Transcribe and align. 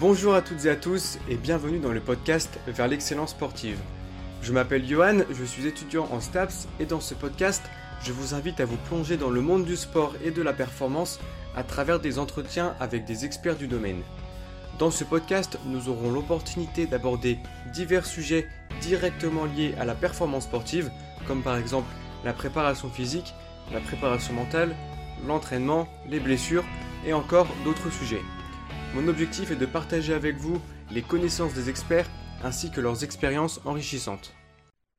Bonjour 0.00 0.34
à 0.34 0.42
toutes 0.42 0.64
et 0.64 0.70
à 0.70 0.74
tous 0.74 1.20
et 1.28 1.36
bienvenue 1.36 1.78
dans 1.78 1.92
le 1.92 2.00
podcast 2.00 2.58
Vers 2.66 2.88
l'excellence 2.88 3.30
sportive. 3.30 3.78
Je 4.42 4.52
m'appelle 4.52 4.84
Johan, 4.84 5.18
je 5.30 5.44
suis 5.44 5.68
étudiant 5.68 6.08
en 6.10 6.18
STAPS 6.18 6.66
et 6.80 6.84
dans 6.84 6.98
ce 6.98 7.14
podcast, 7.14 7.62
je 8.02 8.10
vous 8.10 8.34
invite 8.34 8.58
à 8.58 8.64
vous 8.64 8.76
plonger 8.88 9.16
dans 9.16 9.30
le 9.30 9.40
monde 9.40 9.64
du 9.64 9.76
sport 9.76 10.12
et 10.24 10.32
de 10.32 10.42
la 10.42 10.52
performance 10.52 11.20
à 11.54 11.62
travers 11.62 12.00
des 12.00 12.18
entretiens 12.18 12.74
avec 12.80 13.04
des 13.04 13.24
experts 13.24 13.54
du 13.54 13.68
domaine. 13.68 14.02
Dans 14.80 14.90
ce 14.90 15.04
podcast, 15.04 15.60
nous 15.64 15.88
aurons 15.88 16.10
l'opportunité 16.10 16.86
d'aborder 16.86 17.38
divers 17.72 18.04
sujets 18.04 18.48
directement 18.80 19.44
liés 19.44 19.76
à 19.78 19.84
la 19.84 19.94
performance 19.94 20.44
sportive, 20.44 20.90
comme 21.28 21.42
par 21.42 21.56
exemple 21.56 21.94
la 22.24 22.32
préparation 22.32 22.90
physique, 22.90 23.32
la 23.72 23.78
préparation 23.78 24.34
mentale, 24.34 24.74
l'entraînement, 25.24 25.86
les 26.08 26.18
blessures 26.18 26.64
et 27.06 27.12
encore 27.12 27.46
d'autres 27.64 27.92
sujets. 27.92 28.22
Mon 28.94 29.08
objectif 29.08 29.50
est 29.50 29.56
de 29.56 29.66
partager 29.66 30.14
avec 30.14 30.36
vous 30.36 30.62
les 30.92 31.02
connaissances 31.02 31.52
des 31.52 31.68
experts 31.68 32.08
ainsi 32.44 32.70
que 32.70 32.80
leurs 32.80 33.02
expériences 33.02 33.60
enrichissantes. 33.64 34.32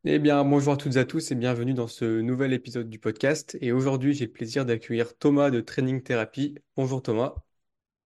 Eh 0.03 0.19
bien, 0.19 0.43
bonjour 0.43 0.73
à 0.73 0.77
toutes 0.77 0.97
et 0.97 0.99
à 0.99 1.05
tous 1.05 1.31
et 1.31 1.35
bienvenue 1.35 1.73
dans 1.73 1.87
ce 1.87 2.19
nouvel 2.19 2.51
épisode 2.51 2.89
du 2.89 2.99
podcast. 2.99 3.57
Et 3.61 3.71
aujourd'hui, 3.71 4.13
j'ai 4.13 4.25
le 4.25 4.33
plaisir 4.33 4.65
d'accueillir 4.65 5.17
Thomas 5.17 5.49
de 5.49 5.61
Training 5.61 6.03
Therapy. 6.03 6.55
Bonjour 6.75 7.01
Thomas. 7.01 7.35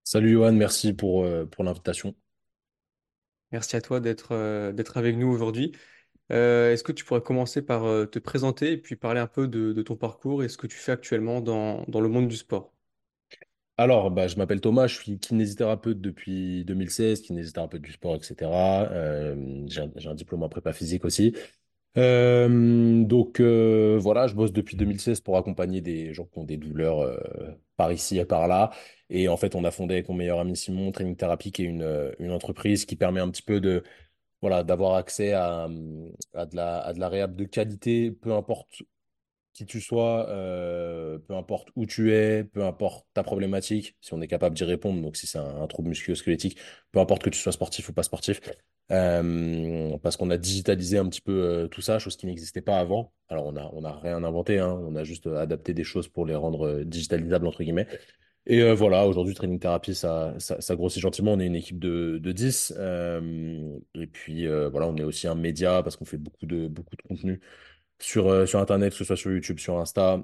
Salut 0.03 0.33
Johan, 0.33 0.51
merci 0.51 0.93
pour, 0.93 1.23
euh, 1.23 1.45
pour 1.45 1.63
l'invitation. 1.63 2.13
Merci 3.51 3.75
à 3.75 3.81
toi 3.81 3.99
d'être 3.99 4.33
euh, 4.33 4.71
d'être 4.71 4.95
avec 4.95 5.17
nous 5.17 5.27
aujourd'hui. 5.27 5.71
Euh, 6.31 6.71
est-ce 6.71 6.83
que 6.83 6.91
tu 6.91 7.03
pourrais 7.03 7.23
commencer 7.23 7.63
par 7.63 7.81
te 8.07 8.19
présenter 8.19 8.73
et 8.73 8.77
puis 8.77 8.95
parler 8.95 9.19
un 9.19 9.27
peu 9.27 9.47
de, 9.47 9.73
de 9.73 9.81
ton 9.81 9.95
parcours 9.95 10.43
et 10.43 10.49
ce 10.49 10.57
que 10.57 10.67
tu 10.67 10.77
fais 10.77 10.91
actuellement 10.91 11.41
dans, 11.41 11.83
dans 11.87 11.99
le 11.99 12.09
monde 12.09 12.27
du 12.27 12.37
sport? 12.37 12.75
Alors, 13.79 14.11
bah, 14.11 14.27
je 14.27 14.35
m'appelle 14.35 14.59
Thomas, 14.59 14.87
je 14.87 14.95
suis 14.95 15.19
kinésithérapeute 15.19 16.01
depuis 16.01 16.65
2016, 16.65 17.21
kinésithérapeute 17.21 17.81
du 17.81 17.93
sport, 17.93 18.13
etc. 18.15 18.35
Euh, 18.91 19.63
j'ai 19.67 20.09
un, 20.09 20.15
diplôme 20.15 20.43
en 20.43 20.49
prépa 20.49 20.73
physique 20.73 21.05
aussi. 21.05 21.33
Euh, 21.97 23.03
donc 23.05 23.39
euh, 23.39 23.97
voilà, 23.97 24.27
je 24.27 24.35
bosse 24.35 24.51
depuis 24.51 24.75
2016 24.75 25.21
pour 25.21 25.37
accompagner 25.37 25.79
des 25.79 26.13
gens 26.13 26.25
qui 26.25 26.39
ont 26.39 26.43
des 26.43 26.57
douleurs 26.57 27.19
par 27.77 27.93
ici 27.93 28.17
et 28.19 28.25
par 28.25 28.49
là. 28.49 28.71
Et 29.09 29.29
en 29.29 29.37
fait, 29.37 29.55
on 29.55 29.63
a 29.63 29.71
fondé 29.71 29.93
avec 29.95 30.09
mon 30.09 30.15
meilleur 30.15 30.39
ami 30.41 30.57
Simon 30.57 30.91
Training 30.91 31.15
Therapy, 31.15 31.53
qui 31.53 31.63
est 31.63 31.65
une, 31.65 32.31
entreprise 32.33 32.85
qui 32.85 32.97
permet 32.97 33.21
un 33.21 33.29
petit 33.29 33.43
peu 33.43 33.61
de 33.61 33.83
voilà 34.41 34.63
d'avoir 34.65 34.95
accès 34.95 35.33
à, 35.33 35.69
à 36.33 36.45
de 36.45 36.55
la 36.55 36.79
à 36.79 36.93
de 36.93 36.99
la 36.99 37.09
réhab 37.09 37.35
de 37.35 37.45
qualité, 37.45 38.11
peu 38.11 38.33
importe 38.33 38.67
qui 39.59 39.65
tu 39.65 39.81
sois, 39.81 40.29
euh, 40.29 41.19
peu 41.19 41.35
importe 41.35 41.67
où 41.75 41.85
tu 41.85 42.13
es, 42.13 42.45
peu 42.45 42.63
importe 42.63 43.05
ta 43.13 43.23
problématique, 43.23 43.97
si 43.99 44.13
on 44.13 44.21
est 44.21 44.27
capable 44.27 44.55
d'y 44.55 44.63
répondre, 44.63 45.01
donc 45.01 45.17
si 45.17 45.27
c'est 45.27 45.37
un, 45.37 45.61
un 45.61 45.67
trouble 45.67 45.89
musculo-squelettique, 45.89 46.57
peu 46.93 46.99
importe 46.99 47.23
que 47.23 47.29
tu 47.29 47.37
sois 47.39 47.51
sportif 47.51 47.89
ou 47.89 47.93
pas 47.93 48.03
sportif, 48.03 48.39
euh, 48.91 49.97
parce 49.97 50.15
qu'on 50.15 50.29
a 50.29 50.37
digitalisé 50.37 50.97
un 50.97 51.09
petit 51.09 51.19
peu 51.19 51.33
euh, 51.33 51.67
tout 51.67 51.81
ça, 51.81 51.99
chose 51.99 52.15
qui 52.15 52.25
n'existait 52.25 52.61
pas 52.61 52.79
avant. 52.79 53.13
Alors 53.27 53.47
on 53.47 53.57
a, 53.57 53.69
on 53.73 53.83
a 53.83 53.91
rien 53.99 54.23
inventé, 54.23 54.59
hein, 54.59 54.71
on 54.81 54.95
a 54.95 55.03
juste 55.03 55.27
adapté 55.27 55.73
des 55.73 55.83
choses 55.83 56.07
pour 56.07 56.25
les 56.25 56.35
rendre 56.35 56.65
euh, 56.65 56.85
digitalisables, 56.85 57.45
entre 57.45 57.61
guillemets. 57.63 57.87
Et 58.45 58.61
euh, 58.63 58.73
voilà, 58.73 59.05
aujourd'hui, 59.05 59.35
Training 59.35 59.59
Therapy, 59.59 59.93
ça, 59.93 60.33
ça, 60.39 60.75
grossit 60.75 61.01
gentiment. 61.01 61.33
On 61.33 61.39
est 61.39 61.45
une 61.45 61.55
équipe 61.55 61.77
de, 61.79 62.17
de 62.17 62.31
10. 62.31 62.73
euh, 62.77 63.77
et 63.93 64.07
puis 64.07 64.47
euh, 64.47 64.69
voilà, 64.69 64.87
on 64.87 64.95
est 64.97 65.03
aussi 65.03 65.27
un 65.27 65.35
média 65.35 65.83
parce 65.83 65.97
qu'on 65.97 66.05
fait 66.05 66.17
beaucoup 66.17 66.45
de, 66.47 66.67
beaucoup 66.67 66.95
de 66.95 67.01
contenu 67.03 67.41
sur, 67.99 68.27
euh, 68.29 68.45
sur 68.45 68.59
Internet, 68.59 68.91
que 68.91 68.97
ce 68.97 69.03
soit 69.05 69.17
sur 69.17 69.31
YouTube, 69.31 69.59
sur 69.59 69.79
Insta, 69.79 70.23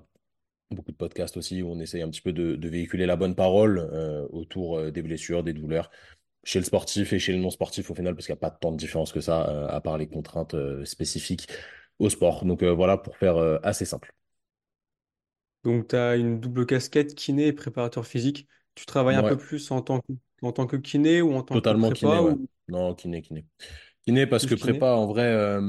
beaucoup 0.72 0.92
de 0.92 0.98
podcasts 0.98 1.38
aussi, 1.38 1.62
où 1.64 1.70
on 1.72 1.80
essaye 1.80 2.02
un 2.04 2.10
petit 2.10 2.22
peu 2.22 2.34
de, 2.34 2.56
de 2.56 2.70
véhiculer 2.70 3.06
la 3.06 3.16
bonne 3.18 3.36
parole 3.36 3.80
euh, 3.94 4.28
autour 4.32 4.80
euh, 4.80 4.92
des 4.92 5.02
blessures, 5.04 5.44
des 5.44 5.54
douleurs, 5.54 5.92
chez 6.44 6.60
le 6.60 6.66
sportif 6.66 7.14
et 7.14 7.20
chez 7.20 7.34
le 7.34 7.40
non-sportif 7.40 7.92
au 7.92 7.96
final, 7.96 8.16
parce 8.16 8.28
qu'il 8.28 8.34
n'y 8.36 8.40
a 8.40 8.42
pas 8.42 8.52
tant 8.52 8.72
de 8.74 8.78
différence 8.78 9.14
que 9.14 9.22
ça, 9.22 9.50
euh, 9.50 9.68
à 9.70 9.82
part 9.82 9.98
les 9.98 10.08
contraintes 10.10 10.56
euh, 10.56 10.86
spécifiques 10.86 11.50
au 12.00 12.10
sport. 12.10 12.46
Donc 12.46 12.64
euh, 12.64 12.74
voilà, 12.74 12.98
pour 12.98 13.18
faire 13.18 13.38
assez 13.64 13.86
simple. 13.86 14.14
Donc, 15.64 15.90
tu 15.90 15.96
as 15.96 16.16
une 16.16 16.40
double 16.40 16.66
casquette 16.66 17.16
kiné 17.16 17.48
et 17.48 17.54
préparateur 17.54 18.06
physique. 18.06 18.48
Tu 18.76 18.86
travailles 18.86 19.16
un 19.16 19.24
Ouais, 19.24 19.36
peu 19.36 19.38
plus 19.38 19.72
en 19.72 19.82
tant 19.82 20.00
que, 20.02 20.14
en 20.42 20.52
tant 20.52 20.68
que 20.68 20.76
kiné 20.78 21.22
ou 21.22 21.34
en 21.34 21.44
tant 21.44 21.60
que 21.60 21.74
totalement 21.74 21.92
kiné, 21.92 22.20
prépa 22.20 22.22
ouais. 22.22 22.34
ou? 22.34 22.48
Non, 22.68 22.94
kiné, 22.96 23.22
kiné. 23.22 23.46
Kiné 24.06 24.28
parce 24.28 24.46
que 24.48 24.56
kiné? 24.56 24.56
prépa, 24.56 24.88
en 24.96 25.08
vrai, 25.08 25.60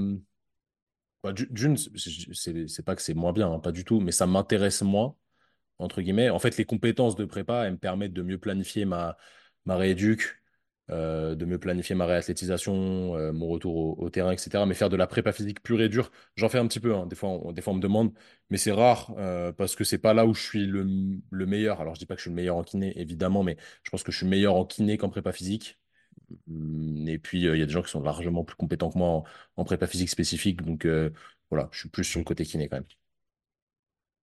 bah, 1.26 1.32
du- 1.32 1.46
d'une, 1.50 1.76
c'est 1.76 2.84
pas 2.84 2.96
que 2.96 3.02
c'est 3.02 3.14
moins 3.14 3.32
bien, 3.32 3.50
hein, 3.52 3.58
pas 3.60 3.72
du 3.72 3.84
tout, 3.84 4.00
mais 4.00 4.12
ça 4.12 4.26
m'intéresse 4.26 4.82
moins. 4.82 5.16
entre 5.78 6.02
guillemets. 6.02 6.30
En 6.30 6.38
fait, 6.40 6.56
les 6.58 6.64
compétences 6.66 7.16
de 7.16 7.24
prépa, 7.26 7.64
elles 7.66 7.72
me 7.74 7.78
permettent 7.78 8.12
de 8.14 8.22
mieux 8.22 8.38
planifier 8.38 8.84
ma, 8.86 9.16
ma 9.66 9.76
rééduque, 9.76 10.40
euh, 10.90 11.34
de 11.36 11.44
mieux 11.46 11.58
planifier 11.58 11.94
ma 11.96 12.06
réathlétisation, 12.06 13.16
euh, 13.16 13.32
mon 13.32 13.48
retour 13.48 13.76
au, 13.76 13.96
au 14.04 14.10
terrain, 14.10 14.32
etc. 14.32 14.66
Mais 14.66 14.74
faire 14.74 14.90
de 14.90 14.96
la 14.96 15.06
prépa 15.08 15.32
physique 15.32 15.62
pure 15.62 15.80
et 15.82 15.88
dure, 15.88 16.10
j'en 16.36 16.48
fais 16.48 16.58
un 16.58 16.66
petit 16.68 16.80
peu. 16.80 16.94
hein. 16.94 17.06
Des 17.06 17.16
fois, 17.16 17.30
on, 17.30 17.52
des 17.52 17.62
fois, 17.62 17.72
on 17.74 17.76
me 17.76 17.82
demande, 17.82 18.12
mais 18.50 18.58
c'est 18.58 18.72
rare 18.72 19.14
euh, 19.18 19.52
parce 19.52 19.76
que 19.76 19.84
c'est 19.84 19.98
pas 19.98 20.14
là 20.14 20.26
où 20.26 20.34
je 20.34 20.42
suis 20.42 20.66
le, 20.66 20.86
le 21.30 21.46
meilleur. 21.46 21.80
Alors, 21.80 21.94
je 21.94 22.00
dis 22.00 22.06
pas 22.06 22.14
que 22.14 22.20
je 22.20 22.24
suis 22.24 22.30
le 22.30 22.36
meilleur 22.36 22.56
en 22.56 22.62
kiné, 22.64 22.98
évidemment, 23.00 23.42
mais 23.44 23.56
je 23.84 23.90
pense 23.90 24.02
que 24.04 24.12
je 24.12 24.18
suis 24.18 24.26
meilleur 24.26 24.54
en 24.56 24.64
kiné 24.66 24.98
qu'en 24.98 25.08
prépa 25.10 25.32
physique. 25.32 25.78
Hum, 26.48 27.08
Et 27.08 27.18
puis, 27.18 27.40
il 27.40 27.44
y 27.44 27.62
a 27.62 27.66
des 27.66 27.72
gens 27.72 27.82
qui 27.82 27.90
sont 27.90 28.02
largement 28.02 28.44
plus 28.44 28.56
compétents 28.56 28.90
que 28.90 28.98
moi 28.98 29.08
en, 29.08 29.24
en 29.56 29.64
prépa 29.64 29.86
physique 29.86 30.10
spécifique. 30.10 30.62
Donc, 30.62 30.86
voilà, 31.50 31.68
je 31.72 31.80
suis 31.80 31.88
plus 31.88 32.04
sur 32.04 32.18
le 32.20 32.24
côté 32.24 32.44
kiné 32.44 32.68
quand 32.68 32.76
même. 32.76 32.86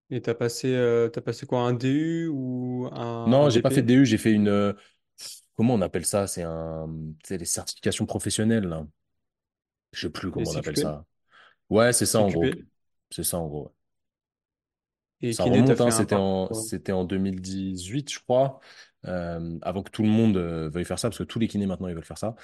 Et 0.09 0.21
tu 0.21 0.29
as 0.29 0.35
passé, 0.35 0.73
euh, 0.75 1.09
t'as 1.09 1.21
passé 1.21 1.45
quoi, 1.45 1.61
un 1.61 1.73
DU 1.73 2.27
ou 2.27 2.87
un, 2.91 3.37
un 3.39 3.47
Non, 3.47 3.49
j'ai 3.49 3.61
pas 3.61 3.69
fait 3.71 3.81
de? 3.81 3.95
DU, 3.95 4.05
j'ai 4.05 4.17
fait 4.17 4.31
une. 4.33 4.47
euh, 4.49 4.73
comment 5.55 5.75
on 5.75 5.81
appelle 5.81 6.05
ça? 6.05 6.27
C'est 6.27 6.43
un. 6.43 6.87
C'est 7.25 7.37
les 7.37 7.45
certifications 7.45 8.05
professionnelles, 8.05 8.65
là. 8.65 8.85
Je 9.93 10.01
sais 10.01 10.09
plus 10.09 10.29
comment 10.31 10.49
on 10.51 10.55
appelle 10.57 10.75
CQP? 10.75 10.77
ça. 10.77 11.05
Ouais, 11.69 11.93
c'est 11.93 12.05
ça 12.07 12.21
en 12.21 12.31
gros. 12.31 12.51
CQP? 12.51 12.65
C'est 13.11 13.23
ça 13.23 13.39
en 13.39 13.47
gros. 13.47 13.65
ouais. 13.65 13.71
Et 15.21 15.35
Ça 15.35 15.43
kiné, 15.43 15.63
remonte, 15.63 15.81
hein, 15.81 15.89
fait 15.89 15.91
un 15.91 16.03
c'était 16.03 16.15
en, 16.15 16.53
c'était 16.53 16.91
en 16.91 17.05
2018, 17.05 18.11
je 18.11 18.19
crois, 18.19 18.59
euh, 19.05 19.57
avant 19.61 19.83
que 19.83 19.91
tout 19.91 20.03
le 20.03 20.09
monde 20.09 20.37
euh, 20.37 20.69
veuille 20.69 20.85
faire 20.85 20.99
ça, 20.99 21.09
parce 21.09 21.17
que 21.19 21.23
tous 21.23 21.39
les 21.39 21.47
kinés 21.47 21.65
maintenant 21.65 21.87
ils 21.87 21.95
veulent 21.95 22.03
faire 22.05 22.17
ça. 22.17 22.35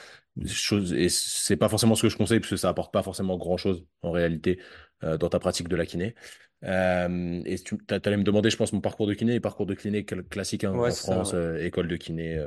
Chose, 0.48 0.94
et 0.94 1.10
c'est 1.10 1.58
pas 1.58 1.70
forcément 1.70 1.96
ce 1.96 2.04
que 2.04 2.10
je 2.10 2.18
conseille, 2.18 2.40
parce 2.40 2.50
que 2.52 2.56
ça 2.58 2.70
apporte 2.70 2.94
pas 2.94 3.04
forcément 3.04 3.38
grand-chose 3.38 3.86
en 4.02 4.12
réalité 4.12 4.60
euh, 5.04 5.18
dans 5.18 5.30
ta 5.30 5.40
pratique 5.40 5.68
de 5.68 5.76
la 5.76 5.86
kiné. 5.86 6.16
Et 6.64 7.56
tu 7.64 7.78
allais 7.90 8.18
me 8.18 8.24
demander, 8.24 8.50
je 8.50 8.58
pense, 8.58 8.74
mon 8.74 8.82
parcours 8.82 9.08
de 9.08 9.14
kiné 9.14 9.36
et 9.36 9.40
parcours 9.40 9.66
de 9.66 9.74
kiné 9.76 10.02
cl- 10.04 10.24
classique 10.28 10.64
hein, 10.64 10.74
Ouais, 10.74 10.92
en 10.92 10.94
ça, 10.94 10.96
France, 10.96 11.34
ouais. 11.34 11.40
école 11.60 11.88
de 11.88 11.96
kiné 11.96 12.40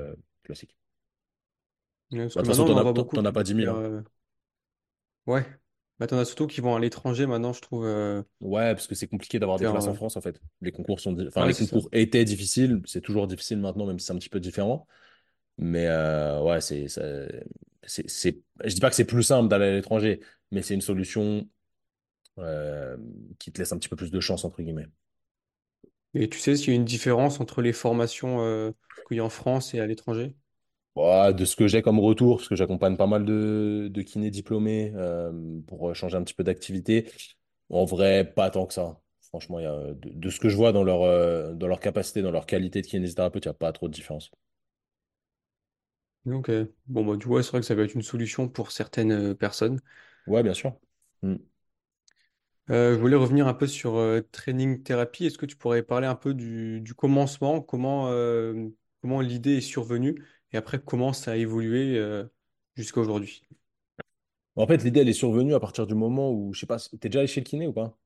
classique. 0.45 0.77
Ouais, 2.13 2.29
Parce 2.29 2.35
Bah, 2.35 2.43
que 2.43 2.43
de 2.43 2.47
toute 2.47 2.55
façon, 2.55 2.65
t'en 2.65 2.77
en 2.77 3.25
as, 3.25 3.33
pas 3.33 3.43
vont 3.43 3.45
dix 3.45 3.55
mille 3.55 3.69
faire. 3.69 3.77
hein. 3.77 4.05
Ouais. 5.27 5.62
Bah, 5.99 6.07
t'en 6.07 6.19
as 6.19 6.25
surtout 6.27 6.47
qui 6.47 6.61
vont 6.61 6.75
à 6.77 6.81
l'étranger 6.81 7.27
maintenant, 7.27 7.53
je 7.53 7.61
trouve. 7.63 7.85
euh, 7.87 8.23
Ouais, 8.41 8.75
parce 8.75 8.89
que 8.89 8.95
c'est 8.97 9.07
compliqué 9.07 9.39
d'avoir 9.39 9.61
des 9.61 9.67
faire, 9.67 9.69
places 9.69 9.87
en 9.87 9.93
euh, 9.93 9.95
France, 9.95 10.17
en 10.17 10.21
fait. 10.21 10.41
Les 10.63 10.73
concours 10.73 10.99
sont, 10.99 11.13
di- 11.13 11.27
enfin, 11.29 11.45
Ouais, 11.45 11.53
les 11.53 11.55
c'est 11.55 11.65
ça. 11.65 11.77
concours 11.77 11.89
étaient 11.93 12.25
difficiles, 12.25 12.83
c'est 12.87 13.01
toujours 13.01 13.29
difficile 13.29 13.59
maintenant, 13.59 13.87
même 13.87 13.99
si 14.01 14.07
c'est 14.07 14.13
un 14.13 14.19
petit 14.19 14.29
peu 14.29 14.41
différent. 14.41 14.87
Mais 15.59 15.87
euh, 15.89 16.43
ouais, 16.43 16.61
c'est, 16.61 16.89
ça- 16.89 17.03
c'est, 17.85 18.09
c'est, 18.11 18.41
je 18.65 18.75
dis 18.75 18.81
pas 18.81 18.91
que 18.91 18.97
c'est 18.97 19.07
plus 19.07 19.23
simple 19.25 19.49
d'aller 19.49 19.67
à 19.67 19.73
l'étranger, 19.73 20.21
mais 20.53 20.63
c'est 20.63 20.75
une 20.75 20.83
solution 20.83 21.49
euh, 22.39 22.97
qui 23.39 23.53
te 23.53 23.59
laisse 23.61 23.73
un 23.73 23.79
petit 23.79 23.89
peu 23.91 23.97
plus 23.97 24.11
de 24.13 24.21
chance, 24.21 24.45
entre 24.45 24.63
guillemets. 24.63 24.89
Et 26.15 26.29
tu 26.31 26.39
sais 26.39 26.57
s'il 26.57 26.69
y 26.69 26.73
a 26.73 26.75
une 26.75 26.85
différence 26.87 27.39
entre 27.41 27.61
les 27.63 27.73
formations 27.75 28.41
euh, 28.43 28.73
qu'il 29.07 29.17
y 29.19 29.21
a 29.21 29.25
en 29.25 29.29
France 29.31 29.75
et 29.75 29.81
à 29.81 29.87
l'étranger? 29.87 30.35
Ouais, 30.95 31.33
de 31.33 31.45
ce 31.47 31.57
que 31.57 31.69
j'ai 31.69 31.81
comme 31.81 31.99
retour, 32.01 32.37
parce 32.37 32.49
que 32.49 32.55
j'accompagne 32.57 32.97
pas 32.99 33.07
mal 33.07 33.25
de, 33.25 33.89
de 33.91 34.03
kinés 34.03 34.31
diplômés 34.31 34.93
euh, 34.95 35.33
pour 35.67 35.95
changer 35.95 36.17
un 36.19 36.23
petit 36.23 36.35
peu 36.35 36.45
d'activité, 36.45 37.11
en 37.71 37.87
vrai, 37.87 38.31
pas 38.35 38.51
tant 38.51 38.67
que 38.67 38.75
ça. 38.75 39.01
Franchement, 39.31 39.59
il 39.59 39.63
y 39.63 39.67
a, 39.67 39.73
de, 39.95 40.11
de 40.11 40.31
ce 40.31 40.39
que 40.39 40.51
je 40.51 40.57
vois 40.57 40.73
dans 40.73 40.85
leur, 40.85 41.03
euh, 41.03 41.55
dans 41.55 41.67
leur 41.67 41.81
capacité, 41.81 42.21
dans 42.21 42.31
leur 42.31 42.45
qualité 42.47 42.83
de 42.83 42.87
kinésithérapeute, 42.87 43.47
il 43.47 43.49
n'y 43.49 43.53
a 43.53 43.55
pas 43.55 43.73
trop 43.73 43.89
de 43.89 43.95
différence. 43.95 44.31
Donc, 46.25 46.49
euh, 46.51 46.73
bon, 46.87 47.05
bah, 47.05 47.17
tu 47.21 47.27
vois, 47.29 47.43
c'est 47.43 47.51
vrai 47.51 47.61
que 47.61 47.67
ça 47.67 47.75
va 47.75 47.83
être 47.83 47.95
une 47.95 48.03
solution 48.03 48.49
pour 48.49 48.71
certaines 48.73 49.13
euh, 49.13 49.35
personnes. 49.35 49.81
Ouais, 50.27 50.43
bien 50.43 50.55
sûr. 50.55 50.77
Mm. 51.23 51.37
Euh, 52.71 52.95
je 52.95 52.99
voulais 53.01 53.17
revenir 53.17 53.49
un 53.49 53.55
peu 53.55 53.67
sur 53.67 53.97
euh, 53.97 54.21
Training 54.33 54.83
Therapy. 54.83 55.27
Est-ce 55.27 55.39
que 55.39 55.47
tu 55.47 55.57
pourrais 55.57 55.83
parler 55.83 56.07
un 56.07 56.15
peu 56.15 56.33
du, 56.35 56.81
du 56.81 56.95
commencement, 56.95 57.61
comment, 57.61 58.09
euh, 58.11 58.69
comment 59.01 59.21
l'idée 59.21 59.57
est 59.59 59.61
survenue? 59.61 60.15
Et 60.53 60.57
après 60.57 60.83
comment 60.83 61.13
ça 61.13 61.33
a 61.33 61.37
évolué 61.37 61.99
euh, 61.99 62.25
jusqu'à 62.77 63.01
aujourd'hui? 63.01 63.43
En 64.57 64.67
fait, 64.67 64.83
l'idée, 64.83 65.01
elle 65.01 65.11
est 65.11 65.13
survenue 65.13 65.53
à 65.53 65.61
partir 65.61 65.87
du 65.87 65.95
moment 65.95 66.31
où, 66.33 66.55
je 66.55 66.61
sais 66.61 66.67
pas, 66.67 66.79
t'es 66.79 67.11
déjà 67.11 67.19
allé 67.19 67.29
chez 67.29 67.43
le 67.43 67.45
kiné 67.45 67.67
ou 67.67 67.75
pas? 67.75 67.99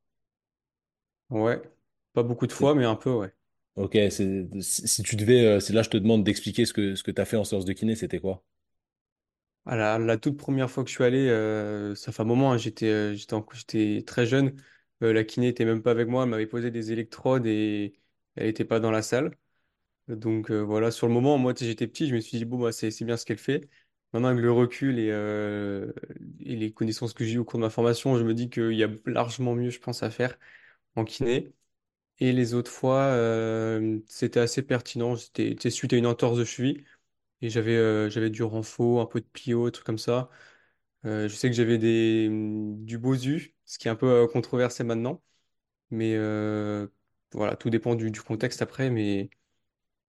Ouais, 1.30 1.62
pas 2.14 2.22
beaucoup 2.24 2.46
de 2.48 2.52
fois, 2.52 2.74
mais 2.74 2.84
un 2.84 2.96
peu, 2.96 3.12
ouais. 3.12 3.32
Ok, 3.76 3.92
c'est, 4.10 4.48
si, 4.62 5.02
tu 5.02 5.16
devais, 5.16 5.44
euh, 5.44 5.60
si 5.60 5.72
là 5.72 5.82
je 5.82 5.90
te 5.90 5.96
demande 5.98 6.24
d'expliquer 6.24 6.64
ce 6.66 6.72
que, 6.72 6.94
ce 6.94 7.02
que 7.02 7.10
tu 7.10 7.20
as 7.20 7.24
fait 7.26 7.36
en 7.36 7.44
séance 7.44 7.64
de 7.66 7.72
kiné, 7.74 7.94
c'était 7.94 8.20
quoi? 8.20 8.42
Ah, 9.64 9.76
La, 9.76 9.98
la 9.98 10.16
toute 10.16 10.36
première 10.36 10.70
fois 10.70 10.84
que 10.84 10.90
je 10.90 10.94
suis 10.94 11.04
allé, 11.04 11.28
euh, 11.28 11.94
ça 11.96 12.12
fait 12.12 12.22
un 12.22 12.24
moment, 12.24 12.52
hein, 12.52 12.58
j'étais 12.58 12.86
euh, 12.86 13.14
j'étais 13.14 13.34
en- 13.34 13.44
j'étais 13.52 14.04
très 14.06 14.24
jeune. 14.26 14.54
Euh, 15.02 15.12
la 15.12 15.24
kiné 15.24 15.48
était 15.48 15.64
même 15.64 15.82
pas 15.82 15.90
avec 15.90 16.06
moi, 16.08 16.22
elle 16.22 16.30
m'avait 16.30 16.46
posé 16.46 16.70
des 16.70 16.92
électrodes 16.92 17.46
et 17.46 17.98
elle 18.36 18.46
n'était 18.46 18.64
pas 18.64 18.78
dans 18.80 18.90
la 18.92 19.02
salle. 19.02 19.36
Donc 20.08 20.50
euh, 20.50 20.60
voilà, 20.62 20.90
sur 20.92 21.08
le 21.08 21.12
moment, 21.14 21.36
moi, 21.38 21.52
j'étais 21.56 21.86
petit, 21.88 22.06
je 22.08 22.14
me 22.14 22.20
suis 22.20 22.38
dit, 22.38 22.44
bon, 22.44 22.58
bah, 22.58 22.70
c'est 22.72 22.90
bien 23.04 23.16
ce 23.16 23.24
qu'elle 23.26 23.38
fait. 23.38 23.68
Maintenant, 24.12 24.28
avec 24.28 24.40
le 24.40 24.52
recul 24.52 24.98
et, 25.00 25.10
euh, 25.10 25.92
et 26.40 26.54
les 26.56 26.72
connaissances 26.72 27.12
que 27.12 27.24
j'ai 27.24 27.34
eues 27.34 27.38
au 27.38 27.44
cours 27.44 27.58
de 27.58 27.64
ma 27.64 27.70
formation, 27.70 28.16
je 28.16 28.22
me 28.24 28.32
dis 28.34 28.48
qu'il 28.48 28.72
y 28.72 28.84
a 28.84 28.88
largement 29.04 29.54
mieux, 29.56 29.70
je 29.70 29.80
pense, 29.80 30.02
à 30.04 30.10
faire 30.10 30.38
en 30.96 31.04
kiné. 31.04 31.52
Et 32.20 32.32
les 32.32 32.54
autres 32.54 32.70
fois, 32.72 33.00
euh, 33.02 34.00
c'était 34.08 34.40
assez 34.40 34.62
pertinent. 34.62 35.16
C'était 35.16 35.70
suite 35.70 35.92
à 35.94 35.96
une 35.96 36.06
entorse 36.06 36.38
de 36.38 36.44
cheville. 36.46 36.84
Et 37.42 37.50
j'avais 37.50 38.10
j'avais 38.10 38.30
du 38.30 38.42
renfo, 38.44 39.00
un 39.00 39.06
peu 39.06 39.20
de 39.20 39.26
plio, 39.26 39.66
des 39.66 39.72
trucs 39.72 39.86
comme 39.86 39.98
ça. 39.98 40.30
Je 41.04 41.28
sais 41.28 41.48
que 41.50 41.56
j'avais 41.56 41.78
des 41.78 42.28
du 42.30 42.98
Bosu, 42.98 43.54
ce 43.66 43.78
qui 43.78 43.88
est 43.88 43.90
un 43.92 43.96
peu 43.96 44.26
controversé 44.28 44.84
maintenant. 44.84 45.22
Mais 45.90 46.16
voilà, 47.32 47.56
tout 47.56 47.70
dépend 47.70 47.94
du, 47.94 48.10
du 48.10 48.20
contexte 48.22 48.62
après. 48.62 48.90
Mais 48.90 49.30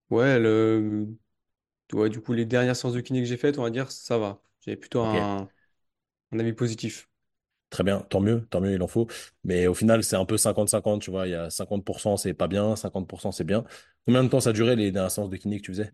ouais, 0.10 0.40
le, 0.40 1.08
ouais, 1.94 2.10
du 2.10 2.22
coup, 2.22 2.34
les 2.34 2.46
dernières 2.46 2.76
séances 2.76 2.94
de 2.94 3.02
kiné 3.02 3.22
que 3.22 3.28
j'ai 3.28 3.38
faites, 3.38 3.60
on 3.60 3.64
va 3.64 3.72
dire, 3.72 3.92
ça 3.92 4.18
va. 4.20 4.42
J'avais 4.62 4.78
plutôt 4.78 5.02
Ok, 5.02 5.16
un, 5.16 5.50
un 6.32 6.40
avis 6.40 6.54
positif. 6.54 7.10
très 7.70 7.84
bien, 7.84 8.00
tant 8.10 8.22
mieux, 8.22 8.46
tant 8.50 8.62
mieux, 8.62 8.74
il 8.74 8.82
en 8.82 8.88
faut. 8.88 9.08
Mais 9.44 9.68
au 9.68 9.74
final, 9.74 10.04
c'est 10.04 10.16
un 10.16 10.26
peu 10.26 10.38
cinquante-cinquante, 10.38 11.02
tu 11.02 11.12
vois. 11.12 11.28
Il 11.28 11.32
y 11.32 11.36
a 11.36 11.50
50% 11.50 12.18
c'est 12.18 12.34
pas 12.34 12.48
bien, 12.48 12.76
50% 12.76 13.32
c'est 13.32 13.44
bien. 13.44 13.64
Combien 14.06 14.24
de 14.24 14.30
temps 14.30 14.40
ça 14.40 14.54
durait 14.54 14.76
les 14.76 14.92
dernières 14.92 15.12
séances 15.12 15.30
de 15.30 15.38
kiné 15.38 15.58
que 15.60 15.64
tu 15.66 15.72
faisais? 15.74 15.92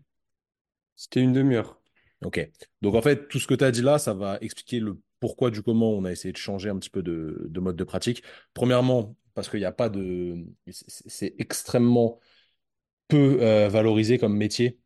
C'était 0.96 1.20
une 1.22 1.32
demi-heure. 1.32 1.80
Ok. 2.24 2.40
Donc 2.80 2.94
en 2.94 3.02
fait, 3.02 3.28
tout 3.28 3.38
ce 3.38 3.46
que 3.46 3.54
tu 3.54 3.64
as 3.64 3.70
dit 3.70 3.82
là, 3.82 3.98
ça 3.98 4.14
va 4.14 4.38
expliquer 4.40 4.80
le 4.80 4.98
pourquoi 5.20 5.50
du 5.50 5.62
comment 5.62 5.90
on 5.90 6.04
a 6.04 6.12
essayé 6.12 6.32
de 6.32 6.36
changer 6.38 6.70
un 6.70 6.78
petit 6.78 6.90
peu 6.90 7.02
de, 7.02 7.46
de 7.48 7.60
mode 7.60 7.76
de 7.76 7.84
pratique. 7.84 8.22
Premièrement, 8.54 9.16
parce 9.34 9.48
qu'il 9.48 9.58
n'y 9.60 9.64
a 9.66 9.72
pas 9.72 9.88
de... 9.88 10.36
C'est 10.70 11.08
c'est 11.10 11.34
extrêmement 11.38 12.18
peu 13.08 13.38
euh, 13.42 13.68
valorisé 13.68 14.18
comme 14.18 14.36
métier 14.36 14.80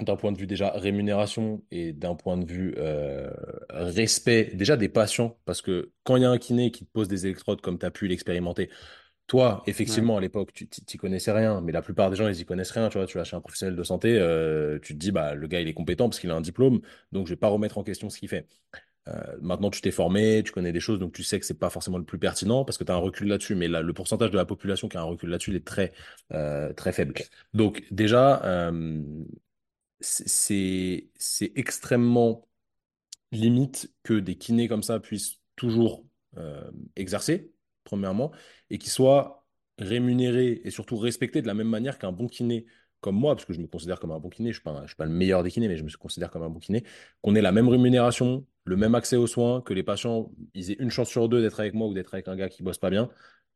d'un 0.00 0.16
point 0.16 0.32
de 0.32 0.38
vue 0.38 0.46
déjà 0.46 0.70
rémunération 0.72 1.64
et 1.70 1.92
d'un 1.92 2.16
point 2.16 2.36
de 2.36 2.44
vue 2.46 2.74
euh, 2.78 3.30
respect 3.70 4.50
déjà 4.54 4.76
des 4.76 4.88
patients. 4.88 5.38
Parce 5.44 5.62
que 5.62 5.92
quand 6.04 6.16
il 6.16 6.22
y 6.22 6.24
a 6.26 6.30
un 6.30 6.38
kiné 6.38 6.70
qui 6.72 6.84
te 6.86 6.90
pose 6.92 7.08
des 7.08 7.26
électrodes 7.26 7.60
comme 7.60 7.78
tu 7.78 7.86
as 7.86 7.90
pu 7.92 8.08
l'expérimenter, 8.08 8.70
toi, 9.26 9.62
Ouais. 9.62 9.64
effectivement, 9.68 10.18
à 10.18 10.20
l'époque, 10.20 10.52
tu 10.54 10.68
t'y 10.68 10.98
connaissais 10.98 11.32
rien, 11.32 11.60
mais 11.62 11.72
la 11.72 11.82
plupart 11.82 12.10
des 12.10 12.16
gens, 12.16 12.28
ils 12.28 12.40
y 12.40 12.44
connaissent 12.46 12.72
rien. 12.72 12.88
Tu 12.90 12.98
vois, 12.98 13.06
tu 13.06 13.18
vas 13.18 13.24
chez 13.24 13.36
un 13.36 13.40
professionnel 13.40 13.76
de 13.76 13.82
santé, 13.84 14.18
euh, 14.18 14.78
tu 14.80 14.94
te 14.94 14.98
dis, 14.98 15.12
bah, 15.12 15.34
le 15.34 15.46
gars, 15.48 15.60
il 15.60 15.68
est 15.68 15.74
compétent 15.74 16.08
parce 16.08 16.20
qu'il 16.20 16.30
a 16.30 16.34
un 16.36 16.40
diplôme, 16.42 16.80
donc 17.12 17.26
je 17.28 17.32
vais 17.34 17.36
pas 17.38 17.48
remettre 17.48 17.78
en 17.78 17.84
question 17.84 18.10
ce 18.10 18.18
qu'il 18.18 18.28
fait. 18.28 18.48
Euh, 19.08 19.36
maintenant, 19.40 19.70
tu 19.70 19.80
t'es 19.80 19.90
formé, 19.90 20.42
tu 20.44 20.52
connais 20.52 20.72
des 20.72 20.80
choses, 20.80 20.98
donc 20.98 21.12
tu 21.12 21.22
sais 21.22 21.38
que 21.38 21.44
c'est 21.44 21.58
pas 21.58 21.70
forcément 21.70 21.98
le 21.98 22.04
plus 22.04 22.18
pertinent 22.18 22.64
parce 22.64 22.78
que 22.78 22.84
tu 22.84 22.92
as 22.92 22.94
un 22.94 22.98
recul 22.98 23.28
là-dessus, 23.28 23.54
mais 23.54 23.68
là, 23.68 23.82
le 23.82 23.92
pourcentage 23.92 24.30
de 24.30 24.36
la 24.36 24.46
population 24.46 24.88
qui 24.88 24.96
a 24.96 25.00
un 25.00 25.04
recul 25.04 25.28
là-dessus, 25.28 25.50
il 25.50 25.56
est 25.56 25.66
très, 25.66 25.92
euh, 26.32 26.72
très 26.72 26.92
faible. 26.92 27.14
Donc, 27.52 27.84
déjà, 27.90 28.42
euh, 28.44 29.02
c'est 30.00 31.10
extrêmement 31.54 32.48
limite 33.32 33.92
que 34.02 34.14
des 34.14 34.36
kinés 34.36 34.68
comme 34.68 34.82
ça 34.82 35.00
puissent 35.00 35.40
toujours 35.56 36.04
euh, 36.36 36.70
exercer, 36.96 37.52
premièrement, 37.84 38.32
et 38.70 38.78
qu'ils 38.78 38.92
soient 38.92 39.46
rémunérés 39.78 40.60
et 40.64 40.70
surtout 40.70 40.96
respectés 40.96 41.42
de 41.42 41.46
la 41.46 41.54
même 41.54 41.68
manière 41.68 41.98
qu'un 41.98 42.12
bon 42.12 42.28
kiné 42.28 42.66
comme 43.00 43.16
moi, 43.16 43.34
parce 43.34 43.44
que 43.44 43.52
je 43.52 43.60
me 43.60 43.66
considère 43.66 44.00
comme 44.00 44.12
un 44.12 44.18
bon 44.18 44.30
kiné, 44.30 44.52
je 44.52 44.62
ne 44.64 44.86
suis 44.86 44.96
pas 44.96 45.04
le 45.04 45.10
meilleur 45.10 45.42
des 45.42 45.50
kinés, 45.50 45.68
mais 45.68 45.76
je 45.76 45.84
me 45.84 45.90
considère 45.90 46.30
comme 46.30 46.42
un 46.42 46.48
bon 46.48 46.58
kiné, 46.58 46.84
qu'on 47.20 47.34
ait 47.34 47.42
la 47.42 47.52
même 47.52 47.68
rémunération, 47.68 48.46
le 48.64 48.76
même 48.76 48.94
accès 48.94 49.16
aux 49.16 49.26
soins, 49.26 49.60
que 49.62 49.74
les 49.74 49.82
patients 49.82 50.30
ils 50.54 50.70
aient 50.72 50.76
une 50.80 50.90
chance 50.90 51.08
sur 51.08 51.28
deux 51.28 51.42
d'être 51.42 51.60
avec 51.60 51.74
moi 51.74 51.88
ou 51.88 51.94
d'être 51.94 52.14
avec 52.14 52.28
un 52.28 52.36
gars 52.36 52.48
qui 52.48 52.62
bosse 52.62 52.78
pas 52.78 52.90
bien, 52.90 53.10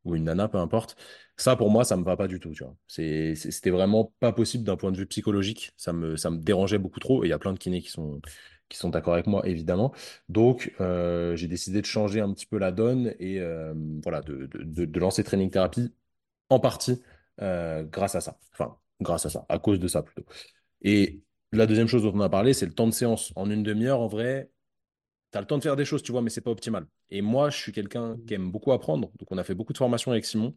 ou 0.04 0.14
une 0.16 0.24
nana, 0.24 0.48
peu 0.48 0.58
importe. 0.58 0.96
Ça, 1.36 1.56
pour 1.56 1.70
moi, 1.70 1.84
ça 1.84 1.96
me 1.96 2.04
va 2.04 2.16
pas 2.16 2.28
du 2.28 2.40
tout, 2.40 2.52
tu 2.52 2.64
vois. 2.64 2.74
C'était 2.86 3.70
vraiment 3.70 4.12
pas 4.20 4.32
possible 4.32 4.64
d'un 4.64 4.76
point 4.76 4.90
de 4.92 4.96
vue 4.96 5.06
psychologique. 5.06 5.72
Ça 5.76 5.92
me, 5.92 6.16
ça 6.16 6.30
me 6.30 6.38
dérangeait 6.38 6.78
beaucoup 6.78 7.00
trop. 7.00 7.24
Et 7.24 7.26
il 7.28 7.30
y 7.30 7.32
a 7.32 7.38
plein 7.38 7.52
de 7.52 7.58
kinés 7.58 7.80
qui 7.82 7.90
sont, 7.90 8.20
qui 8.68 8.78
sont 8.78 8.88
d'accord 8.90 9.14
avec 9.14 9.26
moi, 9.26 9.46
évidemment. 9.46 9.92
Donc, 10.28 10.72
euh, 10.80 11.36
j'ai 11.36 11.48
décidé 11.48 11.80
de 11.80 11.86
changer 11.86 12.20
un 12.20 12.32
petit 12.32 12.46
peu 12.46 12.58
la 12.58 12.72
donne 12.72 13.14
et 13.18 13.40
euh, 13.40 13.74
voilà, 14.02 14.20
de, 14.22 14.46
de, 14.46 14.62
de- 14.62 14.84
de 14.84 15.00
lancer 15.00 15.24
Training 15.24 15.50
Therapy 15.50 15.92
en 16.50 16.60
partie 16.60 17.02
euh, 17.42 17.84
grâce 17.84 18.14
à 18.14 18.20
ça. 18.20 18.38
Enfin, 18.52 18.78
grâce 19.00 19.26
à 19.26 19.30
ça, 19.30 19.46
à 19.48 19.58
cause 19.58 19.80
de 19.80 19.88
ça 19.88 20.02
plutôt. 20.02 20.24
Et 20.82 21.22
la 21.52 21.66
deuxième 21.66 21.88
chose 21.88 22.02
dont 22.02 22.12
on 22.14 22.20
a 22.20 22.28
parlé, 22.28 22.54
c'est 22.54 22.66
le 22.66 22.74
temps 22.74 22.86
de 22.86 22.92
séance. 22.92 23.32
En 23.36 23.50
une 23.50 23.62
demi-heure, 23.62 24.00
en 24.00 24.08
vrai, 24.08 24.50
tu 25.32 25.38
as 25.38 25.40
le 25.40 25.46
temps 25.46 25.58
de 25.58 25.62
faire 25.62 25.76
des 25.76 25.84
choses, 25.84 26.02
tu 26.02 26.12
vois, 26.12 26.22
mais 26.22 26.30
c'est 26.30 26.40
pas 26.40 26.50
optimal. 26.50 26.86
Et 27.10 27.22
moi, 27.22 27.50
je 27.50 27.56
suis 27.58 27.72
quelqu'un 27.72 28.16
qui 28.26 28.34
aime 28.34 28.50
beaucoup 28.50 28.72
apprendre. 28.72 29.10
Donc, 29.18 29.30
on 29.30 29.38
a 29.38 29.44
fait 29.44 29.54
beaucoup 29.54 29.72
de 29.72 29.78
formations 29.78 30.12
avec 30.12 30.24
Simon. 30.24 30.54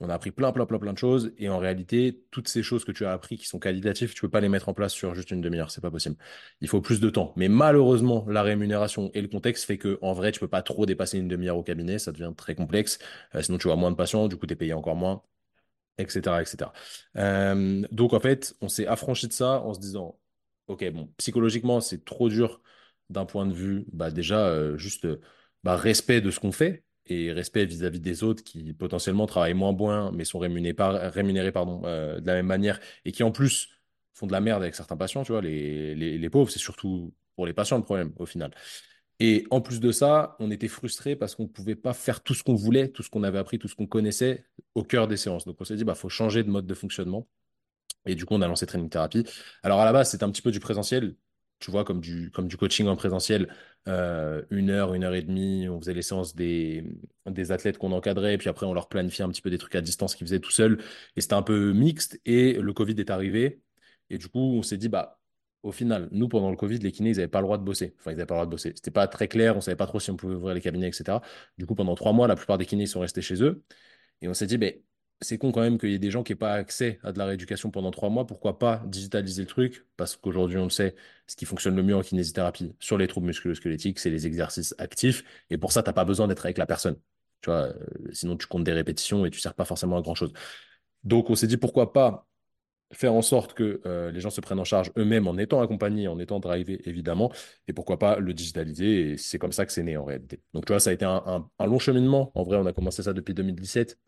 On 0.00 0.10
a 0.10 0.14
appris 0.14 0.30
plein, 0.30 0.52
plein, 0.52 0.66
plein, 0.66 0.78
plein 0.78 0.92
de 0.92 0.98
choses. 0.98 1.32
Et 1.38 1.48
en 1.48 1.58
réalité, 1.58 2.22
toutes 2.30 2.48
ces 2.48 2.62
choses 2.62 2.84
que 2.84 2.92
tu 2.92 3.06
as 3.06 3.12
appris 3.12 3.38
qui 3.38 3.46
sont 3.46 3.58
qualitatives, 3.58 4.12
tu 4.14 4.20
peux 4.20 4.28
pas 4.30 4.40
les 4.40 4.48
mettre 4.50 4.68
en 4.68 4.74
place 4.74 4.92
sur 4.92 5.14
juste 5.14 5.30
une 5.30 5.40
demi-heure. 5.40 5.70
C'est 5.70 5.80
pas 5.80 5.90
possible. 5.90 6.16
Il 6.60 6.68
faut 6.68 6.82
plus 6.82 7.00
de 7.00 7.08
temps. 7.10 7.32
Mais 7.36 7.48
malheureusement, 7.48 8.26
la 8.28 8.42
rémunération 8.42 9.10
et 9.14 9.22
le 9.22 9.28
contexte 9.28 9.64
fait 9.64 9.78
que, 9.78 9.98
en 10.02 10.12
vrai, 10.12 10.32
tu 10.32 10.40
peux 10.40 10.48
pas 10.48 10.62
trop 10.62 10.84
dépasser 10.86 11.18
une 11.18 11.28
demi-heure 11.28 11.56
au 11.56 11.62
cabinet. 11.62 11.98
Ça 11.98 12.12
devient 12.12 12.32
très 12.36 12.54
complexe. 12.54 12.98
Euh, 13.34 13.42
sinon, 13.42 13.58
tu 13.58 13.68
vois 13.68 13.76
moins 13.76 13.90
de 13.90 13.96
patients. 13.96 14.28
Du 14.28 14.36
coup, 14.36 14.46
tu 14.46 14.52
es 14.52 14.56
payé 14.56 14.74
encore 14.74 14.96
moins 14.96 15.22
etc., 15.98 16.40
etc. 16.42 16.70
Euh, 17.16 17.86
donc 17.90 18.12
en 18.12 18.20
fait, 18.20 18.54
on 18.60 18.68
s'est 18.68 18.86
affranchi 18.86 19.28
de 19.28 19.32
ça 19.32 19.60
en 19.62 19.74
se 19.74 19.80
disant, 19.80 20.18
ok, 20.66 20.90
bon, 20.92 21.12
psychologiquement, 21.16 21.80
c'est 21.80 22.04
trop 22.04 22.28
dur 22.28 22.60
d'un 23.10 23.24
point 23.24 23.46
de 23.46 23.52
vue, 23.54 23.86
bah 23.92 24.10
déjà, 24.10 24.48
euh, 24.48 24.76
juste 24.76 25.04
euh, 25.06 25.20
bah, 25.64 25.76
respect 25.76 26.20
de 26.20 26.30
ce 26.30 26.40
qu'on 26.40 26.52
fait 26.52 26.84
et 27.06 27.32
respect 27.32 27.66
vis-à-vis 27.66 28.00
des 28.00 28.24
autres 28.24 28.42
qui 28.42 28.72
potentiellement 28.72 29.26
travaillent 29.26 29.54
moins 29.54 29.72
bien, 29.72 30.10
mais 30.12 30.24
sont 30.24 30.38
rémunérés, 30.38 30.74
euh, 30.78 32.20
de 32.20 32.26
la 32.26 32.34
même 32.34 32.46
manière 32.46 32.80
et 33.04 33.12
qui 33.12 33.22
en 33.22 33.30
plus 33.30 33.68
font 34.14 34.26
de 34.26 34.32
la 34.32 34.40
merde 34.40 34.62
avec 34.62 34.74
certains 34.74 34.96
patients, 34.96 35.22
tu 35.22 35.32
vois, 35.32 35.42
les, 35.42 35.94
les, 35.94 36.18
les 36.18 36.30
pauvres, 36.30 36.50
c'est 36.50 36.58
surtout 36.58 37.14
pour 37.36 37.46
les 37.46 37.52
patients 37.52 37.76
le 37.76 37.84
problème 37.84 38.12
au 38.18 38.26
final. 38.26 38.52
Et 39.18 39.46
en 39.50 39.60
plus 39.60 39.80
de 39.80 39.92
ça, 39.92 40.36
on 40.40 40.50
était 40.50 40.68
frustrés 40.68 41.16
parce 41.16 41.34
qu'on 41.34 41.44
ne 41.44 41.48
pouvait 41.48 41.74
pas 41.76 41.94
faire 41.94 42.22
tout 42.22 42.34
ce 42.34 42.42
qu'on 42.42 42.54
voulait, 42.54 42.88
tout 42.88 43.02
ce 43.02 43.10
qu'on 43.10 43.22
avait 43.22 43.38
appris, 43.38 43.58
tout 43.58 43.68
ce 43.68 43.74
qu'on 43.74 43.86
connaissait 43.86 44.44
au 44.74 44.82
cœur 44.82 45.08
des 45.08 45.16
séances. 45.16 45.46
Donc 45.46 45.56
on 45.60 45.64
s'est 45.64 45.76
dit, 45.76 45.84
bah, 45.84 45.94
faut 45.94 46.08
changer 46.10 46.42
de 46.42 46.50
mode 46.50 46.66
de 46.66 46.74
fonctionnement. 46.74 47.26
Et 48.06 48.14
du 48.14 48.26
coup, 48.26 48.34
on 48.34 48.42
a 48.42 48.48
lancé 48.48 48.66
Training 48.66 48.90
Therapy. 48.90 49.24
Alors 49.62 49.80
à 49.80 49.84
la 49.84 49.92
base, 49.92 50.10
c'était 50.10 50.24
un 50.24 50.30
petit 50.30 50.42
peu 50.42 50.50
du 50.50 50.60
présentiel, 50.60 51.16
tu 51.58 51.70
vois, 51.70 51.84
comme 51.84 52.00
du, 52.00 52.30
comme 52.30 52.48
du 52.48 52.56
coaching 52.56 52.86
en 52.86 52.96
présentiel, 52.96 53.52
euh, 53.88 54.42
une 54.50 54.70
heure, 54.70 54.94
une 54.94 55.04
heure 55.04 55.14
et 55.14 55.22
demie. 55.22 55.68
On 55.68 55.80
faisait 55.80 55.94
les 55.94 56.02
séances 56.02 56.34
des, 56.34 56.84
des 57.26 57.52
athlètes 57.52 57.78
qu'on 57.78 57.92
encadrait, 57.92 58.38
puis 58.38 58.48
après, 58.48 58.66
on 58.66 58.74
leur 58.74 58.88
planifiait 58.88 59.24
un 59.24 59.28
petit 59.30 59.42
peu 59.42 59.50
des 59.50 59.58
trucs 59.58 59.74
à 59.74 59.80
distance 59.80 60.14
qu'ils 60.14 60.26
faisaient 60.26 60.40
tout 60.40 60.50
seuls. 60.50 60.80
Et 61.16 61.20
c'était 61.20 61.34
un 61.34 61.42
peu 61.42 61.72
mixte. 61.72 62.20
Et 62.24 62.54
le 62.54 62.72
Covid 62.72 62.94
est 62.98 63.10
arrivé. 63.10 63.60
Et 64.10 64.18
du 64.18 64.28
coup, 64.28 64.38
on 64.38 64.62
s'est 64.62 64.76
dit, 64.76 64.88
bah, 64.88 65.18
au 65.62 65.72
final, 65.72 66.08
nous, 66.12 66.28
pendant 66.28 66.50
le 66.50 66.56
Covid, 66.56 66.78
les 66.78 66.92
kinés, 66.92 67.10
ils 67.10 67.16
n'avaient 67.16 67.28
pas 67.28 67.40
le 67.40 67.44
droit 67.46 67.58
de 67.58 67.64
bosser. 67.64 67.94
Enfin, 67.98 68.12
ils 68.12 68.14
n'avaient 68.14 68.26
pas 68.26 68.34
le 68.34 68.38
droit 68.38 68.46
de 68.46 68.50
bosser. 68.50 68.72
C'était 68.76 68.90
pas 68.90 69.08
très 69.08 69.28
clair, 69.28 69.56
on 69.56 69.60
savait 69.60 69.76
pas 69.76 69.86
trop 69.86 69.98
si 70.00 70.10
on 70.10 70.16
pouvait 70.16 70.34
ouvrir 70.34 70.54
les 70.54 70.60
cabinets, 70.60 70.88
etc. 70.88 71.22
Du 71.58 71.66
coup, 71.66 71.74
pendant 71.74 71.94
trois 71.94 72.12
mois, 72.12 72.28
la 72.28 72.36
plupart 72.36 72.58
des 72.58 72.66
kinés 72.66 72.86
sont 72.86 73.00
restés 73.00 73.22
chez 73.22 73.42
eux. 73.42 73.64
Et 74.22 74.28
on 74.28 74.34
s'est 74.34 74.46
dit, 74.46 74.58
ben, 74.58 74.74
c'est 75.20 75.38
con 75.38 75.52
quand 75.52 75.62
même 75.62 75.78
qu'il 75.78 75.90
y 75.90 75.94
ait 75.94 75.98
des 75.98 76.10
gens 76.10 76.22
qui 76.22 76.32
n'aient 76.32 76.36
pas 76.36 76.54
accès 76.54 76.98
à 77.02 77.12
de 77.12 77.18
la 77.18 77.26
rééducation 77.26 77.70
pendant 77.70 77.90
trois 77.90 78.10
mois. 78.10 78.26
Pourquoi 78.26 78.58
pas 78.58 78.82
digitaliser 78.86 79.42
le 79.42 79.48
truc? 79.48 79.86
Parce 79.96 80.16
qu'aujourd'hui, 80.16 80.58
on 80.58 80.64
le 80.64 80.70
sait, 80.70 80.94
ce 81.26 81.36
qui 81.36 81.44
fonctionne 81.46 81.76
le 81.76 81.82
mieux 81.82 81.96
en 81.96 82.02
kinésithérapie 82.02 82.74
sur 82.80 82.98
les 82.98 83.06
troubles 83.06 83.26
musculo-squelettiques, 83.28 83.98
c'est 83.98 84.10
les 84.10 84.26
exercices 84.26 84.74
actifs. 84.78 85.24
Et 85.50 85.58
pour 85.58 85.72
ça, 85.72 85.82
tu 85.82 85.88
n'as 85.88 85.94
pas 85.94 86.04
besoin 86.04 86.28
d'être 86.28 86.44
avec 86.44 86.58
la 86.58 86.66
personne. 86.66 86.96
Tu 87.40 87.50
vois, 87.50 87.68
euh, 87.68 87.74
sinon, 88.12 88.36
tu 88.36 88.46
comptes 88.46 88.64
des 88.64 88.72
répétitions 88.72 89.24
et 89.26 89.30
tu 89.30 89.38
ne 89.38 89.42
sers 89.42 89.54
pas 89.54 89.64
forcément 89.64 89.96
à 89.98 90.02
grand-chose. 90.02 90.32
Donc, 91.04 91.30
on 91.30 91.34
s'est 91.34 91.46
dit, 91.46 91.56
pourquoi 91.56 91.92
pas 91.92 92.26
faire 92.92 93.14
en 93.14 93.22
sorte 93.22 93.54
que 93.54 93.80
euh, 93.86 94.10
les 94.12 94.20
gens 94.20 94.30
se 94.30 94.40
prennent 94.40 94.60
en 94.60 94.64
charge 94.64 94.92
eux-mêmes 94.96 95.26
en 95.28 95.36
étant 95.38 95.60
accompagnés, 95.60 96.08
en 96.08 96.18
étant 96.18 96.40
drivés, 96.40 96.80
évidemment, 96.88 97.32
et 97.68 97.72
pourquoi 97.72 97.98
pas 97.98 98.18
le 98.18 98.32
digitaliser. 98.34 99.12
Et 99.12 99.16
c'est 99.16 99.38
comme 99.38 99.52
ça 99.52 99.66
que 99.66 99.72
c'est 99.72 99.82
né 99.82 99.96
en 99.96 100.04
réalité. 100.04 100.40
Donc, 100.54 100.66
tu 100.66 100.72
vois, 100.72 100.80
ça 100.80 100.90
a 100.90 100.92
été 100.92 101.04
un, 101.04 101.48
long 101.60 101.78
cheminement. 101.78 102.30
En 102.34 102.44
vrai, 102.44 102.58
on 102.58 102.66
a 102.66 102.72
commencé 102.72 103.02
ça 103.02 103.12
depuis 103.12 103.34
2017. 103.34 103.98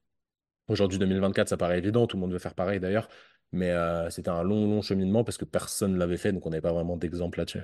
Aujourd'hui, 0.69 0.99
2024, 0.99 1.49
ça 1.49 1.57
paraît 1.57 1.79
évident, 1.79 2.07
tout 2.07 2.17
le 2.17 2.21
monde 2.23 2.33
veut 2.33 2.39
faire 2.39 2.55
pareil 2.55 2.79
d'ailleurs, 2.81 3.09
mais 3.53 3.71
euh, 3.71 4.11
c'était 4.11 4.29
un 4.31 4.43
long, 4.43 4.67
long 4.67 4.83
cheminement 4.83 5.25
parce 5.25 5.37
que 5.39 5.45
personne 5.45 5.95
ne 5.95 5.99
l'avait 5.99 6.17
fait, 6.19 6.33
donc 6.33 6.47
on 6.47 6.51
n'avait 6.51 6.61
pas 6.63 6.73
vraiment 6.73 6.97
d'exemple 6.97 7.39
là-dessus. 7.39 7.61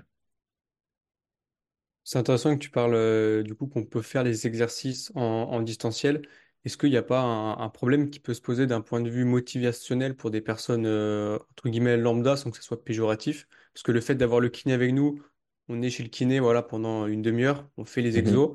C'est 2.05 2.19
intéressant 2.19 2.55
que 2.55 2.63
tu 2.63 2.71
parles 2.71 2.95
euh, 2.95 3.43
du 3.43 3.55
coup 3.55 3.67
qu'on 3.67 3.85
peut 3.85 4.03
faire 4.03 4.25
les 4.25 4.47
exercices 4.47 5.11
en, 5.15 5.21
en 5.23 5.63
distanciel. 5.63 6.23
Est-ce 6.65 6.77
qu'il 6.77 6.91
n'y 6.91 6.97
a 6.97 7.03
pas 7.03 7.21
un, 7.21 7.59
un 7.59 7.69
problème 7.71 8.11
qui 8.11 8.21
peut 8.21 8.35
se 8.35 8.41
poser 8.43 8.67
d'un 8.67 8.81
point 8.83 9.01
de 9.01 9.09
vue 9.11 9.25
motivationnel 9.25 10.15
pour 10.17 10.31
des 10.31 10.41
personnes 10.41 10.87
euh, 10.87 11.39
entre 11.53 11.69
guillemets 11.69 11.97
lambda 11.97 12.37
sans 12.37 12.51
que 12.51 12.57
ce 12.59 12.63
soit 12.63 12.85
péjoratif? 12.85 13.49
Parce 13.73 13.83
que 13.83 13.93
le 13.93 14.01
fait 14.01 14.15
d'avoir 14.15 14.41
le 14.41 14.49
kiné 14.51 14.75
avec 14.75 14.93
nous, 14.93 15.23
on 15.69 15.81
est 15.83 15.91
chez 15.91 16.03
le 16.03 16.09
kiné 16.11 16.41
voilà 16.41 16.63
pendant 16.63 17.07
une 17.07 17.23
demi-heure, 17.23 17.69
on 17.79 17.85
fait 17.85 18.03
les 18.03 18.19
Mhm. 18.19 18.19
exos. 18.19 18.53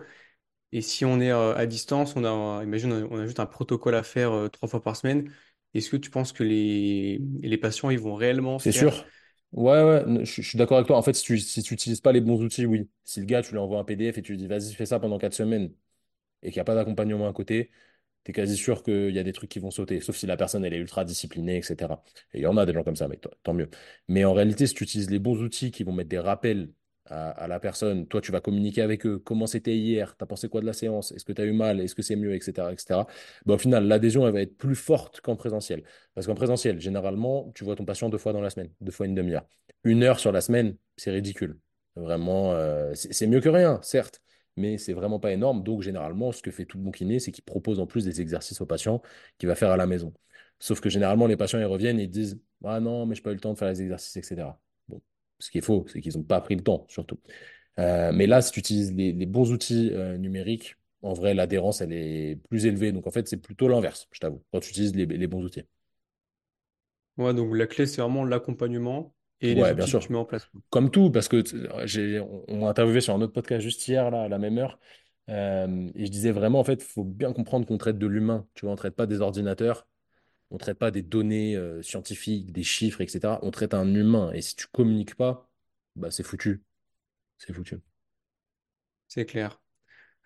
Et 0.71 0.81
si 0.81 1.05
on 1.05 1.19
est 1.19 1.31
euh, 1.31 1.55
à 1.55 1.65
distance, 1.65 2.15
on 2.15 2.23
a, 2.25 2.63
imagine, 2.63 2.91
on 2.93 3.19
a 3.19 3.25
juste 3.25 3.39
un 3.39 3.45
protocole 3.47 3.95
à 3.95 4.03
faire 4.03 4.31
euh, 4.33 4.49
trois 4.49 4.69
fois 4.69 4.81
par 4.83 4.95
semaine. 4.95 5.31
Est-ce 5.73 5.89
que 5.89 5.97
tu 5.97 6.09
penses 6.11 6.31
que 6.33 6.43
les, 6.43 7.19
les 7.41 7.57
patients 7.57 7.89
ils 7.89 7.99
vont 7.99 8.15
réellement 8.15 8.57
C'est 8.57 8.71
faire? 8.71 8.71
sûr. 8.71 9.07
Ouais, 9.51 9.83
ouais, 9.83 10.25
je 10.25 10.41
suis 10.41 10.57
d'accord 10.57 10.77
avec 10.77 10.87
toi. 10.87 10.97
En 10.97 11.01
fait, 11.01 11.13
si 11.13 11.23
tu 11.23 11.39
si 11.39 11.63
tu 11.63 11.73
n'utilises 11.73 12.01
pas 12.01 12.11
les 12.11 12.21
bons 12.21 12.41
outils, 12.43 12.65
oui. 12.65 12.89
Si 13.03 13.19
le 13.19 13.25
gars, 13.25 13.41
tu 13.41 13.51
lui 13.51 13.57
envoies 13.57 13.79
un 13.79 13.83
PDF 13.83 14.17
et 14.17 14.21
tu 14.21 14.33
lui 14.33 14.37
dis, 14.37 14.47
vas-y, 14.47 14.73
fais 14.73 14.85
ça 14.85 14.99
pendant 14.99 15.17
quatre 15.17 15.33
semaines 15.33 15.73
et 16.43 16.49
qu'il 16.51 16.57
n'y 16.57 16.61
a 16.61 16.65
pas 16.65 16.75
d'accompagnement 16.75 17.27
à 17.29 17.33
côté, 17.33 17.71
tu 18.25 18.31
es 18.31 18.33
quasi 18.33 18.57
sûr 18.57 18.83
qu'il 18.83 19.11
y 19.15 19.19
a 19.19 19.23
des 19.23 19.33
trucs 19.33 19.49
qui 19.51 19.59
vont 19.59 19.71
sauter, 19.71 20.01
sauf 20.01 20.17
si 20.17 20.27
la 20.27 20.37
personne 20.37 20.65
elle 20.65 20.73
est 20.75 20.77
ultra 20.79 21.05
disciplinée, 21.05 21.57
etc. 21.59 22.03
Et 22.33 22.39
il 22.39 22.43
y 22.43 22.47
en 22.47 22.57
a 22.57 22.65
des 22.67 22.73
gens 22.73 22.83
comme 22.83 22.95
ça, 22.97 23.07
mais 23.09 23.19
tant 23.43 23.53
mieux. 23.55 23.69
Mais 24.09 24.25
en 24.25 24.33
réalité, 24.33 24.67
si 24.67 24.73
tu 24.75 24.83
utilises 24.85 25.09
les 25.11 25.19
bons 25.19 25.41
outils 25.43 25.71
qui 25.71 25.83
vont 25.85 25.93
mettre 25.93 26.09
des 26.09 26.19
rappels 26.19 26.71
à, 27.09 27.47
la 27.47 27.59
personne, 27.59 28.07
toi 28.07 28.21
tu 28.21 28.31
vas 28.31 28.41
communiquer 28.41 28.81
avec 28.81 29.05
eux, 29.05 29.19
comment 29.19 29.47
c'était 29.47 29.75
hier, 29.75 30.15
tu 30.17 30.23
as 30.23 30.27
pensé 30.27 30.49
quoi 30.49 30.61
de 30.61 30.65
la 30.65 30.73
séance, 30.73 31.11
est-ce 31.11 31.25
que 31.25 31.33
tu 31.33 31.41
as 31.41 31.45
eu 31.45 31.51
mal, 31.51 31.79
est-ce 31.81 31.95
que 31.95 32.01
c'est 32.01 32.15
mieux, 32.15 32.33
etc. 32.33 32.71
etc. 32.71 33.01
Bah, 33.45 33.55
au 33.55 33.57
final, 33.57 33.87
l'adhésion 33.87 34.27
elle 34.27 34.33
va 34.33 34.41
être 34.41 34.57
plus 34.57 34.75
forte 34.75 35.21
qu'en 35.21 35.35
présentiel. 35.35 35.83
Parce 36.13 36.27
qu'en 36.27 36.35
présentiel, 36.35 36.79
généralement, 36.79 37.51
tu 37.55 37.63
vois 37.63 37.75
ton 37.75 37.85
patient 37.85 38.09
deux 38.09 38.17
fois 38.17 38.33
dans 38.33 38.41
la 38.41 38.49
semaine, 38.49 38.69
deux 38.81 38.91
fois 38.91 39.05
une 39.05 39.15
demi-heure. 39.15 39.45
Une 39.83 40.03
heure 40.03 40.19
sur 40.19 40.31
la 40.31 40.41
semaine, 40.41 40.75
c'est 40.97 41.11
ridicule. 41.11 41.57
Vraiment, 41.95 42.53
euh, 42.53 42.93
c'est 42.95 43.27
mieux 43.27 43.41
que 43.41 43.49
rien, 43.49 43.79
certes 43.81 44.21
mais 44.59 44.77
c'est 44.77 44.93
vraiment 44.93 45.19
pas 45.19 45.31
énorme. 45.31 45.63
Donc, 45.63 45.81
généralement, 45.81 46.31
ce 46.31 46.41
que 46.41 46.51
fait 46.51 46.65
tout 46.65 46.77
bon 46.77 46.91
kiné, 46.91 47.19
c'est 47.19 47.31
qu'il 47.31 47.43
propose 47.43 47.79
en 47.79 47.87
plus 47.87 48.05
des 48.05 48.21
exercices 48.21 48.61
aux 48.61 48.65
patients 48.65 49.01
qu'il 49.37 49.47
va 49.47 49.55
faire 49.55 49.71
à 49.71 49.77
la 49.77 49.87
maison. 49.87 50.13
Sauf 50.59 50.81
que 50.81 50.89
généralement, 50.89 51.27
les 51.27 51.37
patients, 51.37 51.59
ils 51.59 51.65
reviennent 51.65 51.99
et 51.99 52.03
ils 52.03 52.09
disent 52.09 52.39
Ah 52.65 52.79
non, 52.79 53.05
mais 53.05 53.15
je 53.15 53.21
n'ai 53.21 53.23
pas 53.23 53.31
eu 53.31 53.35
le 53.35 53.39
temps 53.39 53.53
de 53.53 53.57
faire 53.57 53.69
les 53.69 53.81
exercices, 53.81 54.17
etc. 54.17 54.49
Ce 55.39 55.49
qui 55.49 55.57
est 55.57 55.61
faux, 55.61 55.85
c'est 55.87 56.01
qu'ils 56.01 56.17
n'ont 56.17 56.23
pas 56.23 56.41
pris 56.41 56.55
le 56.55 56.61
temps, 56.61 56.85
surtout. 56.89 57.19
Euh, 57.79 58.11
mais 58.13 58.27
là, 58.27 58.41
si 58.41 58.51
tu 58.51 58.59
utilises 58.59 58.93
les, 58.93 59.13
bons 59.25 59.51
outils 59.51 59.91
euh, 59.93 60.17
numériques, 60.17 60.75
en 61.01 61.13
vrai, 61.13 61.33
l'adhérence, 61.33 61.81
elle 61.81 61.93
est 61.93 62.37
plus 62.49 62.65
élevée. 62.65 62.91
Donc, 62.91 63.07
en 63.07 63.11
fait, 63.11 63.27
c'est 63.27 63.37
plutôt 63.37 63.67
l'inverse, 63.67 64.07
je 64.11 64.19
t'avoue, 64.19 64.43
quand 64.51 64.59
tu 64.59 64.69
utilises 64.69 64.95
les, 64.95 65.27
bons 65.27 65.43
outils. 65.43 65.63
Ouais, 67.17 67.33
donc 67.33 67.55
la 67.55 67.67
clé, 67.67 67.85
c'est 67.85 68.01
vraiment 68.01 68.25
l'accompagnement 68.25 69.13
et 69.41 69.55
les 69.55 69.61
ouais, 69.61 69.69
outils 69.69 69.75
bien 69.75 69.85
sûr. 69.85 69.99
que 69.99 70.05
tu 70.05 70.11
mets 70.11 70.17
en 70.17 70.25
place. 70.25 70.49
Comme 70.69 70.91
tout, 70.91 71.09
parce 71.09 71.27
que 71.27 71.43
on 72.49 72.57
m'a 72.57 72.69
interviewé 72.69 73.01
sur 73.01 73.13
un 73.13 73.21
autre 73.21 73.33
podcast 73.33 73.61
juste 73.61 73.87
hier, 73.87 74.11
là, 74.11 74.23
à 74.23 74.27
la 74.27 74.37
même 74.37 74.57
heure. 74.57 74.79
Euh, 75.29 75.89
et 75.95 76.05
je 76.05 76.11
disais 76.11 76.31
vraiment, 76.31 76.59
en 76.59 76.63
fait, 76.63 76.81
il 76.81 76.87
faut 76.87 77.03
bien 77.03 77.33
comprendre 77.33 77.65
qu'on 77.65 77.77
traite 77.77 77.97
de 77.97 78.07
l'humain. 78.07 78.47
Tu 78.55 78.61
vois, 78.61 78.71
on 78.71 78.73
ne 78.73 78.77
traite 78.77 78.95
pas 78.95 79.05
des 79.05 79.21
ordinateurs, 79.21 79.87
on 80.51 80.55
ne 80.55 80.59
traite 80.59 80.79
pas 80.79 80.91
des 80.91 81.01
données 81.01 81.55
euh, 81.55 81.81
scientifiques, 81.81 82.51
des 82.51 82.63
chiffres, 82.63 83.01
etc. 83.01 83.39
On 83.43 83.51
traite 83.51 83.73
un 83.73 83.93
humain. 83.93 84.31
Et 84.33 84.41
si 84.41 84.55
tu 84.55 84.67
communiques 84.67 85.15
pas, 85.15 85.49
bah, 85.95 86.11
c'est 86.11 86.23
foutu. 86.23 86.63
C'est 87.37 87.53
foutu. 87.53 87.77
C'est 89.07 89.25
clair. 89.25 89.61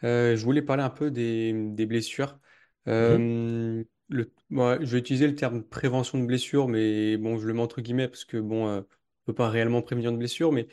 Euh, 0.03 0.35
je 0.35 0.43
voulais 0.43 0.61
parler 0.61 0.83
un 0.83 0.89
peu 0.89 1.11
des, 1.11 1.53
blessures. 1.85 2.39
Mhm. 2.85 3.85
le, 4.09 4.31
je 4.49 4.91
vais 4.91 4.99
utiliser 4.99 5.27
le 5.27 5.35
terme 5.35 5.63
prévention 5.63 6.19
de 6.19 6.25
blessures, 6.25 6.67
mais 6.67 7.15
bon, 7.17 7.37
je 7.37 7.47
le 7.47 7.53
mets 7.53 7.61
entre 7.61 7.81
guillemets 7.81 8.09
parce 8.09 8.25
que 8.25 8.37
bon, 8.37 8.67
on 8.67 8.75
ne 8.77 8.83
peut 9.25 9.33
pas 9.33 9.49
réellement 9.49 9.81
prévenir 9.81 10.11
de 10.11 10.17
blessures. 10.17 10.51
Mais 10.51 10.67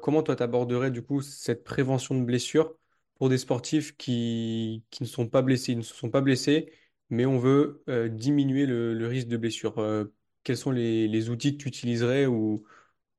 comment 0.00 0.22
toi, 0.22 0.36
tu 0.36 0.42
aborderais 0.42 0.90
du 0.90 1.02
coup 1.02 1.22
cette 1.22 1.64
prévention 1.64 2.14
de 2.16 2.24
blessures 2.24 2.76
pour 3.16 3.28
des 3.28 3.38
sportifs 3.38 3.96
qui, 3.96 4.84
qui 4.90 5.02
ne 5.02 5.08
sont 5.08 5.28
pas 5.28 5.42
blessés, 5.42 5.72
ils 5.72 5.78
ne 5.78 5.82
se 5.82 5.94
sont 5.94 6.10
pas 6.10 6.20
blessés, 6.20 6.72
mais 7.10 7.26
on 7.26 7.38
veut 7.38 7.82
euh, 7.88 8.08
diminuer 8.08 8.66
le, 8.66 9.06
risque 9.06 9.28
de 9.28 9.36
blessure. 9.36 9.78
Euh, 9.78 10.14
quels 10.42 10.56
sont 10.56 10.70
les, 10.70 11.30
outils 11.30 11.56
que 11.56 11.62
tu 11.62 11.68
utiliserais 11.68 12.26
ou, 12.26 12.64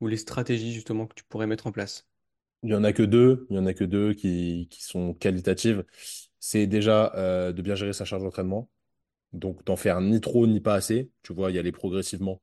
les 0.02 0.18
stratégies 0.18 0.72
justement 0.72 1.08
que 1.08 1.16
tu 1.16 1.24
pourrais 1.24 1.48
mettre 1.48 1.66
en 1.66 1.72
place? 1.72 2.08
Il 2.62 2.70
n'y 2.70 2.76
en 2.76 2.84
a 2.84 2.94
que 2.94 3.04
deux, 3.04 3.48
il 3.50 3.56
y 3.56 3.60
en 3.60 3.66
a 3.66 3.74
que 3.74 3.84
deux 3.84 4.14
qui, 4.14 4.68
qui 4.70 4.84
sont 4.84 5.14
qualitatives. 5.14 5.84
C'est 6.40 6.68
déjà 6.68 7.14
euh, 7.16 7.52
de 7.52 7.62
bien 7.62 7.76
gérer 7.76 7.94
sa 7.94 8.06
charge 8.06 8.22
d'entraînement. 8.22 8.70
Donc, 9.34 9.66
d'en 9.66 9.76
faire 9.76 10.00
ni 10.02 10.22
trop 10.22 10.46
ni 10.46 10.62
pas 10.62 10.76
assez. 10.76 11.10
Tu 11.24 11.34
vois, 11.34 11.52
y 11.52 11.58
aller 11.60 11.72
progressivement 11.72 12.42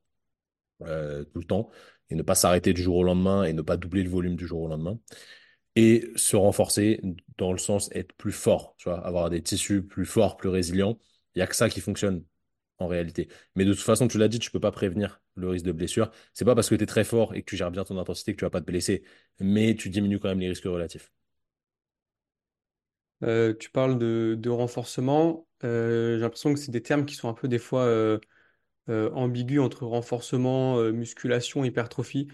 tout 0.79 1.39
le 1.39 1.45
temps 1.45 1.69
et 2.09 2.15
ne 2.15 2.23
pas 2.23 2.35
s'arrêter 2.35 2.73
du 2.73 2.81
jour 2.81 2.97
au 2.97 3.03
lendemain 3.03 3.45
et 3.45 3.53
ne 3.53 3.61
pas 3.61 3.77
doubler 3.77 4.03
le 4.03 4.09
volume 4.09 4.35
du 4.35 4.45
jour 4.45 4.63
au 4.63 4.67
lendemain 4.67 4.99
et 5.75 6.11
se 6.15 6.35
renforcer 6.35 7.01
dans 7.37 7.51
le 7.51 7.57
sens 7.57 7.89
être 7.93 8.13
plus 8.13 8.31
fort, 8.31 8.75
tu 8.77 8.89
vois, 8.89 9.05
avoir 9.05 9.29
des 9.29 9.41
tissus 9.41 9.81
plus 9.83 10.05
forts, 10.05 10.37
plus 10.37 10.49
résilients. 10.49 10.99
Il 11.35 11.39
n'y 11.39 11.43
a 11.43 11.47
que 11.47 11.55
ça 11.55 11.69
qui 11.69 11.81
fonctionne 11.81 12.23
en 12.79 12.87
réalité. 12.87 13.29
Mais 13.55 13.65
de 13.65 13.73
toute 13.73 13.83
façon, 13.83 14.07
tu 14.07 14.17
l'as 14.17 14.27
dit, 14.27 14.39
tu 14.39 14.51
peux 14.51 14.59
pas 14.59 14.71
prévenir 14.71 15.21
le 15.35 15.49
risque 15.49 15.65
de 15.65 15.71
blessure. 15.71 16.11
C'est 16.33 16.45
pas 16.45 16.55
parce 16.55 16.69
que 16.69 16.75
tu 16.75 16.83
es 16.83 16.87
très 16.87 17.03
fort 17.03 17.35
et 17.35 17.41
que 17.43 17.49
tu 17.49 17.57
gères 17.57 17.71
bien 17.71 17.83
ton 17.85 17.97
intensité 17.99 18.33
que 18.33 18.39
tu 18.39 18.45
vas 18.45 18.49
pas 18.51 18.61
te 18.61 18.65
blesser, 18.65 19.03
mais 19.39 19.75
tu 19.75 19.89
diminues 19.89 20.19
quand 20.19 20.29
même 20.29 20.39
les 20.39 20.49
risques 20.49 20.65
relatifs. 20.65 21.11
Euh, 23.23 23.53
tu 23.57 23.69
parles 23.71 23.97
de, 23.99 24.35
de 24.37 24.49
renforcement. 24.49 25.47
Euh, 25.63 26.15
j'ai 26.17 26.21
l'impression 26.21 26.53
que 26.53 26.59
c'est 26.59 26.71
des 26.71 26.81
termes 26.81 27.05
qui 27.05 27.15
sont 27.15 27.29
un 27.29 27.33
peu 27.33 27.47
des 27.47 27.59
fois 27.59 27.83
euh, 27.83 28.19
ambigus 28.89 29.59
entre 29.61 29.85
renforcement, 29.85 30.77
musculation, 30.91 31.63
hypertrophie. 31.65 32.27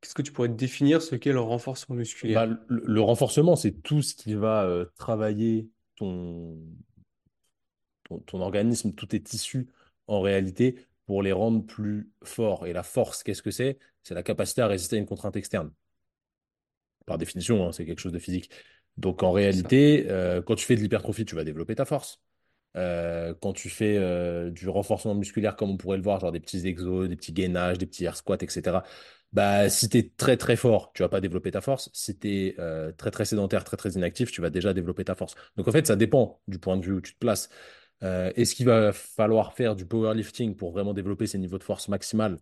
Qu'est-ce 0.00 0.14
que 0.14 0.22
tu 0.22 0.32
pourrais 0.32 0.48
définir 0.48 1.02
ce 1.02 1.16
qu'est 1.16 1.32
le 1.32 1.40
renforcement 1.40 1.96
Bah, 2.22 2.46
musculaire? 2.46 2.46
le, 2.46 2.58
le 2.68 3.00
renforcement, 3.00 3.56
c'est 3.56 3.72
tout 3.82 4.02
ce 4.02 4.14
qui 4.14 4.34
va 4.34 4.64
euh, 4.64 4.84
travailler 4.96 5.68
ton, 5.96 6.58
ton, 8.08 8.18
ton 8.20 8.40
organisme, 8.40 8.92
tous 8.92 9.06
tes 9.06 9.22
tissus 9.22 9.68
en 10.06 10.20
réalité 10.20 10.76
pour 11.06 11.22
les 11.22 11.32
rendre 11.32 11.64
plus 11.64 12.10
forts. 12.24 12.66
Et 12.66 12.72
la 12.72 12.82
force, 12.82 13.22
qu'est-ce 13.22 13.42
que 13.42 13.50
c'est? 13.50 13.78
C'est 14.02 14.14
la 14.14 14.22
capacité 14.22 14.62
à 14.62 14.66
résister 14.66 14.96
à 14.96 14.98
une 14.98 15.06
contrainte 15.06 15.36
externe. 15.36 15.72
Par 17.06 17.18
définition, 17.18 17.66
hein, 17.66 17.72
c'est 17.72 17.84
quelque 17.86 18.00
chose 18.00 18.12
de 18.12 18.18
physique. 18.18 18.50
Donc 18.96 19.22
en 19.22 19.32
réalité, 19.32 20.06
euh, 20.08 20.42
quand 20.42 20.54
tu 20.56 20.64
fais 20.64 20.76
de 20.76 20.80
l'hypertrophie, 20.80 21.24
tu 21.24 21.34
vas 21.34 21.44
développer 21.44 21.74
ta 21.74 21.84
force. 21.84 22.20
Euh, 22.76 23.34
quand 23.40 23.52
tu 23.52 23.70
fais 23.70 23.96
euh, 23.96 24.50
du 24.50 24.68
renforcement 24.68 25.14
musculaire, 25.14 25.56
comme 25.56 25.70
on 25.70 25.76
pourrait 25.76 25.96
le 25.96 26.02
voir, 26.02 26.20
genre 26.20 26.32
des 26.32 26.40
petits 26.40 26.66
exos, 26.66 27.08
des 27.08 27.16
petits 27.16 27.32
gainages, 27.32 27.78
des 27.78 27.86
petits 27.86 28.04
air 28.04 28.16
squats, 28.16 28.36
etc., 28.40 28.82
bah, 29.32 29.68
si 29.68 29.88
tu 29.88 29.98
es 29.98 30.10
très 30.16 30.36
très 30.36 30.56
fort, 30.56 30.92
tu 30.94 31.02
vas 31.02 31.08
pas 31.08 31.20
développer 31.20 31.50
ta 31.50 31.60
force. 31.60 31.90
Si 31.92 32.18
tu 32.18 32.28
es 32.28 32.54
euh, 32.58 32.92
très 32.92 33.10
très 33.10 33.24
sédentaire, 33.24 33.64
très 33.64 33.76
très 33.76 33.90
inactif, 33.92 34.30
tu 34.30 34.40
vas 34.40 34.50
déjà 34.50 34.72
développer 34.74 35.04
ta 35.04 35.14
force. 35.14 35.34
Donc 35.56 35.68
en 35.68 35.72
fait, 35.72 35.86
ça 35.86 35.96
dépend 35.96 36.40
du 36.48 36.58
point 36.58 36.76
de 36.76 36.84
vue 36.84 36.92
où 36.94 37.00
tu 37.00 37.14
te 37.14 37.18
places. 37.18 37.48
Est-ce 38.00 38.54
qu'il 38.54 38.66
va 38.66 38.92
falloir 38.92 39.54
faire 39.54 39.74
du 39.76 39.86
powerlifting 39.86 40.56
pour 40.56 40.72
vraiment 40.72 40.94
développer 40.94 41.26
ses 41.26 41.38
niveaux 41.38 41.58
de 41.58 41.64
force 41.64 41.88
maximale 41.88 42.38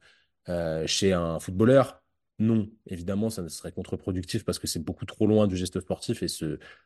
chez 0.87 1.13
un 1.13 1.39
footballeur? 1.39 2.03
Non, 2.41 2.69
évidemment, 2.87 3.31
ça 3.31 3.49
serait 3.49 3.71
contre-productif 3.73 4.45
parce 4.45 4.59
que 4.59 4.67
c'est 4.67 4.83
beaucoup 4.83 5.07
trop 5.07 5.27
loin 5.27 5.47
du 5.47 5.57
geste 5.57 5.81
sportif 5.81 6.23
et 6.23 6.27